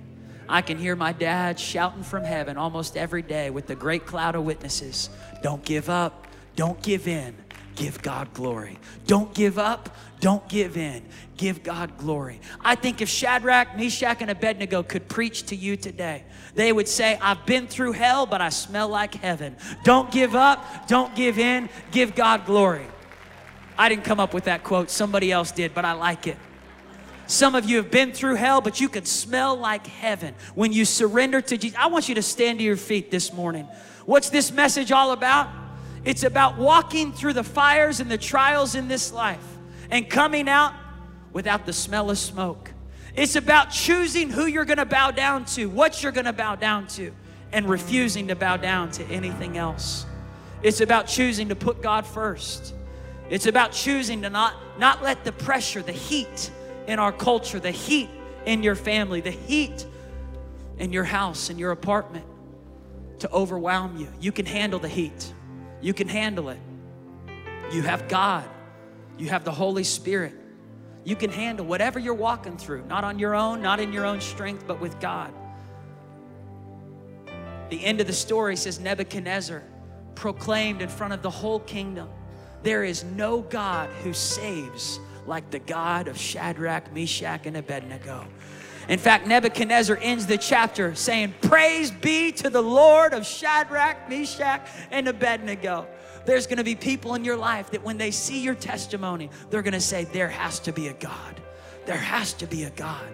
I 0.49 0.63
can 0.63 0.79
hear 0.79 0.97
my 0.97 1.13
dad 1.13 1.61
shouting 1.61 2.03
from 2.03 2.25
heaven 2.25 2.57
almost 2.57 2.97
every 2.97 3.23
day 3.23 3.51
with 3.51 3.67
the 3.67 3.75
great 3.75 4.07
cloud 4.07 4.35
of 4.35 4.45
witnesses 4.45 5.11
Don't 5.43 5.65
give 5.65 5.89
up, 5.89 6.27
don't 6.57 6.83
give 6.83 7.07
in, 7.07 7.37
give 7.77 8.03
God 8.03 8.33
glory. 8.35 8.79
Don't 9.07 9.33
give 9.35 9.59
up, 9.59 9.95
don't 10.21 10.47
give 10.49 10.77
in, 10.77 11.05
give 11.37 11.63
God 11.63 11.97
glory. 11.97 12.41
I 12.61 12.75
think 12.75 13.01
if 13.01 13.09
Shadrach, 13.09 13.77
Meshach, 13.77 14.21
and 14.21 14.31
Abednego 14.31 14.83
could 14.83 15.09
preach 15.09 15.45
to 15.47 15.57
you 15.57 15.77
today, 15.77 16.25
they 16.55 16.73
would 16.73 16.89
say, 16.89 17.17
I've 17.23 17.47
been 17.47 17.69
through 17.69 17.93
hell, 17.93 18.27
but 18.27 18.41
I 18.41 18.49
smell 18.49 18.89
like 18.89 19.15
heaven. 19.15 19.57
Don't 19.85 20.11
give 20.11 20.35
up, 20.35 20.89
don't 20.89 21.15
give 21.15 21.39
in, 21.39 21.69
give 21.93 22.17
God 22.17 22.45
glory. 22.47 22.87
I 23.79 23.89
didn't 23.89 24.05
come 24.05 24.19
up 24.19 24.35
with 24.35 24.45
that 24.45 24.65
quote, 24.65 24.91
somebody 24.91 25.31
else 25.31 25.53
did, 25.53 25.73
but 25.73 25.85
I 25.85 25.93
like 25.93 26.27
it. 26.27 26.37
Some 27.29 27.55
of 27.55 27.69
you 27.69 27.77
have 27.77 27.91
been 27.91 28.13
through 28.13 28.37
hell, 28.37 28.63
but 28.63 28.81
you 28.81 28.89
can 28.89 29.05
smell 29.05 29.55
like 29.55 29.87
heaven 29.87 30.35
when 30.55 30.73
you 30.73 30.87
surrender 30.87 31.43
to 31.43 31.59
Jesus. 31.59 31.79
I 31.79 31.89
want 31.89 32.09
you 32.09 32.15
to 32.15 32.23
stand 32.23 32.59
to 32.59 32.65
your 32.65 32.79
feet 32.79 33.11
this 33.11 33.35
morning. 33.35 33.69
What's 34.07 34.31
this 34.31 34.51
message 34.51 34.93
all 34.93 35.13
about? 35.13 35.51
It's 36.07 36.23
about 36.23 36.57
walking 36.57 37.13
through 37.13 37.35
the 37.35 37.45
fires 37.45 38.01
and 38.01 38.11
the 38.11 38.17
trials 38.17 38.75
in 38.75 38.89
this 38.89 39.13
life 39.13 39.45
and 39.91 40.09
coming 40.09 40.49
out 40.49 40.73
without 41.35 41.67
the 41.67 41.73
smell 41.75 42.11
of 42.11 42.17
smoke. 42.17 42.73
It's 43.15 43.37
about 43.37 43.73
choosing 43.73 44.31
who 44.31 44.47
you're 44.47 44.65
gonna 44.65 44.87
bow 44.87 45.11
down 45.11 45.45
to, 45.47 45.67
what 45.67 46.03
you're 46.03 46.13
gonna 46.13 46.33
bow 46.33 46.55
down 46.55 46.87
to, 46.89 47.13
and 47.53 47.69
refusing 47.69 48.29
to 48.29 48.37
bow 48.37 48.57
down 48.57 48.91
to 48.93 49.05
anything 49.09 49.59
else. 49.59 50.07
It's 50.63 50.81
about 50.81 51.07
choosing 51.07 51.51
to 51.51 51.55
put 51.55 51.83
God 51.83 52.07
first. 52.07 52.75
It's 53.29 53.45
about 53.45 53.73
choosing 53.73 54.23
to 54.23 54.31
not, 54.31 54.55
not 54.79 55.03
let 55.03 55.25
the 55.25 55.33
pressure, 55.33 55.83
the 55.83 55.93
heat, 55.93 56.51
in 56.89 56.99
our 56.99 57.13
culture, 57.13 57.61
the 57.61 57.71
heat 57.71 58.09
in 58.47 58.65
your 58.65 58.75
family, 58.75 59.21
the 59.21 59.31
heat 59.31 59.87
in 60.79 60.93
your 60.93 61.05
house, 61.05 61.51
in 61.51 61.59
your 61.59 61.71
apartment 61.71 62.25
to 63.21 63.31
overwhelm 63.31 63.97
you. 63.99 64.09
You 64.21 64.33
can 64.33 64.47
handle 64.47 64.81
the 64.81 64.89
heat, 64.89 65.33
you 65.81 65.95
can 65.95 66.09
handle 66.09 66.49
it. 66.49 66.59
You 67.71 67.83
have 67.83 68.09
God, 68.09 68.49
you 69.19 69.29
have 69.29 69.45
the 69.45 69.53
Holy 69.53 69.85
Spirit. 69.85 70.35
You 71.05 71.17
can 71.17 71.31
handle 71.31 71.65
whatever 71.65 71.99
you're 71.99 72.13
walking 72.13 72.57
through, 72.59 72.85
not 72.87 73.05
on 73.05 73.19
your 73.19 73.35
own, 73.35 73.63
not 73.63 73.81
in 73.81 73.93
your 73.93 74.05
own 74.05 74.21
strength, 74.21 74.65
but 74.67 74.81
with 74.81 74.99
God. 75.01 75.33
The 77.71 77.85
end 77.85 78.01
of 78.01 78.07
the 78.07 78.13
story 78.13 78.57
says 78.57 78.81
Nebuchadnezzar 78.81 79.63
proclaimed 80.15 80.83
in 80.83 80.89
front 80.89 81.13
of 81.13 81.23
the 81.23 81.31
whole 81.31 81.61
kingdom 81.61 82.09
there 82.63 82.85
is 82.85 83.05
no 83.05 83.43
God 83.43 83.89
who 84.03 84.13
saves 84.13 84.99
like 85.29 85.51
the 85.51 85.59
God 85.59 86.09
of 86.09 86.19
Shadrach, 86.19 86.93
Meshach, 86.93 87.47
and 87.47 87.57
Abednego. 87.57 88.27
In 88.89 88.99
fact, 88.99 89.27
Nebuchadnezzar 89.27 89.99
ends 90.01 90.27
the 90.27 90.39
chapter 90.39 90.95
saying, 90.95 91.35
Praise 91.43 91.91
be 91.91 92.33
to 92.33 92.49
the 92.49 92.63
Lord 92.63 93.13
of 93.13 93.27
Shadrach, 93.27 94.09
Meshach, 94.09 94.67
and 94.91 95.07
Abednego. 95.07 95.87
There's 96.25 96.47
gonna 96.47 96.65
be 96.65 96.75
people 96.75 97.15
in 97.15 97.25
your 97.25 97.37
life 97.37 97.71
that 97.71 97.85
when 97.85 97.99
they 97.99 98.11
see 98.11 98.41
your 98.41 98.55
testimony, 98.55 99.31
they're 99.51 99.63
gonna 99.63 99.81
say, 99.81 100.05
There 100.05 100.29
has 100.29 100.59
to 100.61 100.73
be 100.73 100.89
a 100.89 100.95
God. 100.95 101.41
There 101.85 101.97
has 101.97 102.33
to 102.35 102.47
be 102.47 102.65
a 102.65 102.71
God 102.71 103.05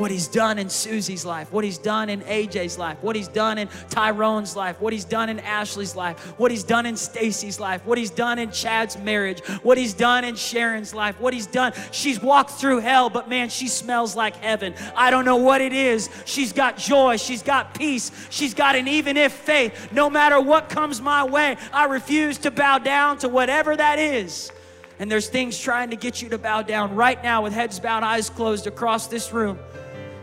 what 0.00 0.10
he's 0.10 0.28
done 0.28 0.58
in 0.58 0.70
Susie's 0.70 1.26
life, 1.26 1.52
what 1.52 1.62
he's 1.62 1.76
done 1.76 2.08
in 2.08 2.22
AJ's 2.22 2.78
life, 2.78 2.96
what 3.02 3.14
he's 3.14 3.28
done 3.28 3.58
in 3.58 3.68
Tyrone's 3.90 4.56
life, 4.56 4.80
what 4.80 4.94
he's 4.94 5.04
done 5.04 5.28
in 5.28 5.38
Ashley's 5.40 5.94
life, 5.94 6.18
what 6.38 6.50
he's 6.50 6.64
done 6.64 6.86
in 6.86 6.96
Stacy's 6.96 7.60
life, 7.60 7.84
what 7.84 7.98
he's 7.98 8.10
done 8.10 8.38
in 8.38 8.50
Chad's 8.50 8.96
marriage, 8.96 9.40
what 9.62 9.76
he's 9.76 9.92
done 9.92 10.24
in 10.24 10.36
Sharon's 10.36 10.94
life, 10.94 11.20
what 11.20 11.34
he's 11.34 11.46
done. 11.46 11.74
She's 11.92 12.20
walked 12.20 12.52
through 12.52 12.78
hell, 12.78 13.10
but 13.10 13.28
man, 13.28 13.50
she 13.50 13.68
smells 13.68 14.16
like 14.16 14.36
heaven. 14.36 14.74
I 14.96 15.10
don't 15.10 15.26
know 15.26 15.36
what 15.36 15.60
it 15.60 15.74
is. 15.74 16.08
She's 16.24 16.54
got 16.54 16.78
joy, 16.78 17.18
she's 17.18 17.42
got 17.42 17.74
peace, 17.74 18.10
she's 18.30 18.54
got 18.54 18.76
an 18.76 18.88
even 18.88 19.18
if 19.18 19.32
faith. 19.32 19.92
No 19.92 20.08
matter 20.08 20.40
what 20.40 20.70
comes 20.70 21.02
my 21.02 21.24
way, 21.24 21.58
I 21.74 21.84
refuse 21.84 22.38
to 22.38 22.50
bow 22.50 22.78
down 22.78 23.18
to 23.18 23.28
whatever 23.28 23.76
that 23.76 23.98
is. 23.98 24.50
And 24.98 25.10
there's 25.10 25.28
things 25.28 25.58
trying 25.58 25.90
to 25.90 25.96
get 25.96 26.20
you 26.20 26.28
to 26.28 26.38
bow 26.38 26.62
down 26.62 26.94
right 26.94 27.22
now 27.22 27.42
with 27.42 27.54
heads 27.54 27.80
bowed, 27.80 28.02
eyes 28.02 28.28
closed 28.28 28.66
across 28.66 29.06
this 29.06 29.32
room. 29.32 29.58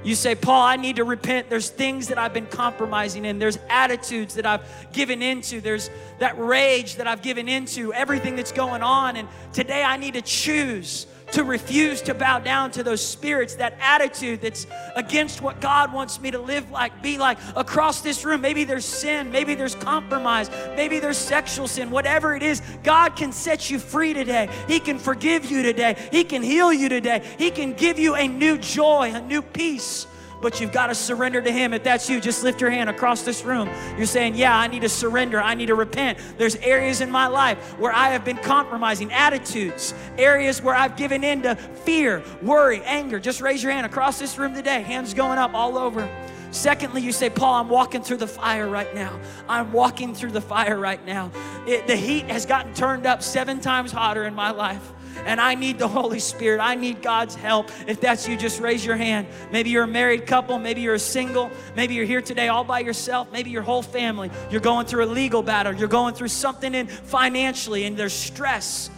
You 0.08 0.16
say, 0.16 0.36
Paul, 0.36 0.62
I 0.62 0.78
need 0.78 0.96
to 0.96 1.04
repent. 1.04 1.50
There's 1.50 1.70
things 1.70 2.08
that 2.08 2.18
I've 2.18 2.34
been 2.34 2.46
compromising 2.46 3.26
in. 3.26 3.40
There's 3.40 3.60
attitudes 3.68 4.36
that 4.36 4.46
I've 4.46 4.62
given 4.94 5.22
into. 5.22 5.60
There's 5.60 5.90
that 6.20 6.40
rage 6.40 6.96
that 6.96 7.08
I've 7.08 7.22
given 7.22 7.50
into, 7.50 7.92
everything 7.92 8.38
that's 8.38 8.54
going 8.54 8.84
on. 8.84 9.18
And 9.18 9.28
today 9.52 9.84
I 9.84 9.98
need 9.98 10.14
to 10.14 10.22
choose 10.22 11.08
to 11.32 11.44
refuse 11.44 12.02
to 12.04 12.14
bow 12.14 12.40
down 12.40 12.72
to 12.72 12.84
those 12.84 13.06
spirits, 13.06 13.56
that 13.56 13.78
attitude 13.82 14.42
that's 14.42 14.68
against 14.96 15.42
what 15.42 15.60
God 15.60 15.94
wants 15.94 16.22
me 16.22 16.32
to 16.32 16.40
live 16.40 16.70
like, 16.72 17.02
be 17.02 17.18
like 17.18 17.38
across 17.56 18.02
this 18.02 18.24
room. 18.24 18.42
Maybe 18.42 18.64
there's 18.64 18.86
sin, 18.86 19.32
maybe 19.32 19.56
there's 19.56 19.76
compromise, 19.76 20.50
maybe 20.76 21.00
there's 21.00 21.18
sexual 21.18 21.68
sin, 21.68 21.90
whatever 21.90 22.36
it 22.36 22.44
is, 22.44 22.62
God 22.84 23.16
can 23.16 23.32
set 23.32 23.70
you 23.70 23.80
free 23.80 24.14
today. 24.14 24.50
He 24.68 24.80
can 24.80 25.00
forgive 25.00 25.46
you 25.46 25.64
today, 25.64 25.96
He 26.12 26.24
can 26.24 26.42
heal 26.42 26.72
you 26.72 26.90
today, 26.90 27.24
He 27.38 27.52
can 27.52 27.74
give 27.74 28.00
you 28.00 28.16
a 28.16 28.28
new 28.28 28.58
joy, 28.58 29.12
a 29.14 29.22
new 29.22 29.42
peace 29.42 30.08
but 30.42 30.60
you've 30.60 30.72
got 30.72 30.88
to 30.88 30.96
surrender 30.96 31.42
to 31.42 31.52
Him. 31.52 31.74
If 31.74 31.84
that's 31.84 32.10
you, 32.10 32.20
just 32.20 32.44
lift 32.44 32.62
your 32.62 32.70
hand 32.70 32.90
across 32.90 33.24
this 33.24 33.44
room. 33.44 33.70
You're 33.98 34.06
saying, 34.06 34.36
Yeah, 34.36 34.58
I 34.58 34.68
need 34.68 34.82
to 34.82 34.90
surrender. 34.90 35.42
I 35.42 35.54
need 35.54 35.68
to 35.68 35.76
repent. 35.76 36.20
There's 36.38 36.56
areas 36.58 37.02
in 37.02 37.10
my 37.12 37.28
life 37.28 37.78
where 37.80 37.94
I 37.94 38.10
have 38.10 38.24
been 38.24 38.38
compromising, 38.38 39.12
attitudes, 39.12 39.94
areas 40.18 40.62
where 40.62 40.76
I've 40.76 40.96
given 40.96 41.24
in 41.24 41.42
to 41.44 41.56
fear, 41.56 42.24
worry, 42.42 42.82
anger. 42.84 43.20
Just 43.20 43.42
raise 43.42 43.64
your 43.64 43.72
hand 43.72 43.86
across 43.86 44.20
this 44.20 44.38
room 44.38 44.54
today. 44.54 44.82
Hands 44.82 45.14
going 45.14 45.40
up 45.40 45.54
all 45.54 45.78
over. 45.78 46.10
Secondly, 46.52 47.02
you 47.02 47.12
say, 47.12 47.30
Paul, 47.30 47.56
I'm 47.56 47.70
walking 47.70 48.02
through 48.02 48.18
the 48.18 48.28
fire 48.28 48.68
right 48.68 48.94
now. 48.96 49.20
I'm 49.50 49.72
walking 49.74 50.16
through 50.16 50.32
the 50.32 50.42
fire 50.42 50.78
right 50.80 51.04
now. 51.06 51.30
It, 51.68 51.88
the 51.88 51.96
heat 51.96 52.26
has 52.26 52.46
gotten 52.46 52.74
turned 52.74 53.06
up 53.06 53.22
seven 53.22 53.60
times 53.60 53.92
hotter 53.92 54.26
in 54.26 54.34
my 54.34 54.52
life 54.52 54.94
and 55.26 55.40
I 55.42 55.56
need 55.56 55.80
the 55.80 55.88
Holy 55.88 56.20
Spirit. 56.20 56.60
I 56.60 56.76
need 56.76 57.02
God's 57.02 57.36
help. 57.36 57.70
If 57.88 58.02
that's 58.02 58.28
you, 58.28 58.38
just 58.38 58.60
raise 58.60 58.86
your 58.86 58.96
hand. 58.96 59.28
Maybe 59.52 59.70
you're 59.70 59.84
a 59.84 59.88
married 59.88 60.28
couple, 60.28 60.60
maybe 60.60 60.82
you're 60.82 60.96
a 60.96 61.00
single, 61.00 61.50
maybe 61.76 61.94
you're 61.94 62.06
here 62.06 62.22
today 62.22 62.48
all 62.48 62.64
by 62.64 62.80
yourself, 62.80 63.32
maybe 63.32 63.50
your 63.50 63.62
whole 63.62 63.82
family. 63.82 64.32
You're 64.50 64.62
going 64.62 64.86
through 64.86 65.06
a 65.06 65.12
legal 65.12 65.42
battle, 65.42 65.74
you're 65.74 65.88
going 65.88 66.14
through 66.14 66.30
something 66.30 66.74
in 66.74 66.88
financially, 66.88 67.86
and 67.86 67.98
there's 67.98 68.14
stress. 68.14 68.90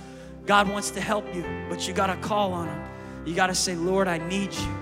God 0.45 0.67
wants 0.67 0.91
to 0.91 1.01
help 1.01 1.33
you, 1.35 1.45
but 1.69 1.87
you 1.87 1.93
got 1.93 2.07
to 2.07 2.15
call 2.17 2.53
on 2.53 2.67
Him. 2.67 2.83
You 3.25 3.35
got 3.35 3.47
to 3.47 3.55
say, 3.55 3.75
Lord, 3.75 4.07
I 4.07 4.17
need 4.17 4.53
you. 4.53 4.75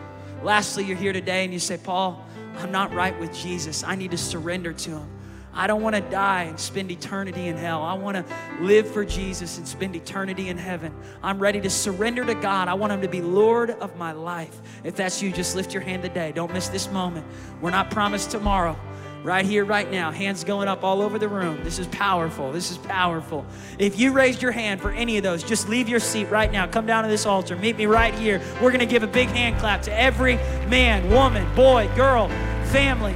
Lastly, 0.43 0.85
you're 0.85 0.97
here 0.97 1.13
today 1.13 1.43
and 1.43 1.51
you 1.51 1.59
say, 1.59 1.77
Paul, 1.77 2.25
I'm 2.57 2.71
not 2.71 2.93
right 2.93 3.17
with 3.19 3.33
Jesus. 3.35 3.83
I 3.83 3.95
need 3.95 4.11
to 4.11 4.17
surrender 4.17 4.71
to 4.71 4.91
Him. 4.91 5.16
I 5.57 5.65
don't 5.65 5.81
want 5.81 5.95
to 5.95 6.01
die 6.01 6.43
and 6.43 6.59
spend 6.59 6.91
eternity 6.91 7.47
in 7.47 7.57
hell. 7.57 7.81
I 7.81 7.95
want 7.95 8.15
to 8.15 8.23
live 8.61 8.87
for 8.87 9.03
Jesus 9.03 9.57
and 9.57 9.67
spend 9.67 9.95
eternity 9.95 10.49
in 10.49 10.57
heaven. 10.57 10.93
I'm 11.23 11.39
ready 11.39 11.59
to 11.61 11.69
surrender 11.69 12.23
to 12.25 12.35
God. 12.35 12.67
I 12.67 12.75
want 12.75 12.93
Him 12.93 13.01
to 13.01 13.07
be 13.07 13.21
Lord 13.21 13.71
of 13.71 13.97
my 13.97 14.11
life. 14.11 14.61
If 14.83 14.95
that's 14.95 15.19
you, 15.19 15.31
just 15.31 15.55
lift 15.55 15.73
your 15.73 15.81
hand 15.81 16.03
today. 16.03 16.31
Don't 16.31 16.53
miss 16.53 16.67
this 16.67 16.91
moment. 16.91 17.25
We're 17.59 17.71
not 17.71 17.89
promised 17.89 18.29
tomorrow. 18.29 18.77
Right 19.23 19.45
here, 19.45 19.65
right 19.65 19.89
now, 19.89 20.11
hands 20.11 20.43
going 20.43 20.67
up 20.67 20.83
all 20.83 21.01
over 21.01 21.17
the 21.17 21.27
room. 21.27 21.63
This 21.63 21.79
is 21.79 21.87
powerful. 21.87 22.51
This 22.51 22.69
is 22.69 22.77
powerful. 22.77 23.43
If 23.79 23.99
you 23.99 24.13
raised 24.13 24.43
your 24.43 24.51
hand 24.51 24.79
for 24.79 24.91
any 24.91 25.17
of 25.17 25.23
those, 25.23 25.43
just 25.43 25.67
leave 25.67 25.89
your 25.89 25.99
seat 25.99 26.25
right 26.25 26.51
now. 26.51 26.67
Come 26.67 26.85
down 26.85 27.03
to 27.03 27.09
this 27.09 27.25
altar. 27.25 27.55
Meet 27.55 27.77
me 27.77 27.87
right 27.87 28.13
here. 28.13 28.39
We're 28.61 28.69
going 28.69 28.79
to 28.79 28.85
give 28.85 29.01
a 29.01 29.07
big 29.07 29.29
hand 29.29 29.59
clap 29.59 29.81
to 29.81 29.99
every 29.99 30.35
man, 30.67 31.09
woman, 31.09 31.51
boy, 31.55 31.89
girl, 31.95 32.29
family, 32.65 33.15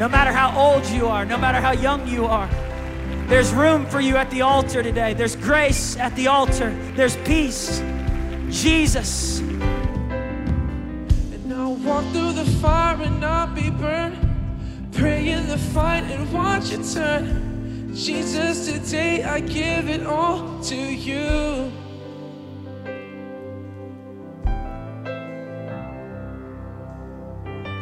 no 0.00 0.08
matter 0.08 0.32
how 0.32 0.58
old 0.58 0.86
you 0.86 1.08
are, 1.08 1.26
no 1.26 1.36
matter 1.36 1.60
how 1.60 1.72
young 1.72 2.08
you 2.08 2.24
are. 2.24 2.48
There's 3.28 3.52
room 3.52 3.84
for 3.84 4.00
you 4.00 4.16
at 4.16 4.30
the 4.30 4.40
altar 4.40 4.82
today. 4.82 5.12
There's 5.12 5.36
grace 5.36 5.94
at 5.98 6.16
the 6.16 6.26
altar. 6.26 6.74
There's 6.96 7.18
peace. 7.18 7.82
Jesus. 8.48 9.40
And 9.40 11.52
I'll 11.52 11.74
walk 11.74 12.06
through 12.12 12.32
the 12.32 12.46
fire 12.62 13.02
and 13.02 13.20
not 13.20 13.54
be 13.54 13.68
burned. 13.68 14.16
Pray 14.92 15.28
in 15.28 15.46
the 15.46 15.58
fight 15.58 16.04
and 16.04 16.32
watch 16.32 16.72
it 16.72 16.82
turn. 16.94 17.94
Jesus, 17.94 18.72
today 18.72 19.22
I 19.22 19.40
give 19.40 19.90
it 19.90 20.06
all 20.06 20.62
to 20.62 20.76
you. 20.76 21.70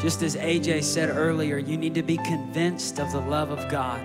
Just 0.00 0.22
as 0.22 0.36
AJ 0.36 0.84
said 0.84 1.10
earlier, 1.10 1.58
you 1.58 1.76
need 1.76 1.94
to 1.94 2.04
be 2.04 2.16
convinced 2.18 3.00
of 3.00 3.10
the 3.10 3.20
love 3.20 3.50
of 3.50 3.68
God, 3.68 4.00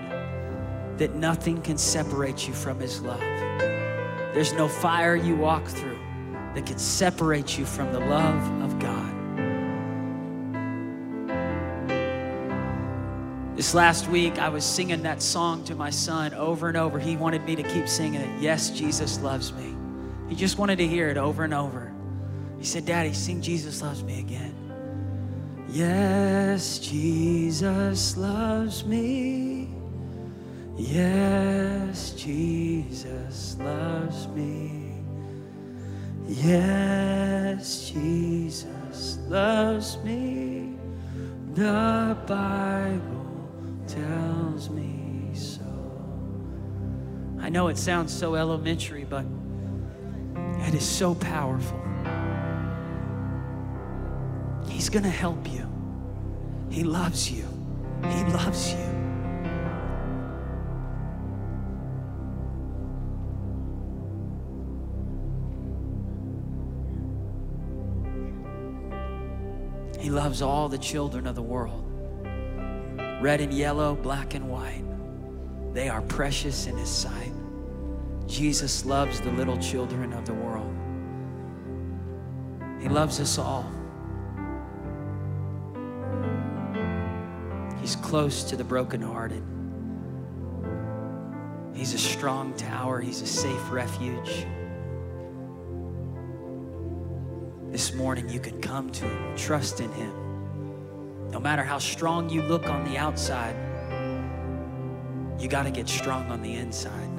that 0.98 1.14
nothing 1.14 1.62
can 1.62 1.78
separate 1.78 2.48
you 2.48 2.54
from 2.54 2.80
His 2.80 3.00
love. 3.00 3.20
There's 3.20 4.52
no 4.52 4.66
fire 4.66 5.14
you 5.14 5.36
walk 5.36 5.66
through 5.66 5.98
that 6.54 6.66
can 6.66 6.78
separate 6.78 7.56
you 7.56 7.64
from 7.64 7.92
the 7.92 8.00
love 8.00 8.62
of 8.62 8.78
God. 8.80 9.14
This 13.56 13.72
last 13.72 14.08
week, 14.08 14.40
I 14.40 14.48
was 14.48 14.64
singing 14.64 15.02
that 15.04 15.22
song 15.22 15.62
to 15.66 15.76
my 15.76 15.90
son 15.90 16.34
over 16.34 16.66
and 16.66 16.76
over. 16.76 16.98
He 16.98 17.16
wanted 17.16 17.44
me 17.44 17.54
to 17.54 17.62
keep 17.62 17.88
singing 17.88 18.20
it. 18.20 18.42
Yes, 18.42 18.70
Jesus 18.70 19.20
loves 19.20 19.52
me. 19.52 19.76
He 20.28 20.34
just 20.34 20.58
wanted 20.58 20.78
to 20.78 20.88
hear 20.88 21.08
it 21.08 21.16
over 21.16 21.44
and 21.44 21.54
over. 21.54 21.92
He 22.58 22.64
said, 22.64 22.84
Daddy, 22.84 23.12
sing 23.12 23.40
Jesus 23.40 23.80
loves 23.80 24.02
me 24.02 24.18
again. 24.18 24.63
Yes, 25.74 26.78
Jesus 26.78 28.16
loves 28.16 28.84
me. 28.86 29.68
Yes, 30.76 32.12
Jesus 32.12 33.56
loves 33.58 34.28
me. 34.28 35.02
Yes, 36.28 37.90
Jesus 37.90 39.18
loves 39.26 39.98
me. 40.04 40.76
The 41.54 42.16
Bible 42.24 43.48
tells 43.88 44.70
me 44.70 45.30
so. 45.34 45.60
I 47.40 47.48
know 47.48 47.66
it 47.66 47.78
sounds 47.78 48.12
so 48.12 48.36
elementary, 48.36 49.02
but 49.02 49.26
it 50.68 50.74
is 50.74 50.88
so 50.88 51.16
powerful. 51.16 51.83
He's 54.84 54.90
going 54.90 55.04
to 55.04 55.08
help 55.08 55.50
you. 55.50 55.66
He 56.68 56.84
loves 56.84 57.30
you. 57.32 57.46
He 58.02 58.24
loves 58.24 58.70
you. 58.70 58.78
He 69.98 70.10
loves 70.10 70.42
all 70.42 70.68
the 70.68 70.76
children 70.76 71.26
of 71.26 71.34
the 71.34 71.40
world. 71.40 71.82
Red 73.22 73.40
and 73.40 73.54
yellow, 73.54 73.94
black 73.94 74.34
and 74.34 74.50
white. 74.50 74.84
They 75.72 75.88
are 75.88 76.02
precious 76.02 76.66
in 76.66 76.76
His 76.76 76.90
sight. 76.90 77.32
Jesus 78.26 78.84
loves 78.84 79.18
the 79.22 79.32
little 79.32 79.56
children 79.56 80.12
of 80.12 80.26
the 80.26 80.34
world. 80.34 80.76
He 82.82 82.90
loves 82.90 83.18
us 83.18 83.38
all. 83.38 83.73
He's 87.84 87.96
close 87.96 88.44
to 88.44 88.56
the 88.56 88.64
brokenhearted. 88.64 89.42
He's 91.74 91.92
a 91.92 91.98
strong 91.98 92.54
tower, 92.54 92.98
He's 92.98 93.20
a 93.20 93.26
safe 93.26 93.70
refuge. 93.70 94.46
This 97.70 97.92
morning, 97.92 98.30
you 98.30 98.40
can 98.40 98.58
come 98.62 98.90
to 98.90 99.04
Him, 99.04 99.36
trust 99.36 99.80
in 99.80 99.92
Him. 99.92 101.30
No 101.30 101.38
matter 101.38 101.62
how 101.62 101.76
strong 101.76 102.30
you 102.30 102.40
look 102.40 102.70
on 102.70 102.90
the 102.90 102.96
outside, 102.96 103.54
you 105.38 105.46
got 105.46 105.64
to 105.64 105.70
get 105.70 105.86
strong 105.86 106.30
on 106.30 106.40
the 106.40 106.54
inside. 106.54 107.10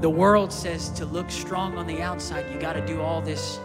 The 0.00 0.10
world 0.10 0.52
says 0.52 0.88
to 0.90 1.04
look 1.04 1.32
strong 1.32 1.76
on 1.76 1.88
the 1.88 2.00
outside, 2.00 2.48
you 2.54 2.60
got 2.60 2.74
to 2.74 2.86
do 2.86 3.02
all 3.02 3.20
this 3.20 3.58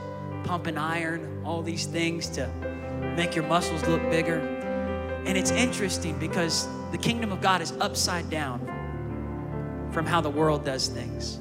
pumping 0.44 0.80
iron, 0.80 1.44
all 1.46 1.62
these 1.62 1.86
things 1.86 2.28
to 2.30 2.50
make 3.16 3.36
your 3.36 3.46
muscles 3.46 3.86
look 3.88 4.02
bigger. 4.10 4.40
And 5.26 5.38
it's 5.38 5.52
interesting 5.52 6.18
because 6.20 6.68
the 6.92 6.98
kingdom 6.98 7.32
of 7.32 7.42
God 7.42 7.62
is 7.62 7.74
upside 7.80 8.30
down 8.30 8.60
from 9.92 10.06
how 10.06 10.22
the 10.22 10.30
world 10.30 10.64
does 10.64 10.88
things. 10.88 11.40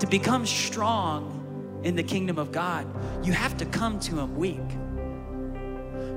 To 0.00 0.06
become 0.06 0.46
strong 0.46 1.80
in 1.82 1.96
the 1.96 2.02
kingdom 2.02 2.38
of 2.38 2.52
God, 2.52 2.86
you 3.24 3.32
have 3.32 3.56
to 3.58 3.66
come 3.66 3.98
to 4.00 4.18
Him 4.18 4.36
weak. 4.36 4.60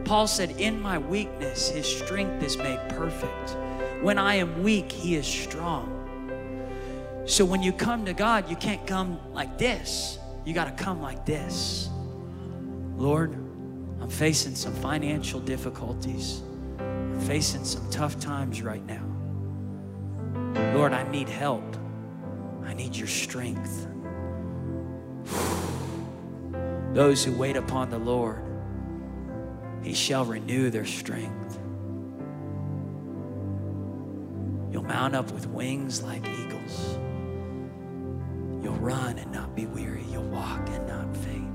Paul 0.06 0.28
said, 0.28 0.52
In 0.60 0.82
my 0.82 0.98
weakness, 0.98 1.70
His 1.70 1.86
strength 1.86 2.43
is 2.43 2.58
made 2.58 2.80
perfect. 2.89 3.56
When 4.02 4.18
I 4.18 4.36
am 4.36 4.64
weak, 4.64 4.91
He 4.91 5.16
is 5.16 5.26
strong. 5.26 5.93
So 7.26 7.43
when 7.43 7.62
you 7.62 7.74
come 7.74 8.06
to 8.06 8.14
God, 8.14 8.50
you 8.50 8.56
can't 8.56 8.86
come 8.88 9.20
like 9.34 9.58
this. 9.58 10.18
You 10.45 10.54
got 10.54 10.78
to 10.78 10.84
come 10.84 11.02
like 11.02 11.26
this. 11.26 11.89
Lord, 12.95 13.36
I'm 14.02 14.10
facing 14.10 14.56
some 14.56 14.74
financial 14.76 15.39
difficulties. 15.39 16.41
I'm 16.80 17.20
facing 17.22 17.64
some 17.66 17.89
tough 17.89 18.20
times 18.20 18.62
right 18.62 18.86
now. 18.86 19.04
Lord, 20.74 20.93
I 20.93 21.10
need 21.12 21.30
help. 21.30 21.76
I 22.64 22.74
need 22.74 22.95
your 22.95 23.08
strength. 23.08 23.88
Those 26.93 27.24
who 27.24 27.32
wait 27.34 27.58
upon 27.58 27.89
the 27.89 27.98
Lord, 27.98 28.41
he 29.84 29.93
shall 29.93 30.26
renew 30.26 30.70
their 30.70 30.86
strength. 30.86 31.60
You'll 34.72 34.84
mount 34.84 35.16
up 35.16 35.32
with 35.32 35.48
wings 35.48 36.04
like 36.04 36.28
eagles. 36.28 36.98
You'll 38.62 38.78
run 38.80 39.18
and 39.18 39.32
not 39.32 39.56
be 39.56 39.66
weary. 39.66 40.04
You'll 40.12 40.30
walk 40.30 40.68
and 40.70 40.88
not 40.88 41.16
faint. 41.18 41.47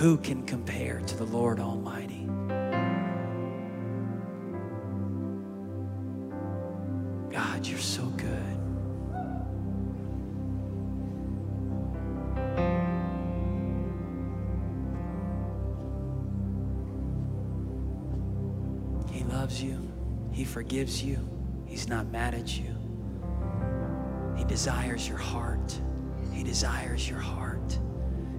Who 0.00 0.16
can 0.16 0.44
compare 0.44 1.02
to 1.02 1.14
the 1.14 1.26
Lord 1.26 1.60
Almighty? 1.60 2.24
God, 7.30 7.66
you're 7.66 7.78
so 7.78 8.06
good. 8.16 8.56
He 19.12 19.22
loves 19.24 19.62
you. 19.62 19.86
He 20.32 20.46
forgives 20.46 21.04
you. 21.04 21.18
He's 21.66 21.88
not 21.88 22.06
mad 22.06 22.34
at 22.34 22.58
you. 22.58 22.74
He 24.34 24.44
desires 24.44 25.06
your 25.06 25.18
heart. 25.18 25.78
He 26.32 26.42
desires 26.42 27.06
your 27.06 27.18
heart. 27.18 27.78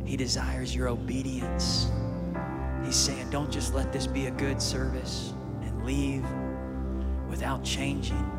He 0.05 0.17
desires 0.17 0.75
your 0.75 0.89
obedience. 0.89 1.89
He's 2.83 2.95
saying, 2.95 3.29
don't 3.29 3.51
just 3.51 3.73
let 3.73 3.93
this 3.93 4.07
be 4.07 4.27
a 4.27 4.31
good 4.31 4.61
service 4.61 5.33
and 5.61 5.85
leave 5.85 6.25
without 7.29 7.63
changing. 7.63 8.29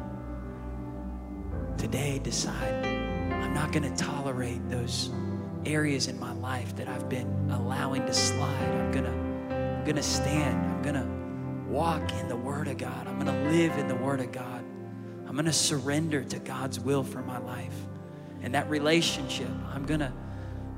Today, 1.79 2.21
decide 2.23 2.85
I'm 2.85 3.55
not 3.55 3.73
going 3.73 3.91
to 3.91 4.05
tolerate 4.05 4.69
those 4.69 5.11
areas 5.65 6.09
in 6.09 6.19
my 6.19 6.33
life 6.33 6.75
that 6.77 6.89
I've 6.89 7.09
been 7.09 7.51
allowing 7.51 8.07
to 8.07 8.15
slide. 8.15 8.69
I'm 8.69 8.93
going 8.93 9.05
to 9.05 9.23
I'm 9.83 9.85
going 9.85 9.97
to 9.97 10.03
stand. 10.03 10.65
I'm 10.65 10.83
going 10.83 10.95
to 10.95 11.69
walk 11.69 12.13
in 12.21 12.29
the 12.29 12.37
Word 12.37 12.69
of 12.69 12.79
God. 12.79 13.09
I'm 13.09 13.19
going 13.19 13.27
to 13.27 13.51
live 13.51 13.77
in 13.79 13.89
the 13.89 13.97
Word 13.97 14.21
of 14.21 14.31
God. 14.31 14.65
I'm 15.27 15.33
going 15.33 15.47
to 15.47 15.53
surrender 15.53 16.23
to 16.23 16.39
God's 16.39 16.79
will 16.79 17.03
for 17.03 17.21
my 17.23 17.39
life. 17.39 17.75
And 18.43 18.55
that 18.55 18.71
relationship, 18.71 19.49
I'm 19.75 19.85
going 19.85 19.99
to 19.99 20.13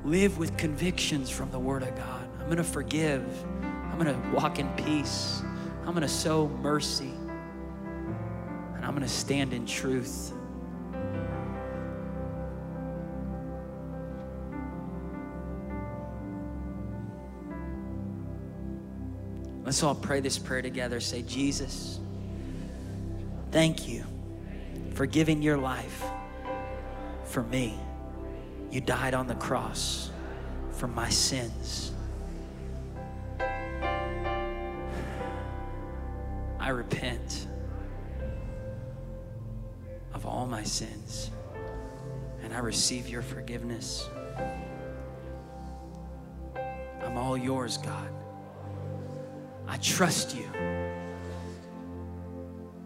live 0.05 0.37
with 0.37 0.55
convictions 0.55 1.31
from 1.31 1.49
the 1.49 1.59
Word 1.59 1.81
of 1.81 1.95
God. 1.95 2.29
I'm 2.39 2.45
going 2.45 2.57
to 2.57 2.63
forgive. 2.63 3.25
I'm 3.63 3.97
going 3.97 4.13
to 4.13 4.29
walk 4.29 4.59
in 4.59 4.69
peace. 4.73 5.41
I'm 5.81 5.91
going 5.91 6.01
to 6.01 6.07
sow 6.07 6.47
mercy. 6.47 7.11
And 8.75 8.85
I'm 8.85 8.91
going 8.91 9.01
to 9.01 9.07
stand 9.07 9.51
in 9.51 9.65
truth. 9.65 10.31
Let's 19.63 19.81
all 19.81 19.95
pray 19.95 20.19
this 20.19 20.37
prayer 20.37 20.61
together. 20.61 20.99
Say, 20.99 21.23
Jesus, 21.23 21.99
thank 23.49 23.87
you 23.87 24.03
for 24.93 25.07
giving 25.07 25.41
your 25.41 25.57
life 25.57 26.03
for 27.23 27.41
me. 27.41 27.79
You 28.71 28.81
died 28.81 29.13
on 29.13 29.27
the 29.27 29.35
cross 29.35 30.11
for 30.71 30.87
my 30.87 31.09
sins. 31.09 31.91
I 36.59 36.69
repent 36.69 37.47
of 40.13 40.25
all 40.25 40.45
my 40.47 40.63
sins 40.63 41.31
and 42.41 42.53
I 42.53 42.59
receive 42.59 43.07
your 43.09 43.21
forgiveness. 43.21 44.09
I'm 47.03 47.17
all 47.17 47.37
yours, 47.37 47.77
God. 47.77 48.09
I 49.67 49.77
trust 49.77 50.35
you 50.35 50.47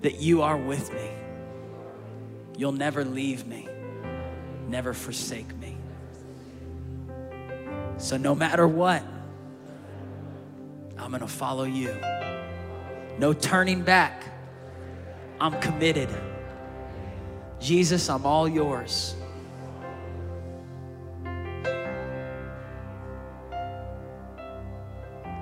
that 0.02 0.22
you 0.22 0.42
are 0.42 0.58
with 0.58 0.94
me. 0.94 1.10
You'll 2.58 2.72
never 2.72 3.04
leave 3.06 3.46
me, 3.46 3.68
never 4.68 4.94
forsake 4.94 5.56
me. 5.58 5.59
So, 8.00 8.16
no 8.16 8.34
matter 8.34 8.66
what, 8.66 9.04
I'm 10.98 11.12
gonna 11.12 11.28
follow 11.28 11.66
you. 11.66 11.96
No 13.18 13.34
turning 13.34 13.82
back. 13.82 14.24
I'm 15.42 15.60
committed. 15.60 16.10
Jesus, 17.60 18.10
I'm 18.10 18.26
all 18.26 18.48
yours. 18.48 19.16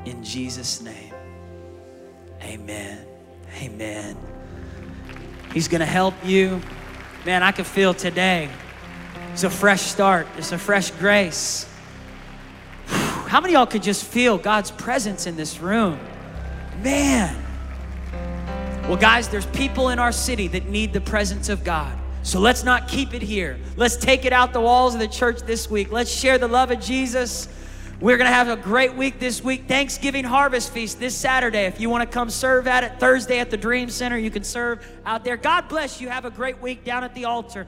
In 0.05 0.24
Jesus' 0.24 0.82
name, 0.82 1.14
amen. 2.41 3.05
Amen. 3.62 4.18
He's 5.53 5.68
gonna 5.68 5.86
help 5.86 6.16
you. 6.24 6.60
Man, 7.26 7.43
I 7.43 7.51
can 7.51 7.66
feel 7.66 7.93
today. 7.93 8.49
It's 9.34 9.43
a 9.43 9.49
fresh 9.49 9.82
start, 9.82 10.28
it's 10.38 10.51
a 10.53 10.58
fresh 10.58 10.89
grace. 10.91 11.68
How 13.28 13.42
many 13.42 13.56
of 13.56 13.60
y'all 13.60 13.66
could 13.66 13.84
just 13.84 14.06
feel 14.06 14.38
God's 14.38 14.72
presence 14.72 15.28
in 15.28 15.36
this 15.36 15.60
room? 15.60 16.00
Man. 16.82 17.36
Well, 18.84 18.96
guys, 18.96 19.28
there's 19.28 19.46
people 19.48 19.90
in 19.90 20.00
our 20.00 20.14
city 20.14 20.48
that 20.48 20.70
need 20.70 20.94
the 20.94 21.02
presence 21.02 21.50
of 21.50 21.66
God. 21.66 21.94
So 22.24 22.40
let's 22.40 22.64
not 22.64 22.88
keep 22.88 23.14
it 23.14 23.22
here. 23.22 23.60
Let's 23.76 23.98
take 23.98 24.24
it 24.24 24.32
out 24.32 24.54
the 24.54 24.62
walls 24.62 24.94
of 24.94 25.02
the 25.02 25.10
church 25.10 25.42
this 25.42 25.70
week. 25.70 25.92
Let's 25.92 26.10
share 26.10 26.38
the 26.38 26.48
love 26.48 26.72
of 26.72 26.80
Jesus. 26.80 27.50
We're 28.00 28.16
going 28.16 28.30
to 28.30 28.34
have 28.34 28.48
a 28.48 28.56
great 28.56 28.94
week 28.94 29.20
this 29.20 29.44
week. 29.44 29.68
Thanksgiving 29.68 30.24
Harvest 30.24 30.72
Feast 30.72 30.98
this 30.98 31.14
Saturday. 31.14 31.66
If 31.66 31.82
you 31.82 31.90
want 31.90 32.10
to 32.10 32.14
come 32.14 32.30
serve 32.30 32.66
at 32.66 32.86
it, 32.86 32.98
Thursday 32.98 33.40
at 33.40 33.50
the 33.50 33.58
Dream 33.58 33.90
Center, 33.90 34.18
you 34.18 34.32
can 34.32 34.46
serve 34.46 34.88
out 35.06 35.26
there. 35.26 35.36
God 35.36 35.68
bless 35.68 36.00
you. 36.00 36.08
Have 36.08 36.24
a 36.24 36.30
great 36.30 36.62
week 36.62 36.86
down 36.86 37.04
at 37.04 37.14
the 37.14 37.26
altar. 37.26 37.68